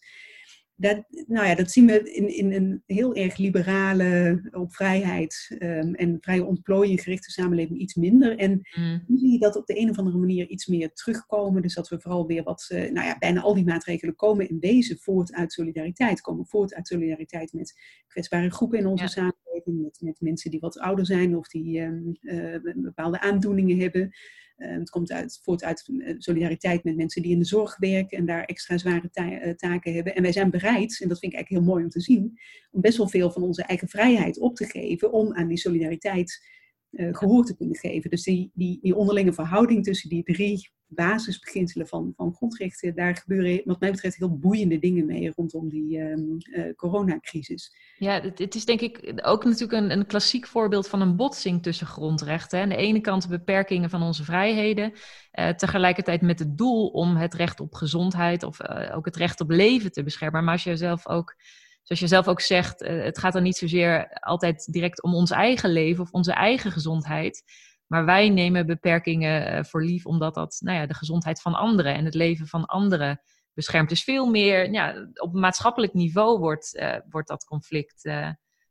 dat, 0.75 1.03
nou 1.27 1.47
ja, 1.47 1.55
dat 1.55 1.71
zien 1.71 1.85
we 1.85 2.13
in, 2.13 2.35
in 2.35 2.53
een 2.53 2.83
heel 2.85 3.15
erg 3.15 3.37
liberale, 3.37 4.41
op 4.51 4.73
vrijheid 4.73 5.55
en 5.93 6.17
vrije 6.21 6.45
ontplooiing 6.45 7.01
gerichte 7.01 7.31
samenleving 7.31 7.79
iets 7.79 7.95
minder. 7.95 8.37
En 8.37 8.51
mm. 8.51 9.03
nu 9.07 9.17
zie 9.17 9.31
je 9.31 9.39
dat 9.39 9.55
op 9.55 9.65
de 9.65 9.79
een 9.79 9.89
of 9.89 9.97
andere 9.97 10.17
manier 10.17 10.47
iets 10.47 10.67
meer 10.67 10.93
terugkomen. 10.93 11.61
Dus 11.61 11.73
dat 11.73 11.89
we 11.89 11.99
vooral 11.99 12.27
weer 12.27 12.43
wat, 12.43 12.69
uh, 12.73 12.91
nou 12.91 13.07
ja, 13.07 13.17
bijna 13.17 13.41
al 13.41 13.53
die 13.53 13.65
maatregelen 13.65 14.15
komen 14.15 14.49
in 14.49 14.59
wezen 14.59 14.97
voort 14.99 15.33
uit 15.33 15.53
solidariteit. 15.53 16.21
Komen 16.21 16.45
voort 16.45 16.73
uit 16.73 16.87
solidariteit 16.87 17.53
met 17.53 17.73
kwetsbare 18.07 18.51
groepen 18.51 18.79
in 18.79 18.87
onze 18.87 19.03
ja. 19.03 19.09
samenleving, 19.09 19.42
met, 19.65 19.97
met 20.01 20.21
mensen 20.21 20.51
die 20.51 20.59
wat 20.59 20.79
ouder 20.79 21.05
zijn 21.05 21.37
of 21.37 21.47
die 21.47 21.81
um, 21.81 22.17
uh, 22.21 22.73
bepaalde 22.75 23.19
aandoeningen 23.19 23.79
hebben. 23.79 24.11
Uh, 24.57 24.71
het 24.71 24.89
komt 24.89 25.11
uit, 25.11 25.39
voort 25.43 25.63
uit 25.63 25.89
eh, 25.99 26.15
solidariteit 26.17 26.83
met 26.83 26.95
mensen 26.95 27.21
die 27.21 27.31
in 27.31 27.39
de 27.39 27.45
zorg 27.45 27.77
werken 27.77 28.17
en 28.17 28.25
daar 28.25 28.43
extra 28.43 28.77
zware 28.77 29.09
ta 29.09 29.39
eh, 29.39 29.53
taken 29.53 29.93
hebben. 29.93 30.15
En 30.15 30.21
wij 30.21 30.31
zijn 30.31 30.49
bereid, 30.49 31.01
en 31.01 31.07
dat 31.07 31.19
vind 31.19 31.33
ik 31.33 31.37
eigenlijk 31.37 31.49
heel 31.49 31.73
mooi 31.73 31.83
om 31.83 31.89
te 31.89 32.01
zien, 32.01 32.39
om 32.71 32.81
best 32.81 32.97
wel 32.97 33.07
veel 33.09 33.31
van 33.31 33.43
onze 33.43 33.63
eigen 33.63 33.87
vrijheid 33.87 34.39
op 34.39 34.55
te 34.55 34.65
geven 34.65 35.11
om 35.11 35.33
aan 35.33 35.47
die 35.47 35.57
solidariteit 35.57 36.51
uh, 36.93 37.15
gehoor 37.15 37.45
te 37.45 37.55
kunnen 37.55 37.75
geven. 37.75 38.09
Dus 38.09 38.23
die, 38.23 38.51
die, 38.53 38.79
die 38.81 38.95
onderlinge 38.95 39.33
verhouding 39.33 39.83
tussen 39.83 40.09
die 40.09 40.23
drie 40.23 40.71
basisbeginselen 40.87 41.87
van, 41.87 42.13
van 42.15 42.33
grondrechten, 42.33 42.95
daar 42.95 43.15
gebeuren 43.15 43.61
wat 43.65 43.79
mij 43.79 43.91
betreft 43.91 44.15
heel 44.15 44.37
boeiende 44.37 44.79
dingen 44.79 45.05
mee 45.05 45.31
rondom 45.35 45.69
die 45.69 45.99
um, 45.99 46.37
uh, 46.39 46.73
coronacrisis. 46.75 47.75
Ja, 47.97 48.21
het, 48.21 48.39
het, 48.39 48.55
is 48.55 48.65
denk 48.65 48.81
ik 48.81 49.13
ook 49.23 49.43
natuurlijk 49.43 49.71
een, 49.83 49.91
een 49.91 50.05
klassiek 50.05 50.47
voorbeeld 50.47 50.87
van 50.87 51.01
een 51.01 51.15
botsing 51.15 51.63
tussen 51.63 51.87
grondrechten. 51.87 52.61
Aan 52.61 52.69
de 52.69 52.75
ene 52.75 53.01
kant 53.01 53.21
de 53.21 53.27
beperkingen 53.27 53.89
van 53.89 54.01
onze 54.01 54.23
vrijheden, 54.23 54.91
uh, 55.39 55.49
tegelijkertijd 55.49 56.21
met 56.21 56.39
het 56.39 56.57
doel 56.57 56.87
om 56.87 57.15
het 57.15 57.33
recht 57.33 57.59
op 57.59 57.73
gezondheid 57.73 58.43
of 58.43 58.57
ook 58.93 59.05
het 59.05 59.15
recht 59.15 59.41
op 59.41 59.49
leven 59.49 59.91
te 59.91 60.03
beschermen. 60.03 60.43
Maar 60.43 60.53
als 60.53 60.63
je 60.63 60.77
zelf 60.77 61.07
ook 61.07 61.35
zoals 61.83 62.01
je 62.01 62.07
zelf 62.07 62.27
ook 62.27 62.41
zegt, 62.41 62.79
het 62.79 63.17
gaat 63.17 63.33
dan 63.33 63.43
niet 63.43 63.57
zozeer 63.57 64.07
altijd 64.19 64.73
direct 64.73 65.03
om 65.03 65.15
ons 65.15 65.31
eigen 65.31 65.69
leven 65.69 66.03
of 66.03 66.11
onze 66.11 66.33
eigen 66.33 66.71
gezondheid. 66.71 67.43
Maar 67.87 68.05
wij 68.05 68.29
nemen 68.29 68.65
beperkingen 68.65 69.57
uh, 69.57 69.63
voor 69.63 69.83
lief 69.83 70.05
omdat 70.05 70.35
dat 70.35 70.57
nou 70.59 70.77
ja, 70.77 70.85
de 70.85 70.93
gezondheid 70.93 71.41
van 71.41 71.53
anderen 71.53 71.93
en 71.95 72.05
het 72.05 72.13
leven 72.13 72.47
van 72.47 72.65
anderen 72.65 73.21
beschermt. 73.53 73.89
Dus 73.89 74.03
veel 74.03 74.29
meer 74.29 74.71
ja, 74.71 75.09
op 75.13 75.33
maatschappelijk 75.33 75.93
niveau 75.93 76.39
wordt, 76.39 76.75
uh, 76.75 76.97
wordt 77.09 77.27
dat 77.27 77.45
conflict 77.45 78.09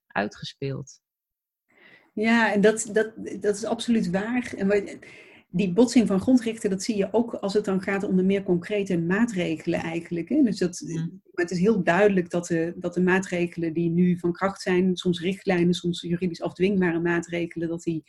uitgespeeld. 0.06 1.00
Ja, 2.12 2.52
en 2.52 2.60
dat, 2.60 2.88
dat, 2.92 3.12
dat 3.40 3.56
is 3.56 3.64
absoluut 3.64 4.10
waar. 4.10 4.52
En 4.56 4.66
die 5.54 5.72
botsing 5.72 6.06
van 6.06 6.20
grondrechten, 6.20 6.70
dat 6.70 6.82
zie 6.82 6.96
je 6.96 7.08
ook 7.12 7.34
als 7.34 7.54
het 7.54 7.64
dan 7.64 7.82
gaat 7.82 8.04
om 8.04 8.16
de 8.16 8.22
meer 8.22 8.42
concrete 8.42 8.98
maatregelen 8.98 9.80
eigenlijk. 9.80 10.28
Hè? 10.28 10.42
Dus 10.42 10.58
dat, 10.58 10.82
het 11.32 11.50
is 11.50 11.58
heel 11.58 11.82
duidelijk 11.82 12.30
dat 12.30 12.46
de, 12.46 12.72
dat 12.76 12.94
de 12.94 13.00
maatregelen 13.00 13.72
die 13.72 13.90
nu 13.90 14.18
van 14.18 14.32
kracht 14.32 14.60
zijn, 14.60 14.96
soms 14.96 15.20
richtlijnen, 15.20 15.74
soms 15.74 16.00
juridisch 16.00 16.42
afdwingbare 16.42 17.00
maatregelen, 17.00 17.68
dat 17.68 17.82
die 17.82 18.04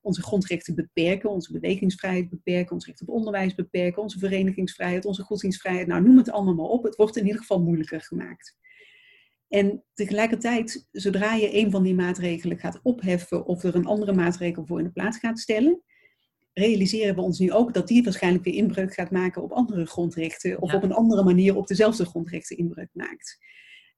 onze 0.00 0.22
grondrechten 0.22 0.74
beperken, 0.74 1.30
onze 1.30 1.52
bewegingsvrijheid 1.52 2.30
beperken, 2.30 2.72
ons 2.72 2.86
recht 2.86 3.02
op 3.02 3.08
onderwijs 3.08 3.54
beperken, 3.54 4.02
onze 4.02 4.18
verenigingsvrijheid, 4.18 5.04
onze 5.04 5.22
godsdienstvrijheid. 5.22 5.86
Nou, 5.86 6.02
noem 6.02 6.16
het 6.16 6.30
allemaal 6.30 6.54
maar 6.54 6.66
op. 6.66 6.82
Het 6.82 6.96
wordt 6.96 7.16
in 7.16 7.24
ieder 7.26 7.40
geval 7.40 7.62
moeilijker 7.62 8.00
gemaakt. 8.00 8.56
En 9.48 9.84
tegelijkertijd, 9.94 10.88
zodra 10.90 11.34
je 11.34 11.56
een 11.56 11.70
van 11.70 11.82
die 11.82 11.94
maatregelen 11.94 12.58
gaat 12.58 12.80
opheffen 12.82 13.46
of 13.46 13.62
er 13.62 13.74
een 13.74 13.86
andere 13.86 14.12
maatregel 14.12 14.66
voor 14.66 14.78
in 14.78 14.84
de 14.84 14.90
plaats 14.92 15.18
gaat 15.18 15.38
stellen, 15.38 15.82
realiseren 16.54 17.14
we 17.14 17.20
ons 17.20 17.38
nu 17.38 17.52
ook 17.52 17.74
dat 17.74 17.88
die 17.88 18.02
waarschijnlijk 18.02 18.44
weer 18.44 18.54
inbreuk 18.54 18.94
gaat 18.94 19.10
maken 19.10 19.42
op 19.42 19.52
andere 19.52 19.86
grondrechten 19.86 20.60
of 20.60 20.74
op 20.74 20.82
een 20.82 20.92
andere 20.92 21.24
manier 21.24 21.56
op 21.56 21.66
dezelfde 21.66 22.04
grondrechten 22.04 22.56
inbreuk 22.56 22.90
maakt. 22.92 23.38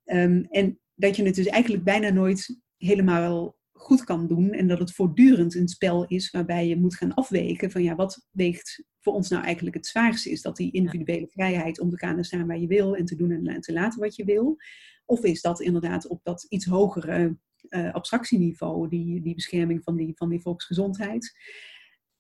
Ehm, 0.04 0.44
en 0.50 0.80
dat 0.94 1.16
je 1.16 1.24
het 1.24 1.34
dus 1.34 1.46
eigenlijk 1.46 1.84
bijna 1.84 2.08
nooit 2.08 2.60
helemaal 2.76 3.56
goed 3.72 4.04
kan 4.04 4.26
doen 4.26 4.50
en 4.50 4.68
dat 4.68 4.78
het 4.78 4.92
voortdurend 4.92 5.54
een 5.54 5.68
spel 5.68 6.04
is 6.06 6.30
waarbij 6.30 6.68
je 6.68 6.76
moet 6.76 6.96
gaan 6.96 7.14
afwegen 7.14 7.70
van 7.70 7.82
ja, 7.82 7.94
wat 7.94 8.26
weegt 8.30 8.84
voor 9.00 9.14
ons 9.14 9.28
nou 9.28 9.44
eigenlijk 9.44 9.76
het 9.76 9.86
zwaarste? 9.86 10.30
Is 10.30 10.42
dat 10.42 10.56
die 10.56 10.72
individuele 10.72 11.28
vrijheid 11.28 11.80
om 11.80 11.90
te 11.90 11.98
gaan 11.98 12.16
en 12.16 12.24
staan 12.24 12.46
waar 12.46 12.58
je 12.58 12.66
wil 12.66 12.96
en 12.96 13.04
te 13.04 13.16
doen 13.16 13.46
en 13.46 13.60
te 13.60 13.72
laten 13.72 14.00
wat 14.00 14.16
je 14.16 14.24
wil? 14.24 14.56
Of 15.04 15.24
is 15.24 15.40
dat 15.40 15.60
inderdaad 15.60 16.06
op 16.06 16.20
dat 16.22 16.46
iets 16.48 16.66
hogere 16.66 17.36
uh, 17.68 17.92
abstractieniveau, 17.92 18.88
die, 18.88 19.22
die 19.22 19.34
bescherming 19.34 19.82
van 19.82 19.96
die, 19.96 20.12
van 20.14 20.28
die 20.28 20.40
volksgezondheid? 20.40 21.32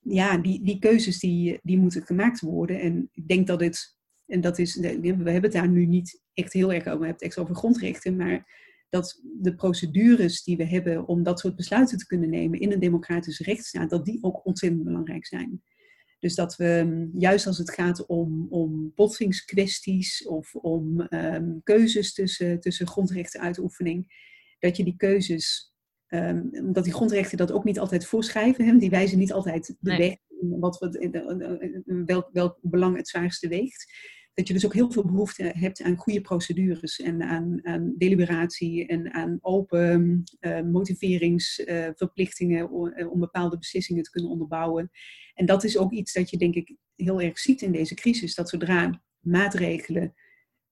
Ja, 0.08 0.38
die, 0.38 0.62
die 0.62 0.78
keuzes 0.78 1.18
die, 1.18 1.60
die 1.62 1.78
moeten 1.78 2.02
gemaakt 2.02 2.40
worden. 2.40 2.80
En 2.80 3.08
ik 3.12 3.28
denk 3.28 3.46
dat 3.46 3.60
het, 3.60 3.96
en 4.26 4.40
dat 4.40 4.58
is, 4.58 4.76
we 4.76 4.88
hebben 5.12 5.42
het 5.42 5.52
daar 5.52 5.68
nu 5.68 5.86
niet 5.86 6.22
echt 6.34 6.52
heel 6.52 6.72
erg 6.72 6.86
over, 6.86 6.98
we 6.98 7.06
hebben 7.06 7.08
het 7.08 7.22
echt 7.22 7.38
over 7.38 7.54
grondrechten, 7.54 8.16
maar 8.16 8.64
dat 8.88 9.20
de 9.40 9.54
procedures 9.54 10.42
die 10.44 10.56
we 10.56 10.64
hebben 10.64 11.06
om 11.06 11.22
dat 11.22 11.40
soort 11.40 11.56
besluiten 11.56 11.98
te 11.98 12.06
kunnen 12.06 12.30
nemen 12.30 12.60
in 12.60 12.72
een 12.72 12.80
democratische 12.80 13.44
rechtsstaat, 13.44 13.90
dat 13.90 14.04
die 14.04 14.22
ook 14.22 14.46
ontzettend 14.46 14.84
belangrijk 14.84 15.26
zijn. 15.26 15.62
Dus 16.18 16.34
dat 16.34 16.56
we, 16.56 16.82
mm, 16.86 17.10
juist 17.20 17.46
als 17.46 17.58
het 17.58 17.70
gaat 17.70 18.06
om, 18.06 18.46
om 18.50 18.92
botsingskwesties 18.94 20.26
of 20.26 20.54
om 20.54 21.00
ehm, 21.00 21.58
keuzes 21.62 22.14
tussen, 22.14 22.60
tussen 22.60 22.86
grondrechtenuitoefening, 22.86 24.24
dat 24.58 24.76
je 24.76 24.84
die 24.84 24.96
keuzes, 24.96 25.74
um, 26.08 26.48
omdat 26.52 26.84
die 26.84 26.92
grondrechten 26.92 27.38
dat 27.38 27.52
ook 27.52 27.64
niet 27.64 27.78
altijd 27.78 28.06
voorschrijven, 28.06 28.64
hè, 28.64 28.76
die 28.76 28.90
wijzen 28.90 29.18
niet 29.18 29.32
altijd 29.32 29.76
de 29.80 29.96
weg, 29.96 30.16
wat, 30.40 30.78
wat, 30.78 31.08
welk, 31.84 32.28
welk 32.32 32.58
belang 32.62 32.96
het 32.96 33.08
zwaarste 33.08 33.48
weegt 33.48 33.86
dat 34.36 34.48
je 34.48 34.54
dus 34.54 34.66
ook 34.66 34.74
heel 34.74 34.90
veel 34.90 35.04
behoefte 35.04 35.42
hebt 35.42 35.82
aan 35.82 35.96
goede 35.96 36.20
procedures 36.20 37.00
en 37.00 37.22
aan, 37.22 37.58
aan 37.62 37.94
deliberatie 37.96 38.86
en 38.86 39.12
aan 39.12 39.38
open 39.40 40.24
uh, 40.40 40.60
motiveringsverplichtingen 40.60 42.92
uh, 42.96 43.12
om 43.12 43.20
bepaalde 43.20 43.58
beslissingen 43.58 44.02
te 44.02 44.10
kunnen 44.10 44.30
onderbouwen. 44.30 44.90
En 45.34 45.46
dat 45.46 45.64
is 45.64 45.78
ook 45.78 45.92
iets 45.92 46.12
dat 46.12 46.30
je 46.30 46.36
denk 46.36 46.54
ik 46.54 46.76
heel 46.96 47.20
erg 47.20 47.38
ziet 47.38 47.62
in 47.62 47.72
deze 47.72 47.94
crisis, 47.94 48.34
dat 48.34 48.48
zodra 48.48 49.02
maatregelen, 49.20 50.14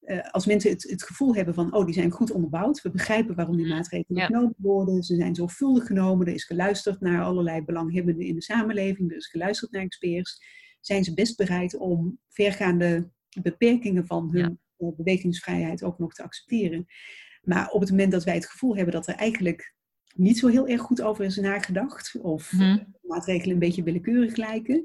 uh, 0.07 0.31
als 0.31 0.47
mensen 0.47 0.71
het, 0.71 0.91
het, 0.91 1.03
gevoel 1.03 1.35
hebben 1.35 1.55
van, 1.55 1.75
oh, 1.75 1.85
die 1.85 1.95
zijn 1.95 2.11
goed 2.11 2.31
onderbouwd, 2.31 2.83
we 2.83 2.91
begrijpen 2.91 3.35
waarom 3.35 3.57
die 3.57 3.67
maatregelen 3.67 4.21
ja. 4.21 4.27
genomen 4.27 4.55
worden, 4.57 5.03
ze 5.03 5.15
zijn 5.15 5.35
zorgvuldig 5.35 5.87
genomen, 5.87 6.27
er 6.27 6.35
is 6.35 6.45
geluisterd 6.45 7.01
naar 7.01 7.25
allerlei 7.25 7.63
belanghebbenden 7.63 8.27
in 8.27 8.35
de 8.35 8.43
samenleving, 8.43 9.11
er 9.11 9.17
is 9.17 9.27
geluisterd 9.27 9.73
naar 9.73 9.83
experts, 9.83 10.43
zijn 10.81 11.05
ze 11.05 11.15
best 11.15 11.37
bereid 11.37 11.77
om 11.77 12.19
vergaande 12.29 13.11
beperkingen 13.43 14.07
van 14.07 14.31
hun 14.33 14.59
eh, 14.77 14.89
bewegingsvrijheid 14.97 15.83
ook 15.83 15.99
nog 15.99 16.15
te 16.15 16.23
accepteren. 16.23 16.87
Maar 17.43 17.71
op 17.71 17.81
het 17.81 17.91
moment 17.91 18.13
dat 18.13 18.25
wij 18.25 18.35
het 18.35 18.51
gevoel 18.51 18.77
hebben 18.77 18.95
dat 18.95 19.07
er 19.07 19.15
eigenlijk 19.15 19.75
niet 20.15 20.39
zo 20.39 20.49
heel 20.49 20.69
erg 20.69 20.81
goed 20.81 21.03
over 21.03 21.25
is 21.25 21.37
nagedacht, 21.37 22.19
of 22.23 22.53
mm 22.53 22.93
maatregelen 23.05 23.53
een 23.53 23.59
beetje 23.59 23.83
willekeurig 23.83 24.37
lijken, 24.37 24.85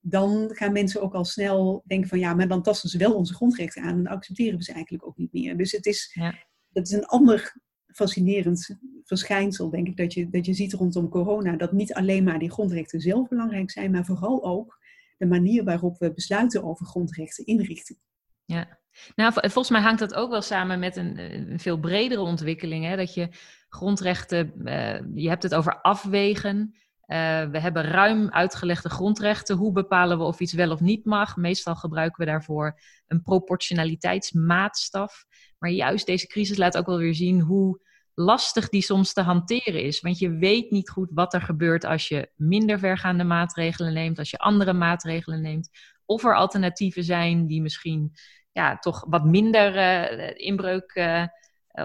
dan 0.00 0.50
gaan 0.52 0.72
mensen 0.72 1.02
ook 1.02 1.14
al 1.14 1.24
snel 1.24 1.82
denken 1.86 2.08
van 2.08 2.18
ja, 2.18 2.34
maar 2.34 2.48
dan 2.48 2.62
tasten 2.62 2.88
ze 2.88 2.98
wel 2.98 3.14
onze 3.14 3.34
grondrechten 3.34 3.82
aan 3.82 3.96
en 3.96 4.02
dan 4.02 4.12
accepteren 4.12 4.58
we 4.58 4.64
ze 4.64 4.72
eigenlijk 4.72 5.06
ook 5.06 5.16
niet 5.16 5.32
meer. 5.32 5.56
Dus 5.56 5.72
het 5.72 5.86
is, 5.86 6.10
ja. 6.14 6.34
dat 6.68 6.86
is 6.86 6.92
een 6.92 7.06
ander 7.06 7.56
fascinerend 7.86 8.76
verschijnsel, 9.04 9.70
denk 9.70 9.86
ik, 9.86 9.96
dat 9.96 10.14
je, 10.14 10.28
dat 10.28 10.46
je 10.46 10.54
ziet 10.54 10.72
rondom 10.72 11.08
corona, 11.08 11.56
dat 11.56 11.72
niet 11.72 11.94
alleen 11.94 12.24
maar 12.24 12.38
die 12.38 12.50
grondrechten 12.50 13.00
zelf 13.00 13.28
belangrijk 13.28 13.70
zijn, 13.70 13.90
maar 13.90 14.04
vooral 14.04 14.44
ook 14.44 14.78
de 15.16 15.26
manier 15.26 15.64
waarop 15.64 15.98
we 15.98 16.12
besluiten 16.12 16.64
over 16.64 16.86
grondrechten 16.86 17.46
inrichten. 17.46 17.98
Ja, 18.44 18.78
nou, 19.14 19.32
volgens 19.32 19.70
mij 19.70 19.80
hangt 19.80 19.98
dat 19.98 20.14
ook 20.14 20.30
wel 20.30 20.42
samen 20.42 20.78
met 20.78 20.96
een, 20.96 21.18
een 21.18 21.58
veel 21.58 21.78
bredere 21.78 22.20
ontwikkeling. 22.20 22.84
Hè? 22.84 22.96
Dat 22.96 23.14
je 23.14 23.28
grondrechten, 23.68 24.52
uh, 24.64 25.00
je 25.14 25.28
hebt 25.28 25.42
het 25.42 25.54
over 25.54 25.80
afwegen. 25.80 26.74
Uh, 27.08 27.44
we 27.44 27.60
hebben 27.60 27.82
ruim 27.82 28.30
uitgelegde 28.30 28.88
grondrechten. 28.88 29.56
Hoe 29.56 29.72
bepalen 29.72 30.18
we 30.18 30.24
of 30.24 30.40
iets 30.40 30.52
wel 30.52 30.70
of 30.70 30.80
niet 30.80 31.04
mag? 31.04 31.36
Meestal 31.36 31.74
gebruiken 31.74 32.24
we 32.24 32.30
daarvoor 32.30 32.80
een 33.06 33.22
proportionaliteitsmaatstaf. 33.22 35.24
Maar 35.58 35.70
juist 35.70 36.06
deze 36.06 36.26
crisis 36.26 36.56
laat 36.56 36.76
ook 36.76 36.86
wel 36.86 36.98
weer 36.98 37.14
zien 37.14 37.40
hoe 37.40 37.80
lastig 38.14 38.68
die 38.68 38.82
soms 38.82 39.12
te 39.12 39.20
hanteren 39.20 39.82
is. 39.82 40.00
Want 40.00 40.18
je 40.18 40.30
weet 40.30 40.70
niet 40.70 40.90
goed 40.90 41.10
wat 41.12 41.34
er 41.34 41.42
gebeurt 41.42 41.84
als 41.84 42.08
je 42.08 42.30
minder 42.36 42.78
vergaande 42.78 43.24
maatregelen 43.24 43.92
neemt, 43.92 44.18
als 44.18 44.30
je 44.30 44.38
andere 44.38 44.72
maatregelen 44.72 45.40
neemt. 45.40 45.70
Of 46.04 46.24
er 46.24 46.36
alternatieven 46.36 47.04
zijn 47.04 47.46
die 47.46 47.62
misschien 47.62 48.12
ja, 48.52 48.78
toch 48.78 49.04
wat 49.08 49.24
minder 49.24 49.76
uh, 49.76 50.30
inbreuk 50.34 50.94
uh, 50.94 51.24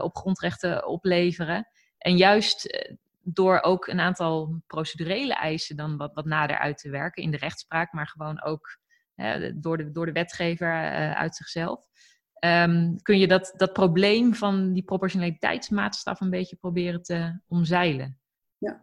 op 0.04 0.16
grondrechten 0.16 0.88
opleveren. 0.88 1.68
En 1.98 2.18
juist 2.18 2.90
door 3.24 3.62
ook 3.62 3.88
een 3.88 4.00
aantal 4.00 4.62
procedurele 4.68 5.34
eisen 5.34 5.76
dan 5.76 5.98
wat, 5.98 6.14
wat 6.14 6.26
nader 6.26 6.58
uit 6.58 6.78
te 6.78 6.90
werken 6.90 7.24
in 7.24 7.32
de 7.32 7.38
rechtspraak, 7.38 7.94
maar 7.94 8.08
gewoon 8.08 8.44
ook 8.44 8.78
door, 9.56 9.78
de, 9.78 9.92
door 9.92 10.06
de 10.06 10.12
wetgever 10.12 10.72
uit 11.16 11.36
zichzelf. 11.36 11.88
Um, 12.46 13.02
kun 13.02 13.20
je 13.20 13.28
dat, 13.28 13.54
dat 13.56 13.74
probleem 13.74 14.34
van 14.34 14.74
die 14.74 14.84
proportionaliteitsmaatstaf 14.84 16.22
een 16.22 16.30
beetje 16.30 16.56
proberen 16.56 17.04
te 17.04 17.40
omzeilen. 17.48 18.20
Ja, 18.58 18.82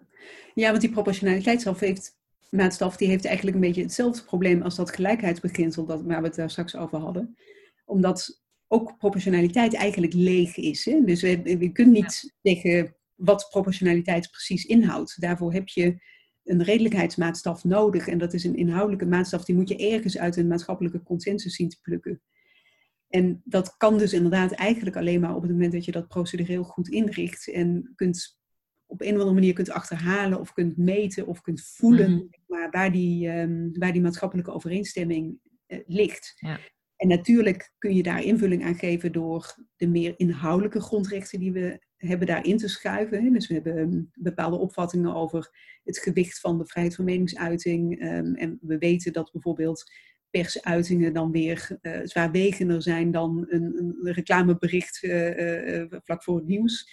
ja 0.55 0.69
want 0.69 0.81
die 0.81 0.91
proportionaliteitsmaatstaf 0.91 1.89
heeft, 1.89 2.19
maatstaf, 2.51 2.97
die 2.97 3.09
heeft 3.09 3.25
eigenlijk 3.25 3.57
een 3.57 3.63
beetje 3.63 3.83
hetzelfde 3.83 4.23
probleem 4.23 4.63
als 4.63 4.77
dat 4.77 4.95
gelijkheidsbeginsel 4.95 5.87
dat, 5.87 6.03
waar 6.03 6.21
we 6.21 6.27
het 6.27 6.37
daar 6.37 6.51
straks 6.51 6.77
over 6.77 6.99
hadden. 6.99 7.37
Omdat 7.85 8.43
ook 8.69 8.99
proportionaliteit 8.99 9.75
eigenlijk 9.75 10.13
leeg 10.13 10.57
is. 10.57 10.85
Hè? 10.85 11.05
Dus 11.05 11.23
we, 11.23 11.43
we 11.43 11.73
kunnen 11.73 11.95
niet 11.95 12.35
zeggen 12.43 12.95
wat 13.21 13.49
proportionaliteit 13.51 14.31
precies 14.31 14.65
inhoudt. 14.65 15.21
Daarvoor 15.21 15.53
heb 15.53 15.69
je 15.69 16.03
een 16.45 16.63
redelijkheidsmaatstaf 16.63 17.65
nodig. 17.65 18.09
En 18.09 18.19
dat 18.19 18.33
is 18.33 18.45
een 18.45 18.57
inhoudelijke 18.57 19.07
maatstaf, 19.07 19.45
die 19.45 19.55
moet 19.55 19.69
je 19.69 19.91
ergens 19.91 20.19
uit 20.19 20.37
een 20.37 20.47
maatschappelijke 20.47 21.03
consensus 21.03 21.55
zien 21.55 21.69
te 21.69 21.81
plukken. 21.83 22.23
En 23.09 23.43
dat 23.45 23.77
kan 23.77 23.99
dus 23.99 24.13
inderdaad 24.13 24.53
eigenlijk 24.53 24.97
alleen 24.97 25.21
maar 25.21 25.35
op 25.35 25.43
het 25.43 25.51
moment 25.51 25.73
dat 25.73 25.85
je 25.85 25.93
dat 25.93 26.09
procedureel 26.09 26.65
goed 26.65 26.89
inricht 26.89 27.49
en 27.49 27.93
kunt 27.95 28.39
op 28.87 29.01
een 29.01 29.09
of 29.09 29.15
andere 29.15 29.33
manier 29.33 29.53
kunt 29.53 29.71
achterhalen 29.71 30.41
of 30.41 30.53
kunt 30.53 30.77
meten 30.77 31.27
of 31.27 31.41
kunt 31.41 31.63
voelen 31.63 32.11
mm 32.11 32.29
maar, 32.47 32.71
waar, 32.71 32.93
die, 32.93 33.29
um, 33.29 33.71
waar 33.79 33.93
die 33.93 34.03
maatschappelijke 34.03 34.53
overeenstemming 34.53 35.39
uh, 35.67 35.79
ligt. 35.87 36.33
Ja. 36.37 36.59
En 36.97 37.09
natuurlijk 37.09 37.73
kun 37.79 37.95
je 37.95 38.03
daar 38.03 38.23
invulling 38.23 38.65
aan 38.65 38.75
geven 38.75 39.13
door 39.13 39.55
de 39.77 39.87
meer 39.87 40.15
inhoudelijke 40.17 40.81
grondrechten 40.81 41.41
die 41.41 41.53
we 41.53 41.81
hebben 42.07 42.27
daarin 42.27 42.57
te 42.57 42.69
schuiven. 42.69 43.33
Dus 43.33 43.49
we 43.49 43.55
hebben 43.55 43.77
ehm, 43.77 44.03
bepaalde 44.15 44.57
opvattingen 44.57 45.15
over 45.15 45.51
het 45.85 45.99
gewicht 45.99 46.41
van 46.41 46.59
de 46.59 46.67
vrijheid 46.67 46.97
van 46.97 47.05
meningsuiting. 47.05 48.03
Um, 48.03 48.35
en 48.35 48.59
we 48.61 48.79
weten 48.79 49.13
dat 49.13 49.33
bijvoorbeeld 49.33 49.93
persuitingen 50.31 51.13
dan 51.13 51.31
weer 51.31 51.79
uh, 51.83 52.01
zwaarwegender 52.03 52.83
zijn 52.83 53.11
dan 53.11 53.47
een, 53.49 53.77
een 53.79 54.13
reclamebericht 54.13 55.03
uh, 55.03 55.85
vlak 55.89 56.23
voor 56.23 56.37
het 56.37 56.47
nieuws. 56.47 56.91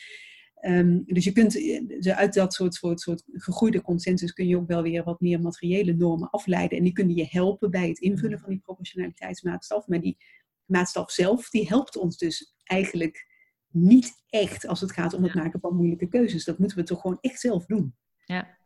Um, 0.61 1.03
dus 1.05 1.23
je 1.23 1.31
kunt 1.31 1.59
uit 2.15 2.33
dat 2.33 2.53
soort, 2.53 2.73
soort, 2.73 2.99
soort 2.99 3.23
gegroeide 3.31 3.81
consensus 3.81 4.33
kun 4.33 4.47
je 4.47 4.57
ook 4.57 4.67
wel 4.67 4.81
weer 4.81 5.03
wat 5.03 5.21
meer 5.21 5.41
materiële 5.41 5.93
normen 5.93 6.29
afleiden. 6.29 6.77
En 6.77 6.83
die 6.83 6.93
kunnen 6.93 7.15
je 7.15 7.27
helpen 7.29 7.71
bij 7.71 7.87
het 7.87 7.99
invullen 7.99 8.39
van 8.39 8.49
die 8.49 8.59
proportionaliteitsmaatstaf. 8.59 9.87
Maar 9.87 10.01
die 10.01 10.17
maatstaf 10.65 11.11
zelf, 11.11 11.49
die 11.49 11.67
helpt 11.67 11.97
ons 11.97 12.17
dus 12.17 12.55
eigenlijk 12.63 13.36
niet 13.85 14.13
echt 14.29 14.67
als 14.67 14.81
het 14.81 14.91
gaat 14.91 15.13
om 15.13 15.23
het 15.23 15.33
maken 15.33 15.59
van 15.59 15.75
moeilijke 15.75 16.07
keuzes. 16.07 16.45
Dat 16.45 16.59
moeten 16.59 16.77
we 16.77 16.83
toch 16.83 17.01
gewoon 17.01 17.17
echt 17.21 17.39
zelf 17.39 17.65
doen. 17.65 17.95
Ja, 18.25 18.57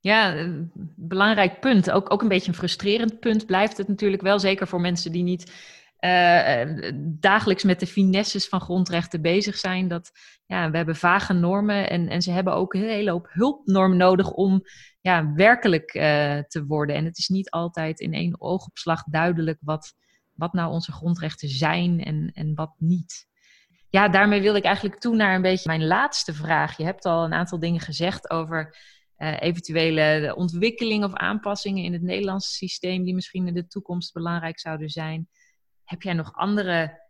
ja, 0.00 0.36
een 0.36 0.70
belangrijk 0.96 1.60
punt. 1.60 1.90
Ook, 1.90 2.12
ook 2.12 2.22
een 2.22 2.28
beetje 2.28 2.48
een 2.48 2.56
frustrerend 2.56 3.20
punt 3.20 3.46
blijft 3.46 3.76
het 3.76 3.88
natuurlijk 3.88 4.22
wel. 4.22 4.38
Zeker 4.38 4.68
voor 4.68 4.80
mensen 4.80 5.12
die 5.12 5.22
niet 5.22 5.52
uh, 6.00 6.82
dagelijks 6.98 7.64
met 7.64 7.80
de 7.80 7.86
finesses 7.86 8.48
van 8.48 8.60
grondrechten 8.60 9.22
bezig 9.22 9.56
zijn. 9.56 9.88
Dat 9.88 10.10
ja, 10.46 10.70
we 10.70 10.76
hebben 10.76 10.96
vage 10.96 11.32
normen 11.32 11.90
en, 11.90 12.08
en 12.08 12.22
ze 12.22 12.30
hebben 12.30 12.54
ook 12.54 12.74
een 12.74 12.82
hele 12.82 13.10
hoop 13.10 13.28
hulpnormen 13.30 13.96
nodig 13.98 14.30
om 14.30 14.62
ja, 15.00 15.32
werkelijk 15.32 15.94
uh, 15.94 16.02
te 16.38 16.64
worden. 16.66 16.96
En 16.96 17.04
het 17.04 17.18
is 17.18 17.28
niet 17.28 17.50
altijd 17.50 18.00
in 18.00 18.12
één 18.12 18.40
oogopslag 18.40 19.02
duidelijk 19.04 19.58
wat, 19.60 19.94
wat 20.32 20.52
nou 20.52 20.72
onze 20.72 20.92
grondrechten 20.92 21.48
zijn 21.48 22.04
en, 22.04 22.30
en 22.34 22.54
wat 22.54 22.74
niet. 22.78 23.28
Ja, 23.90 24.08
daarmee 24.08 24.40
wil 24.40 24.54
ik 24.54 24.64
eigenlijk 24.64 25.00
toe 25.00 25.16
naar 25.16 25.34
een 25.34 25.42
beetje 25.42 25.68
mijn 25.68 25.86
laatste 25.86 26.34
vraag. 26.34 26.76
Je 26.76 26.84
hebt 26.84 27.04
al 27.04 27.24
een 27.24 27.32
aantal 27.32 27.58
dingen 27.58 27.80
gezegd 27.80 28.30
over 28.30 28.76
uh, 29.18 29.40
eventuele 29.40 30.34
ontwikkelingen 30.36 31.08
of 31.08 31.14
aanpassingen 31.14 31.84
in 31.84 31.92
het 31.92 32.02
Nederlandse 32.02 32.50
systeem 32.50 33.04
die 33.04 33.14
misschien 33.14 33.46
in 33.46 33.54
de 33.54 33.66
toekomst 33.66 34.12
belangrijk 34.12 34.60
zouden 34.60 34.88
zijn. 34.88 35.28
Heb 35.84 36.02
jij 36.02 36.12
nog 36.12 36.32
andere 36.34 37.08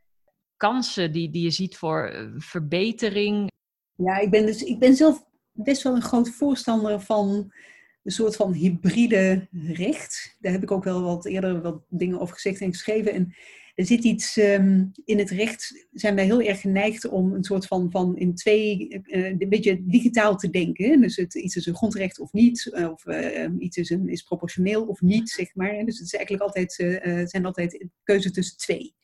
kansen 0.56 1.12
die, 1.12 1.30
die 1.30 1.42
je 1.42 1.50
ziet 1.50 1.76
voor 1.76 2.06
eh, 2.06 2.26
verbetering? 2.36 3.50
Ja, 3.94 4.18
ik 4.18 4.30
ben, 4.30 4.46
dus, 4.46 4.62
ik 4.62 4.78
ben 4.78 4.94
zelf 4.94 5.24
best 5.52 5.82
wel 5.82 5.94
een 5.94 6.02
groot 6.02 6.30
voorstander 6.30 7.00
van 7.00 7.52
een 8.02 8.12
soort 8.12 8.36
van 8.36 8.52
hybride 8.52 9.48
recht. 9.52 10.36
Daar 10.38 10.52
heb 10.52 10.62
ik 10.62 10.70
ook 10.70 10.84
wel 10.84 11.02
wat 11.02 11.26
eerder 11.26 11.62
wat 11.62 11.82
dingen 11.88 12.20
over 12.20 12.34
gezegd 12.34 12.60
en 12.60 12.70
geschreven. 12.70 13.12
En 13.12 13.34
er 13.80 13.86
zit 13.86 14.04
iets 14.04 14.36
um, 14.36 14.90
in 15.04 15.18
het 15.18 15.30
recht, 15.30 15.86
zijn 15.92 16.14
wij 16.14 16.24
heel 16.24 16.40
erg 16.40 16.60
geneigd 16.60 17.08
om 17.08 17.32
een 17.32 17.44
soort 17.44 17.66
van, 17.66 17.90
van 17.90 18.16
in 18.16 18.34
twee, 18.34 18.88
uh, 19.02 19.26
een 19.26 19.48
beetje 19.48 19.84
digitaal 19.86 20.36
te 20.36 20.50
denken. 20.50 21.00
Dus 21.00 21.16
het, 21.16 21.34
iets 21.34 21.56
is 21.56 21.66
een 21.66 21.74
grondrecht 21.74 22.20
of 22.20 22.32
niet, 22.32 22.70
of 22.90 23.06
uh, 23.06 23.48
iets 23.58 23.76
is, 23.76 23.90
een, 23.90 24.08
is 24.08 24.22
proportioneel 24.22 24.86
of 24.86 25.00
niet, 25.00 25.30
zeg 25.30 25.54
maar. 25.54 25.84
Dus 25.84 25.98
het 25.98 26.06
is 26.06 26.14
eigenlijk 26.14 26.44
altijd, 26.44 26.78
uh, 26.78 27.26
zijn 27.26 27.46
altijd 27.46 27.86
keuze 28.02 28.30
tussen 28.30 28.56
twee. 28.56 28.94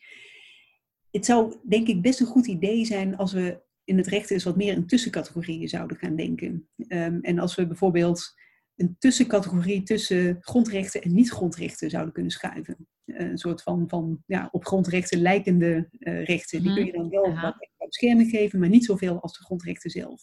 Het 1.11 1.24
zou 1.24 1.55
denk 1.68 1.89
ik 1.89 2.03
best 2.03 2.20
een 2.20 2.27
goed 2.27 2.47
idee 2.47 2.85
zijn 2.85 3.16
als 3.16 3.33
we 3.33 3.61
in 3.85 3.97
het 3.97 4.07
recht 4.07 4.31
eens 4.31 4.45
wat 4.45 4.57
meer 4.57 4.72
in 4.72 4.87
tussencategorieën 4.87 5.68
zouden 5.68 5.97
gaan 5.97 6.16
denken. 6.16 6.68
Um, 6.89 7.18
en 7.22 7.39
als 7.39 7.55
we 7.55 7.66
bijvoorbeeld 7.66 8.35
een 8.77 8.97
tussencategorie 8.99 9.83
tussen 9.83 10.37
grondrechten 10.41 11.03
en 11.03 11.14
niet-grondrechten 11.14 11.91
zouden 11.91 12.12
kunnen 12.12 12.33
schuiven. 12.33 12.87
Eh, 13.05 13.27
een 13.27 13.39
soort 13.39 13.62
van, 13.62 13.85
van 13.89 14.22
ja, 14.27 14.49
op 14.53 14.66
grondrechten 14.66 15.20
lijkende 15.20 15.89
uh, 15.99 16.24
rechten. 16.24 16.62
Die 16.62 16.74
kun 16.74 16.85
je 16.85 16.93
dan 16.93 17.09
wel 17.09 17.22
wat 17.22 17.57
extra 17.59 17.87
bescherming 17.87 18.31
geven, 18.31 18.59
maar 18.59 18.68
niet 18.68 18.85
zoveel 18.85 19.20
als 19.20 19.39
de 19.39 19.45
grondrechten 19.45 19.91
zelf. 19.91 20.22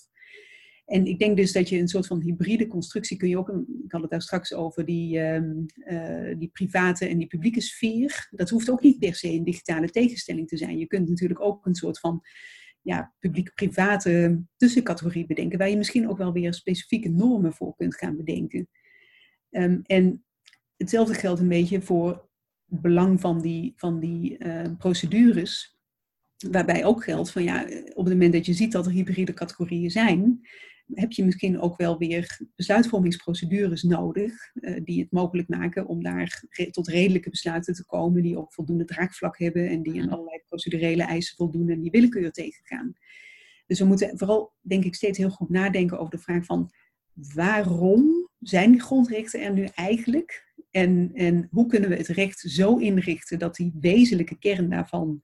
En 0.85 1.05
ik 1.05 1.19
denk 1.19 1.37
dus 1.37 1.51
dat 1.51 1.69
je 1.69 1.79
een 1.79 1.87
soort 1.87 2.07
van 2.07 2.21
hybride 2.21 2.67
constructie 2.67 3.17
kun 3.17 3.29
je 3.29 3.37
ook, 3.37 3.49
ik 3.83 3.91
had 3.91 4.01
het 4.01 4.09
daar 4.09 4.21
straks 4.21 4.53
over, 4.53 4.85
die, 4.85 5.19
um, 5.19 5.65
uh, 5.75 6.35
die 6.37 6.49
private 6.53 7.07
en 7.07 7.17
die 7.17 7.27
publieke 7.27 7.61
sfeer. 7.61 8.27
Dat 8.31 8.49
hoeft 8.49 8.69
ook 8.69 8.81
niet 8.81 8.99
per 8.99 9.15
se 9.15 9.29
een 9.29 9.43
digitale 9.43 9.89
tegenstelling 9.89 10.47
te 10.47 10.57
zijn. 10.57 10.77
Je 10.77 10.87
kunt 10.87 11.09
natuurlijk 11.09 11.41
ook 11.41 11.65
een 11.65 11.75
soort 11.75 11.99
van 11.99 12.21
ja, 12.83 13.13
publiek-private 13.19 14.43
tussencategorie 14.57 15.25
bedenken, 15.25 15.57
waar 15.57 15.69
je 15.69 15.77
misschien 15.77 16.09
ook 16.09 16.17
wel 16.17 16.33
weer 16.33 16.53
specifieke 16.53 17.09
normen 17.09 17.53
voor 17.53 17.75
kunt 17.75 17.95
gaan 17.95 18.17
bedenken. 18.17 18.69
Um, 19.49 19.81
en 19.85 20.25
hetzelfde 20.77 21.13
geldt 21.13 21.39
een 21.39 21.47
beetje 21.47 21.81
voor 21.81 22.29
het 22.69 22.81
belang 22.81 23.21
van 23.21 23.41
die, 23.41 23.73
van 23.75 23.99
die 23.99 24.37
uh, 24.45 24.61
procedures, 24.77 25.77
waarbij 26.51 26.85
ook 26.85 27.03
geldt 27.03 27.31
van 27.31 27.43
ja, 27.43 27.63
op 27.93 28.05
het 28.05 28.13
moment 28.13 28.33
dat 28.33 28.45
je 28.45 28.53
ziet 28.53 28.71
dat 28.71 28.85
er 28.85 28.91
hybride 28.91 29.33
categorieën 29.33 29.91
zijn, 29.91 30.47
heb 30.93 31.11
je 31.11 31.25
misschien 31.25 31.59
ook 31.59 31.77
wel 31.77 31.97
weer 31.97 32.39
besluitvormingsprocedures 32.55 33.83
nodig 33.83 34.33
uh, 34.53 34.79
die 34.83 35.01
het 35.01 35.11
mogelijk 35.11 35.47
maken 35.47 35.87
om 35.87 36.03
daar 36.03 36.43
re 36.49 36.69
tot 36.69 36.87
redelijke 36.87 37.29
besluiten 37.29 37.73
te 37.73 37.85
komen 37.85 38.21
die 38.21 38.37
ook 38.37 38.53
voldoende 38.53 38.85
draagvlak 38.85 39.37
hebben 39.37 39.69
en 39.69 39.83
die 39.83 40.01
aan 40.01 40.09
allerlei 40.09 40.41
procedurele 40.47 41.03
eisen 41.03 41.35
voldoen 41.35 41.69
en 41.69 41.81
die 41.81 41.91
willekeur 41.91 42.31
tegengaan. 42.31 42.93
Dus 43.65 43.79
we 43.79 43.85
moeten 43.85 44.17
vooral, 44.17 44.53
denk 44.61 44.83
ik, 44.83 44.95
steeds 44.95 45.17
heel 45.17 45.29
goed 45.29 45.49
nadenken 45.49 45.99
over 45.99 46.11
de 46.11 46.23
vraag 46.23 46.45
van 46.45 46.71
waarom 47.13 48.29
zijn 48.39 48.71
die 48.71 48.81
grondrechten 48.81 49.41
er 49.41 49.53
nu 49.53 49.63
eigenlijk? 49.63 50.53
En, 50.71 51.11
en 51.13 51.47
hoe 51.51 51.67
kunnen 51.67 51.89
we 51.89 51.95
het 51.95 52.07
recht 52.07 52.39
zo 52.39 52.77
inrichten 52.77 53.39
dat 53.39 53.55
die 53.55 53.73
wezenlijke 53.79 54.39
kern 54.39 54.69
daarvan 54.69 55.21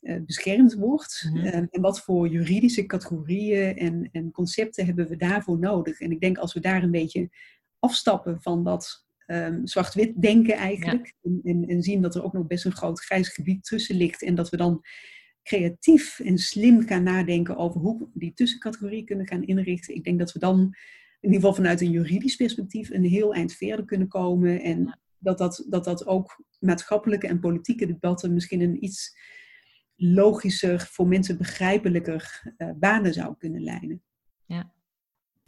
beschermd 0.00 0.74
wordt. 0.74 1.26
Mm 1.28 1.36
-hmm. 1.36 1.46
uh, 1.46 1.54
en 1.54 1.68
wat 1.70 2.00
voor 2.00 2.28
juridische 2.28 2.86
categorieën 2.86 3.76
en, 3.76 4.08
en, 4.12 4.30
concepten 4.30 4.86
hebben 4.86 5.08
we 5.08 5.16
daarvoor 5.16 5.58
nodig? 5.58 6.00
En 6.00 6.10
ik 6.10 6.20
denk 6.20 6.38
als 6.38 6.52
we 6.52 6.60
daar 6.60 6.82
een 6.82 6.90
beetje 6.90 7.30
afstappen 7.78 8.42
van 8.42 8.64
dat 8.64 9.06
um, 9.26 9.66
zwart-wit 9.66 10.22
denken 10.22 10.54
eigenlijk. 10.54 11.14
Ja. 11.20 11.30
En, 11.30 11.40
en, 11.42 11.68
en, 11.68 11.82
zien 11.82 12.02
dat 12.02 12.14
er 12.14 12.24
ook 12.24 12.32
nog 12.32 12.46
best 12.46 12.64
een 12.64 12.72
groot 12.72 13.00
grijs 13.00 13.28
gebied 13.28 13.64
tussen 13.64 13.96
ligt. 13.96 14.22
En 14.22 14.34
dat 14.34 14.50
we 14.50 14.56
dan 14.56 14.84
creatief 15.42 16.20
en 16.20 16.38
slim 16.38 16.86
gaan 16.86 17.02
nadenken 17.02 17.56
over 17.56 17.80
hoe 17.80 17.98
we 17.98 18.06
die 18.12 18.32
tussencategorieën 18.34 19.04
kunnen 19.04 19.26
gaan 19.26 19.44
inrichten. 19.44 19.94
Ik 19.94 20.04
denk 20.04 20.18
dat 20.18 20.32
we 20.32 20.38
dan 20.38 20.58
in 21.20 21.28
ieder 21.28 21.40
geval 21.40 21.54
vanuit 21.54 21.80
een 21.80 21.90
juridisch 21.90 22.36
perspectief 22.36 22.90
een 22.90 23.04
heel 23.04 23.34
eind 23.34 23.52
verder 23.52 23.84
kunnen 23.84 24.08
komen. 24.08 24.60
En 24.60 24.84
ja. 24.84 24.98
dat, 25.18 25.38
dat, 25.38 25.66
dat 25.68 25.84
dat 25.84 26.06
ook 26.06 26.44
maatschappelijke 26.58 27.26
en 27.26 27.40
politieke 27.40 27.86
debatten 27.86 28.34
misschien 28.34 28.60
een 28.60 28.84
iets 28.84 29.18
logischer, 30.02 30.80
voor 30.80 31.06
mensen 31.06 31.38
begrijpelijker 31.38 32.42
uh, 32.58 32.70
banen 32.76 33.12
zou 33.12 33.34
kunnen 33.38 33.62
leiden. 33.62 34.02
Ja. 34.44 34.70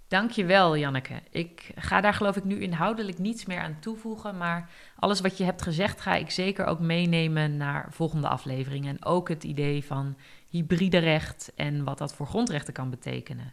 Dankjewel, 0.09 0.77
Janneke. 0.77 1.23
Ik 1.31 1.71
ga 1.75 2.01
daar 2.01 2.15
geloof 2.15 2.37
ik 2.37 2.45
nu 2.45 2.61
inhoudelijk 2.61 3.19
niets 3.19 3.47
meer 3.47 3.61
aan 3.61 3.77
toevoegen, 3.81 4.37
maar 4.37 4.71
alles 4.97 5.21
wat 5.21 5.39
je 5.39 5.45
hebt 5.45 5.63
gezegd 5.63 6.01
ga 6.01 6.15
ik 6.15 6.31
zeker 6.31 6.65
ook 6.65 6.81
meenemen 6.81 7.57
naar 7.57 7.93
volgende 7.93 8.29
afleveringen. 8.29 8.97
En 8.97 9.05
ook 9.05 9.29
het 9.29 9.45
idee 9.45 9.85
van 9.85 10.17
hybride 10.49 10.99
recht 10.99 11.53
en 11.57 11.85
wat 11.85 11.99
dat 11.99 12.15
voor 12.15 12.27
grondrechten 12.27 12.73
kan 12.73 12.91
betekenen. 12.91 13.53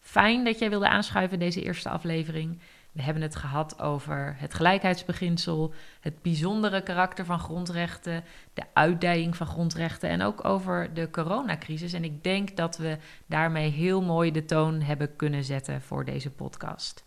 Fijn 0.00 0.44
dat 0.44 0.58
jij 0.58 0.70
wilde 0.70 0.88
aanschuiven 0.88 1.32
in 1.32 1.44
deze 1.44 1.62
eerste 1.62 1.88
aflevering. 1.88 2.60
We 2.94 3.02
hebben 3.02 3.22
het 3.22 3.36
gehad 3.36 3.80
over 3.80 4.34
het 4.38 4.54
gelijkheidsbeginsel, 4.54 5.74
het 6.00 6.22
bijzondere 6.22 6.82
karakter 6.82 7.24
van 7.24 7.38
grondrechten, 7.38 8.24
de 8.52 8.62
uitdijing 8.72 9.36
van 9.36 9.46
grondrechten 9.46 10.08
en 10.08 10.22
ook 10.22 10.44
over 10.44 10.94
de 10.94 11.10
coronacrisis. 11.10 11.92
En 11.92 12.04
ik 12.04 12.24
denk 12.24 12.56
dat 12.56 12.76
we 12.76 12.98
daarmee 13.26 13.70
heel 13.70 14.02
mooi 14.02 14.30
de 14.30 14.44
toon 14.44 14.80
hebben 14.80 15.16
kunnen 15.16 15.44
zetten 15.44 15.82
voor 15.82 16.04
deze 16.04 16.30
podcast. 16.30 17.04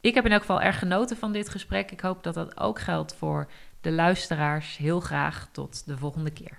Ik 0.00 0.14
heb 0.14 0.24
in 0.24 0.32
elk 0.32 0.40
geval 0.40 0.60
erg 0.60 0.78
genoten 0.78 1.16
van 1.16 1.32
dit 1.32 1.48
gesprek. 1.48 1.90
Ik 1.90 2.00
hoop 2.00 2.22
dat 2.22 2.34
dat 2.34 2.60
ook 2.60 2.80
geldt 2.80 3.14
voor 3.14 3.50
de 3.80 3.92
luisteraars. 3.92 4.76
Heel 4.76 5.00
graag 5.00 5.48
tot 5.52 5.86
de 5.86 5.98
volgende 5.98 6.30
keer. 6.30 6.58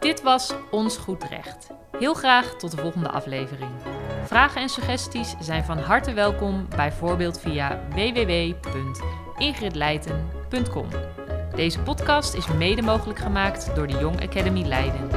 Dit 0.00 0.22
was 0.22 0.54
Ons 0.70 0.96
Goed 0.96 1.24
Recht. 1.24 1.70
Heel 1.98 2.14
graag 2.14 2.54
tot 2.54 2.70
de 2.70 2.76
volgende 2.76 3.08
aflevering. 3.08 3.97
Vragen 4.28 4.60
en 4.60 4.68
suggesties 4.68 5.34
zijn 5.40 5.64
van 5.64 5.78
harte 5.78 6.12
welkom, 6.12 6.66
bijvoorbeeld 6.76 7.40
via 7.40 7.80
www.ingridleiten.com. 7.90 10.88
Deze 11.54 11.80
podcast 11.80 12.34
is 12.34 12.46
mede 12.46 12.82
mogelijk 12.82 13.18
gemaakt 13.18 13.74
door 13.74 13.86
de 13.86 13.92
Young 13.92 14.22
Academy 14.22 14.62
Leiden. 14.62 15.08